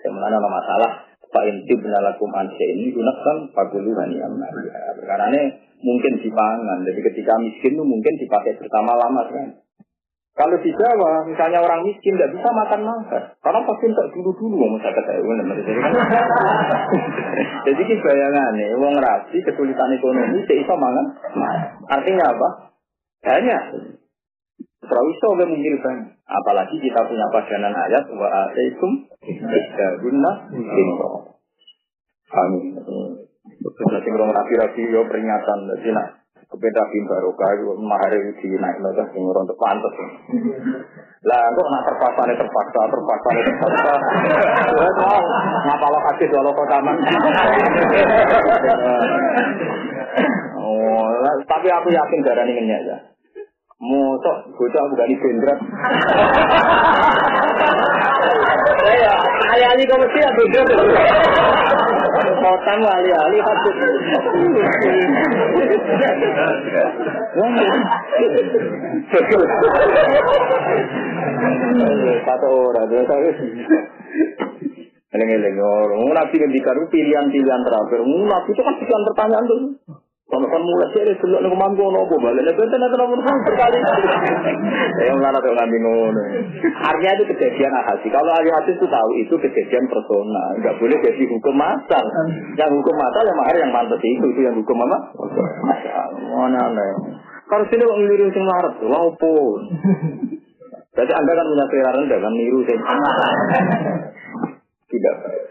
[0.00, 0.90] Yang mana ada masalah
[1.30, 4.34] Pak Inti benalakum anse ini gunakan paguluhan yang
[5.06, 5.42] Karena ini
[5.78, 6.82] mungkin dipangan.
[6.82, 9.62] Jadi ketika miskin itu mungkin dipakai bersama lama kan.
[10.34, 14.78] Kalau di Jawa, misalnya orang miskin tidak bisa makan nangka, karena pasti tak dulu-dulu mau
[14.80, 15.20] saya kata
[17.68, 21.06] Jadi ini bayangannya, uang rasi kesulitan ekonomi, tidak bisa mangan.
[21.92, 22.48] Artinya apa?
[23.20, 23.62] Banyak.
[24.80, 26.16] Prawiso oleh menghilangkan.
[26.24, 31.08] Apalagi kita punya padanan ayat wa ataikum isdaguna pinto.
[32.30, 32.80] Amin.
[33.60, 38.80] Terus sing rong rapi-rapi yo peringatan dadi nak kepeda pin barokah yo mahar di naik
[38.80, 39.94] lho sing untuk pantes.
[41.28, 43.92] Lah kok nak terpaksa terpaksa terpaksa terpaksa.
[44.80, 44.96] Wes
[45.68, 46.96] ngapal hadis walau kok taman.
[50.56, 51.04] Oh,
[51.44, 52.96] tapi aku yakin darah ini ya.
[53.80, 55.56] Motok bocah bukan di bendrat.
[58.92, 59.14] Ya,
[59.56, 60.68] ali-ali kau mesti ya bendrat.
[62.44, 63.76] Kotan ali-ali hadis.
[72.20, 73.30] Satu orang, dua saya.
[75.10, 78.00] Eleng-eleng orang, nabi ngendikan pilihan-pilihan terakhir.
[78.04, 79.60] Nabi itu kan pilihan pertanyaan tuh.
[80.30, 83.78] Kalau kan mulai sih dulu nih mampu nopo balik nih benten atau nomor berkali.
[85.10, 86.22] Yang mana tuh ngambil ngono.
[86.86, 88.06] Artinya itu kejadian ahasi.
[88.14, 90.54] Kalau ahli hadis itu tahu itu kejadian personal.
[90.54, 92.04] Enggak boleh jadi hukum masal.
[92.54, 94.98] Yang hukum masal yang mahar yang mantas itu itu yang hukum apa?
[95.66, 96.08] Masal.
[96.30, 96.90] Mana aneh.
[97.50, 99.60] Kalau sini kok ngeliru sing marah tuh, pun.
[100.94, 102.78] Jadi anda kan punya selera rendah kan niru sing
[104.90, 105.49] tidak baik.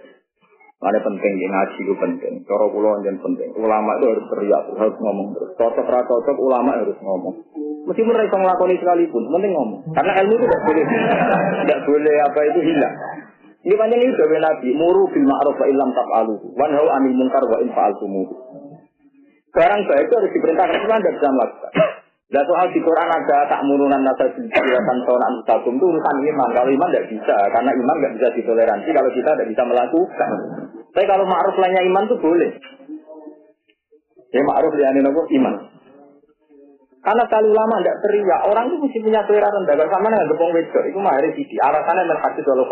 [0.79, 2.33] Ada penting di ngaji itu penting.
[2.47, 3.51] Cara pulau yang penting.
[3.59, 5.51] Ulama itu harus teriak, harus ngomong terus.
[5.59, 7.35] Cocok rata cocok ulama harus ngomong.
[7.83, 9.81] Meskipun mereka ngelakoni sekalipun, penting ngomong.
[9.91, 10.85] Karena ilmu itu tidak boleh,
[11.67, 12.95] tidak boleh apa itu hilang.
[13.59, 16.35] Ini panjang ini gawe Nabi, muru bil ma'ruf wa illam taf'alu.
[16.55, 18.23] Wanhau anil munkar wa in fa'altumu.
[19.51, 21.71] Sekarang baik itu harus diperintahkan, cuma tidak bisa melakukan.
[22.29, 26.49] Dan soal di Quran ada tak murunan nasa silatan sonan takum itu urusan iman.
[26.53, 30.31] Kalau iman tidak bisa, karena iman nggak bisa ditoleransi kalau kita tidak bisa melakukan.
[30.93, 32.51] Tapi kalau ma'ruf lainnya iman itu boleh.
[34.29, 35.21] Ya ma'ruf lainnya apa?
[35.33, 35.55] Iman.
[36.99, 39.73] Karena kali lama tidak teriak, orang itu mesti punya selera rendah.
[39.73, 41.55] Kalau sama dengan gepong wedok, itu mah hari sisi.
[41.57, 42.67] Alasannya menhadis walau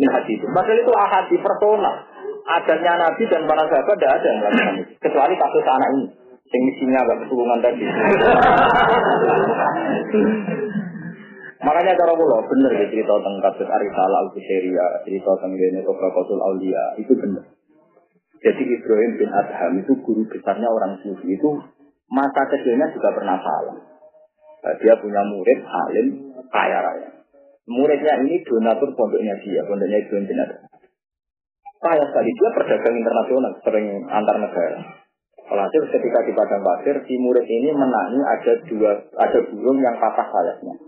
[0.00, 0.40] min hadis.
[0.50, 1.94] Padahal itu ahadi personal.
[2.40, 4.92] Adanya Nabi dan para sahabat tidak ada yang melakukan itu.
[4.98, 6.06] Kecuali kasus anak ini.
[6.50, 7.84] Yang misinya agak keturungan tadi.
[11.60, 16.40] Makanya cara kula bener ya cerita tentang kasus Arisala al Buseria, cerita tentang Dene Kosul
[16.40, 17.44] Aulia, itu bener.
[18.40, 21.50] Jadi Ibrahim bin Adham itu guru besarnya orang sufi itu
[22.08, 23.76] masa kecilnya juga pernah salah.
[24.60, 26.06] Nah, dia punya murid alim
[26.48, 27.08] kaya raya.
[27.68, 30.64] Muridnya ini donatur pondoknya dia, pondoknya Ibrahim bin Adham.
[31.80, 34.99] Kaya sekali dia pedagang internasional, sering antar negara.
[35.50, 40.22] Walhasil ketika di padang pasir, si murid ini menangi ada dua ada burung yang patah
[40.30, 40.78] sayapnya.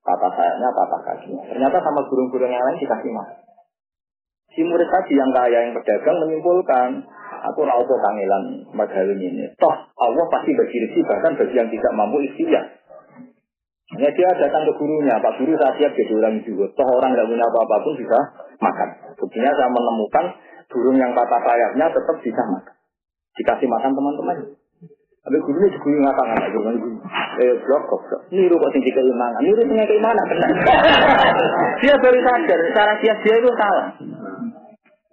[0.00, 1.44] Patah sayapnya, patah kakinya.
[1.52, 3.38] Ternyata sama burung-burung yang lain dikasih makan.
[4.56, 7.04] Si murid tadi yang kaya yang pedagang menyimpulkan,
[7.44, 9.52] aku raupo kangelan magawin ini.
[9.60, 12.64] Toh Allah pasti bagi rezeki bahkan bagi yang tidak mampu ikhtiar.
[13.92, 16.72] Hanya dia datang ke gurunya, Pak Guru saya siap jadi orang juga.
[16.72, 18.18] Toh orang nggak punya apa-apa pun bisa
[18.64, 18.88] makan.
[19.20, 20.24] Buktinya saya menemukan
[20.72, 22.76] burung yang patah sayapnya tetap bisa makan
[23.36, 24.36] dikasih makan teman-teman.
[25.26, 26.98] Tapi gurunya juga ngatakan anak guru guru.
[27.42, 28.00] Eh blok kok.
[28.30, 29.42] Niru kok tinggi keimanan.
[29.42, 30.50] Niru punya keimanan benar.
[31.82, 33.88] dia baru sadar cara dia dia itu salah.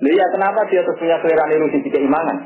[0.05, 2.37] Lihat kenapa dia terus punya selera niru tinggi keimanan?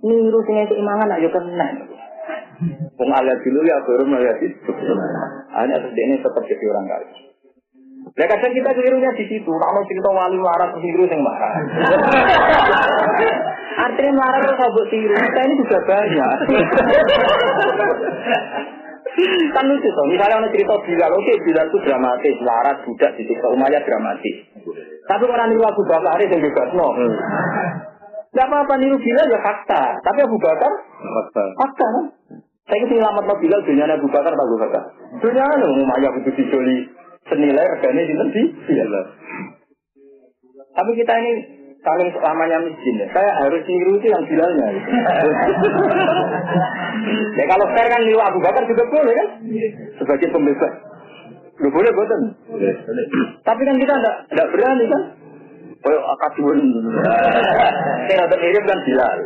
[0.00, 1.68] Niru tinggi keimanan ayo kena.
[2.96, 4.70] Wong aliat dulu ya baru melihat itu.
[5.52, 7.08] Hanya terus dia ini tetap jadi orang kaya.
[8.14, 9.50] Ya kadang kita kelirunya di situ.
[9.50, 11.50] Kalau cerita wali waras keliru yang marah.
[13.90, 15.18] Artinya marah terus sabuk tiru.
[15.18, 16.36] Kita ini juga banyak.
[19.50, 20.06] kan lucu tuh.
[20.10, 24.36] Misalnya orang cerita Bilal, oke Bilal itu dramatis, larat, budak, di siksa Umayyah dramatis.
[25.10, 26.88] Tapi orang niru Abu Bakar itu yang bebas, no.
[28.34, 29.82] Gak apa-apa niru Bilal ya fakta.
[30.02, 30.70] Tapi Abu Bakar,
[31.02, 31.42] fakta.
[31.58, 32.04] Fakta kan?
[32.70, 34.82] Saya ingin selamat Bilal, dunia Abu Bakar, Abu Bakar.
[35.18, 38.42] Dunia kan Umayyah itu dijoli senilai regane dinten di
[38.72, 38.84] iya.
[40.74, 41.32] Tapi kita ini
[41.84, 43.06] saling selamanya miskin ya.
[43.12, 44.66] Saya harus niru itu yang bilalnya.
[44.74, 44.90] Gitu.
[47.38, 49.28] ya kalau fair kan niru Abu Bakar juga boleh kan?
[50.00, 50.74] Sebagai pembebas.
[51.62, 52.22] Lu boleh boten.
[53.46, 53.94] Tapi kan kita
[54.32, 55.02] tidak berani kan?
[55.84, 56.60] Oh, akadun.
[58.08, 59.18] Saya rada mirip kan Bilal.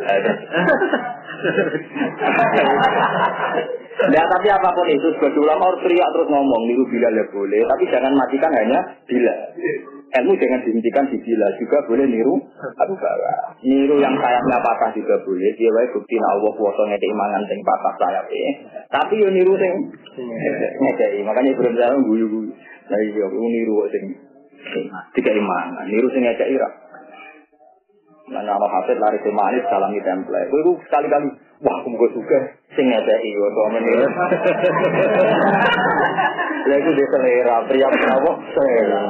[4.10, 7.62] Ya tapi apa pun itu sebagai ulama harus teriak terus ngomong niru bila ya boleh,
[7.62, 9.34] tapi jangan matikan hanya bila.
[10.08, 12.34] Ilmu jangan dihentikan di bila juga boleh niru
[12.80, 13.54] Abu Bakar.
[13.62, 15.54] Niru yang sayapnya patah juga boleh.
[15.54, 18.24] Dia wae bukti Allah kuasa ngedek imangan sing patah sayap
[18.88, 19.72] Tapi yo niru sing
[20.80, 21.22] ngedek.
[21.22, 22.50] Makanya Ibrahim guyu-guyu.
[22.88, 24.27] Nah iya niru sing
[25.16, 25.86] tiga imangan.
[25.88, 26.68] Niru sing ngedek ira.
[28.28, 30.52] Nah, nama hafid lari ke manis salami template.
[30.52, 31.32] Gue sekali-kali,
[31.64, 32.38] wah aku gue suka
[32.76, 34.06] sing ngedeki gue komen ini.
[36.68, 38.32] Ya itu dia selera, pria apa?
[38.52, 39.02] Selera.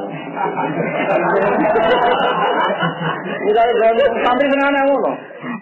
[3.42, 5.12] Misalnya santri sengaja ngono.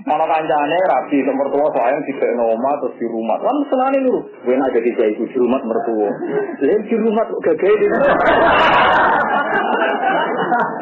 [0.07, 3.43] Ono kancane rapi nomor tua sayang di oma terus di rumah.
[3.43, 4.23] Kan senane lho.
[4.47, 6.11] Gue nak jadi ibu di rumah mertua.
[6.63, 7.87] Lain di rumah kok gagal di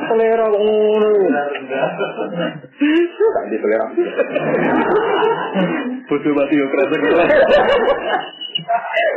[0.05, 1.13] Selera ngono.
[3.17, 3.87] Tak di selera.
[6.05, 7.01] Bodoh mati yo kresek.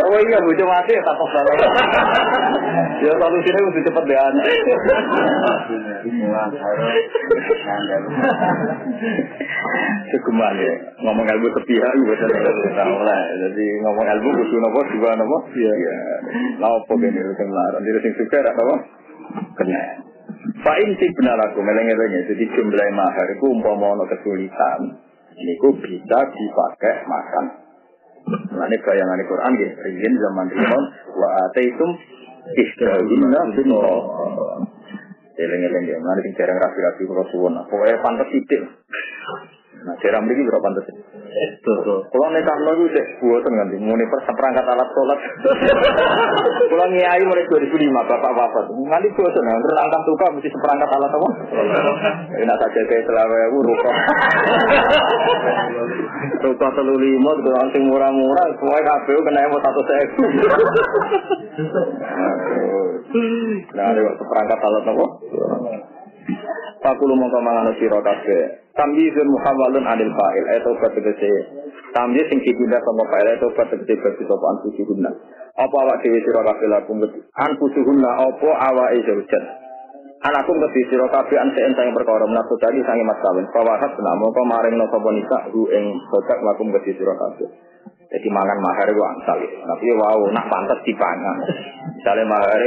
[0.08, 1.56] Oh iya, bojo mati ya tak salah.
[2.98, 4.46] Ya satu sini mesti cepet deh anak.
[10.08, 10.74] Ya,
[11.06, 13.22] ngomong ilmu sepihak itu betul lah.
[13.46, 15.38] Jadi ngomong ilmu kudu nopo juga nopo.
[15.54, 15.74] Iya.
[16.58, 18.76] Lah opo kene sing larang, diri sing suka ra nopo.
[19.60, 19.82] Kena.
[20.66, 25.00] Fa inti benar aku meleng-elengnya, jadi jumlah mahar itu umpama kesulitan,
[25.40, 27.67] niku bisa dipakai makan.
[28.28, 30.84] Ini bayangan Quran ya, riyen zaman Rimon,
[31.16, 31.90] wa ataitum
[32.60, 33.82] ihdahunna binto.
[35.38, 37.62] Eleng-eleng ya, mana sing jarang rapi-rapi suwon.
[37.70, 38.58] Pokoknya pantas sidik.
[39.78, 40.90] Nah, jarang begini berapa pantas?
[42.10, 45.20] Kalau nekah lo itu buatan kan, mulai perangkat alat sholat.
[46.72, 48.64] Kalau ngiai mulai 2005, bapak bapak.
[48.74, 51.30] Nanti buatan, rangkap tuka mesti seperangkat alat apa?
[52.42, 53.96] Enak saja kayak selawai aku rukah.
[56.38, 60.24] Rukah telu lima, kalau sing murah-murah, semua KPU kena yang satu sewu.
[63.08, 65.06] Nah, ada seperangkat alat apa?
[66.84, 68.67] Fakulu mongko mangano sira kabeh.
[68.78, 71.32] Tamyizun muhawwalun anil fa'il eta obat tegese.
[71.98, 75.12] Tamyiz sing dipindah sama fa'il eta obat tegese bagi sapa anfusuhunna.
[75.58, 77.02] Apa awak dhewe sira kabeh lakum
[77.34, 79.44] anfusuhunna apa awake zaujan.
[80.22, 83.50] Anakum kedhi sira kabeh an seen sang perkara menaku tadi sange mas kawin.
[83.50, 87.50] Fawahat na mongko maring no sapa nisa hu ing sodak lakum kedhi sira kabeh.
[88.08, 89.40] Jadi mangan mahar itu angsal.
[89.44, 91.38] Tapi wow, nak pantas dipangan.
[91.92, 92.62] Misalnya mahar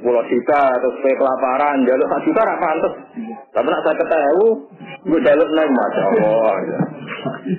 [0.00, 2.94] pulau juta atau supaya kelaparan, jalur satu juta rak pantas.
[3.52, 4.48] Tapi nak saya ketahui,
[5.04, 6.56] gue jalur naik masya Allah.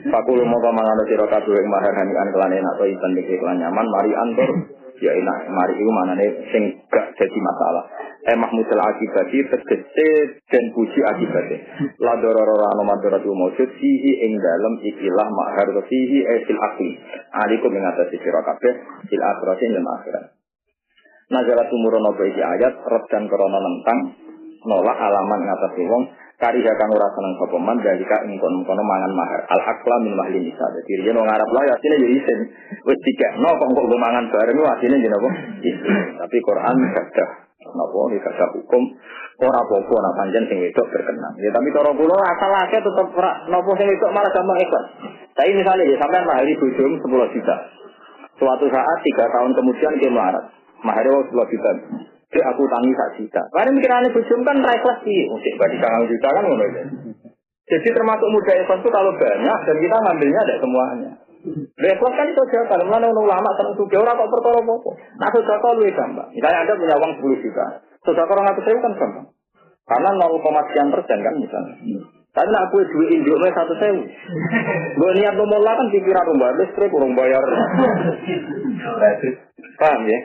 [0.10, 3.86] Pakulu mau mangan siro kabeh yang mahar hanikan kelan enak atau iban dikit kelan nyaman,
[3.86, 4.50] mari antor.
[4.98, 7.86] Ya enak, mari itu mana nih sing gak jadi masalah.
[8.26, 10.10] Eh mahmudul akibati tegese
[10.50, 11.58] dan puji akibatnya.
[12.02, 16.98] La dororo rano madoratu maujud fihi ing dalam ikilah mahar fihi eh fil akli.
[17.30, 18.74] Alikum mengatasi siro kabeh
[19.06, 20.34] fil akhirati yang akhirat.
[21.30, 24.00] Nazara tumurono iki ayat redan krana nentang
[24.66, 26.04] nolak alaman ngatasi wong
[26.38, 29.42] kari kang ora seneng sapa man dari ka ing kono mangan mahar.
[29.50, 32.40] Al akla min mahli nisa dadi riyen wong Arab lah asline ya isin.
[32.86, 35.30] Wis dikekno kok kok mangan bareng asline jenenge apa?
[36.22, 37.30] Tapi Quran gadah.
[37.68, 38.00] Napa?
[38.14, 38.84] Iki gadah hukum.
[39.38, 41.34] Ora apa-apa nek pancen sing wedok berkenan.
[41.42, 44.86] Ya tapi cara kula asal akeh tetep ora napa sing wedok malah gampang ikhlas.
[45.34, 47.56] Tapi misalnya ya sampean mahari bojom 10 juta.
[48.38, 50.54] Suatu saat tiga tahun kemudian dia melarat
[50.86, 51.72] mahari wong 10 juta
[52.28, 53.42] Cek aku tangi sak juta.
[53.56, 55.32] Karena mikirannya bujum kan naik kelas sih.
[55.32, 56.66] Mungkin bagi kangen juta kan ngono
[57.68, 61.12] Jadi termasuk muda ikhlas itu kalau banyak dan kita ngambilnya ada semuanya.
[61.76, 64.92] Ikhlas kan itu aja kan, mana ulama seneng suka orang kok perkara apa.
[65.20, 66.32] Nah sudah kau lebih gampang.
[66.32, 67.66] Misalnya anda punya uang 10 juta,
[68.08, 69.28] sudah orang ribu kan gampang.
[69.88, 71.76] Karena 0, sekian persen kan misalnya.
[72.36, 74.04] Tapi nak kue duit induknya satu sewu.
[74.94, 77.42] Gue niat mau kan pikiran rumah listrik, kurang bayar.
[79.82, 80.20] Paham ya?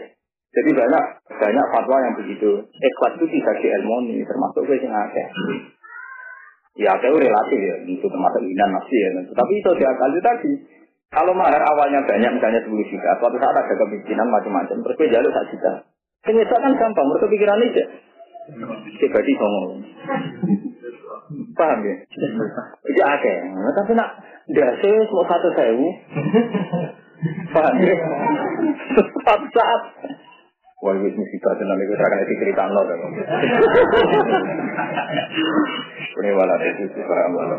[0.53, 2.51] Jadi banyak banyak fatwa yang begitu.
[2.61, 5.27] Ikhlas itu tidak diilmoni, termasuk gue yang akeh.
[6.77, 9.11] Ya itu relatif ya, itu termasuk inan nafsi ya.
[9.33, 10.53] Tapi itu dia kali tadi.
[11.13, 15.29] Kalau mahar awalnya banyak, misalnya 10 juta, suatu saat ada kepemimpinan macam-macam, terus gue jalur
[15.29, 15.73] satu juta.
[16.25, 17.85] Penyesal kan gampang, mereka pikiran aja.
[18.97, 19.71] Pribadi ngomong.
[21.53, 21.97] Paham ya?
[22.97, 23.37] Iya akeh.
[23.77, 24.11] Tapi nak
[24.57, 25.89] dasi mau satu sewu.
[27.53, 27.97] Paham ya?
[28.97, 29.83] Suatu saat
[30.83, 32.99] Wah, itu musibah tenan itu akan cerita nol kan.
[36.19, 37.59] Ini malah itu paham malah.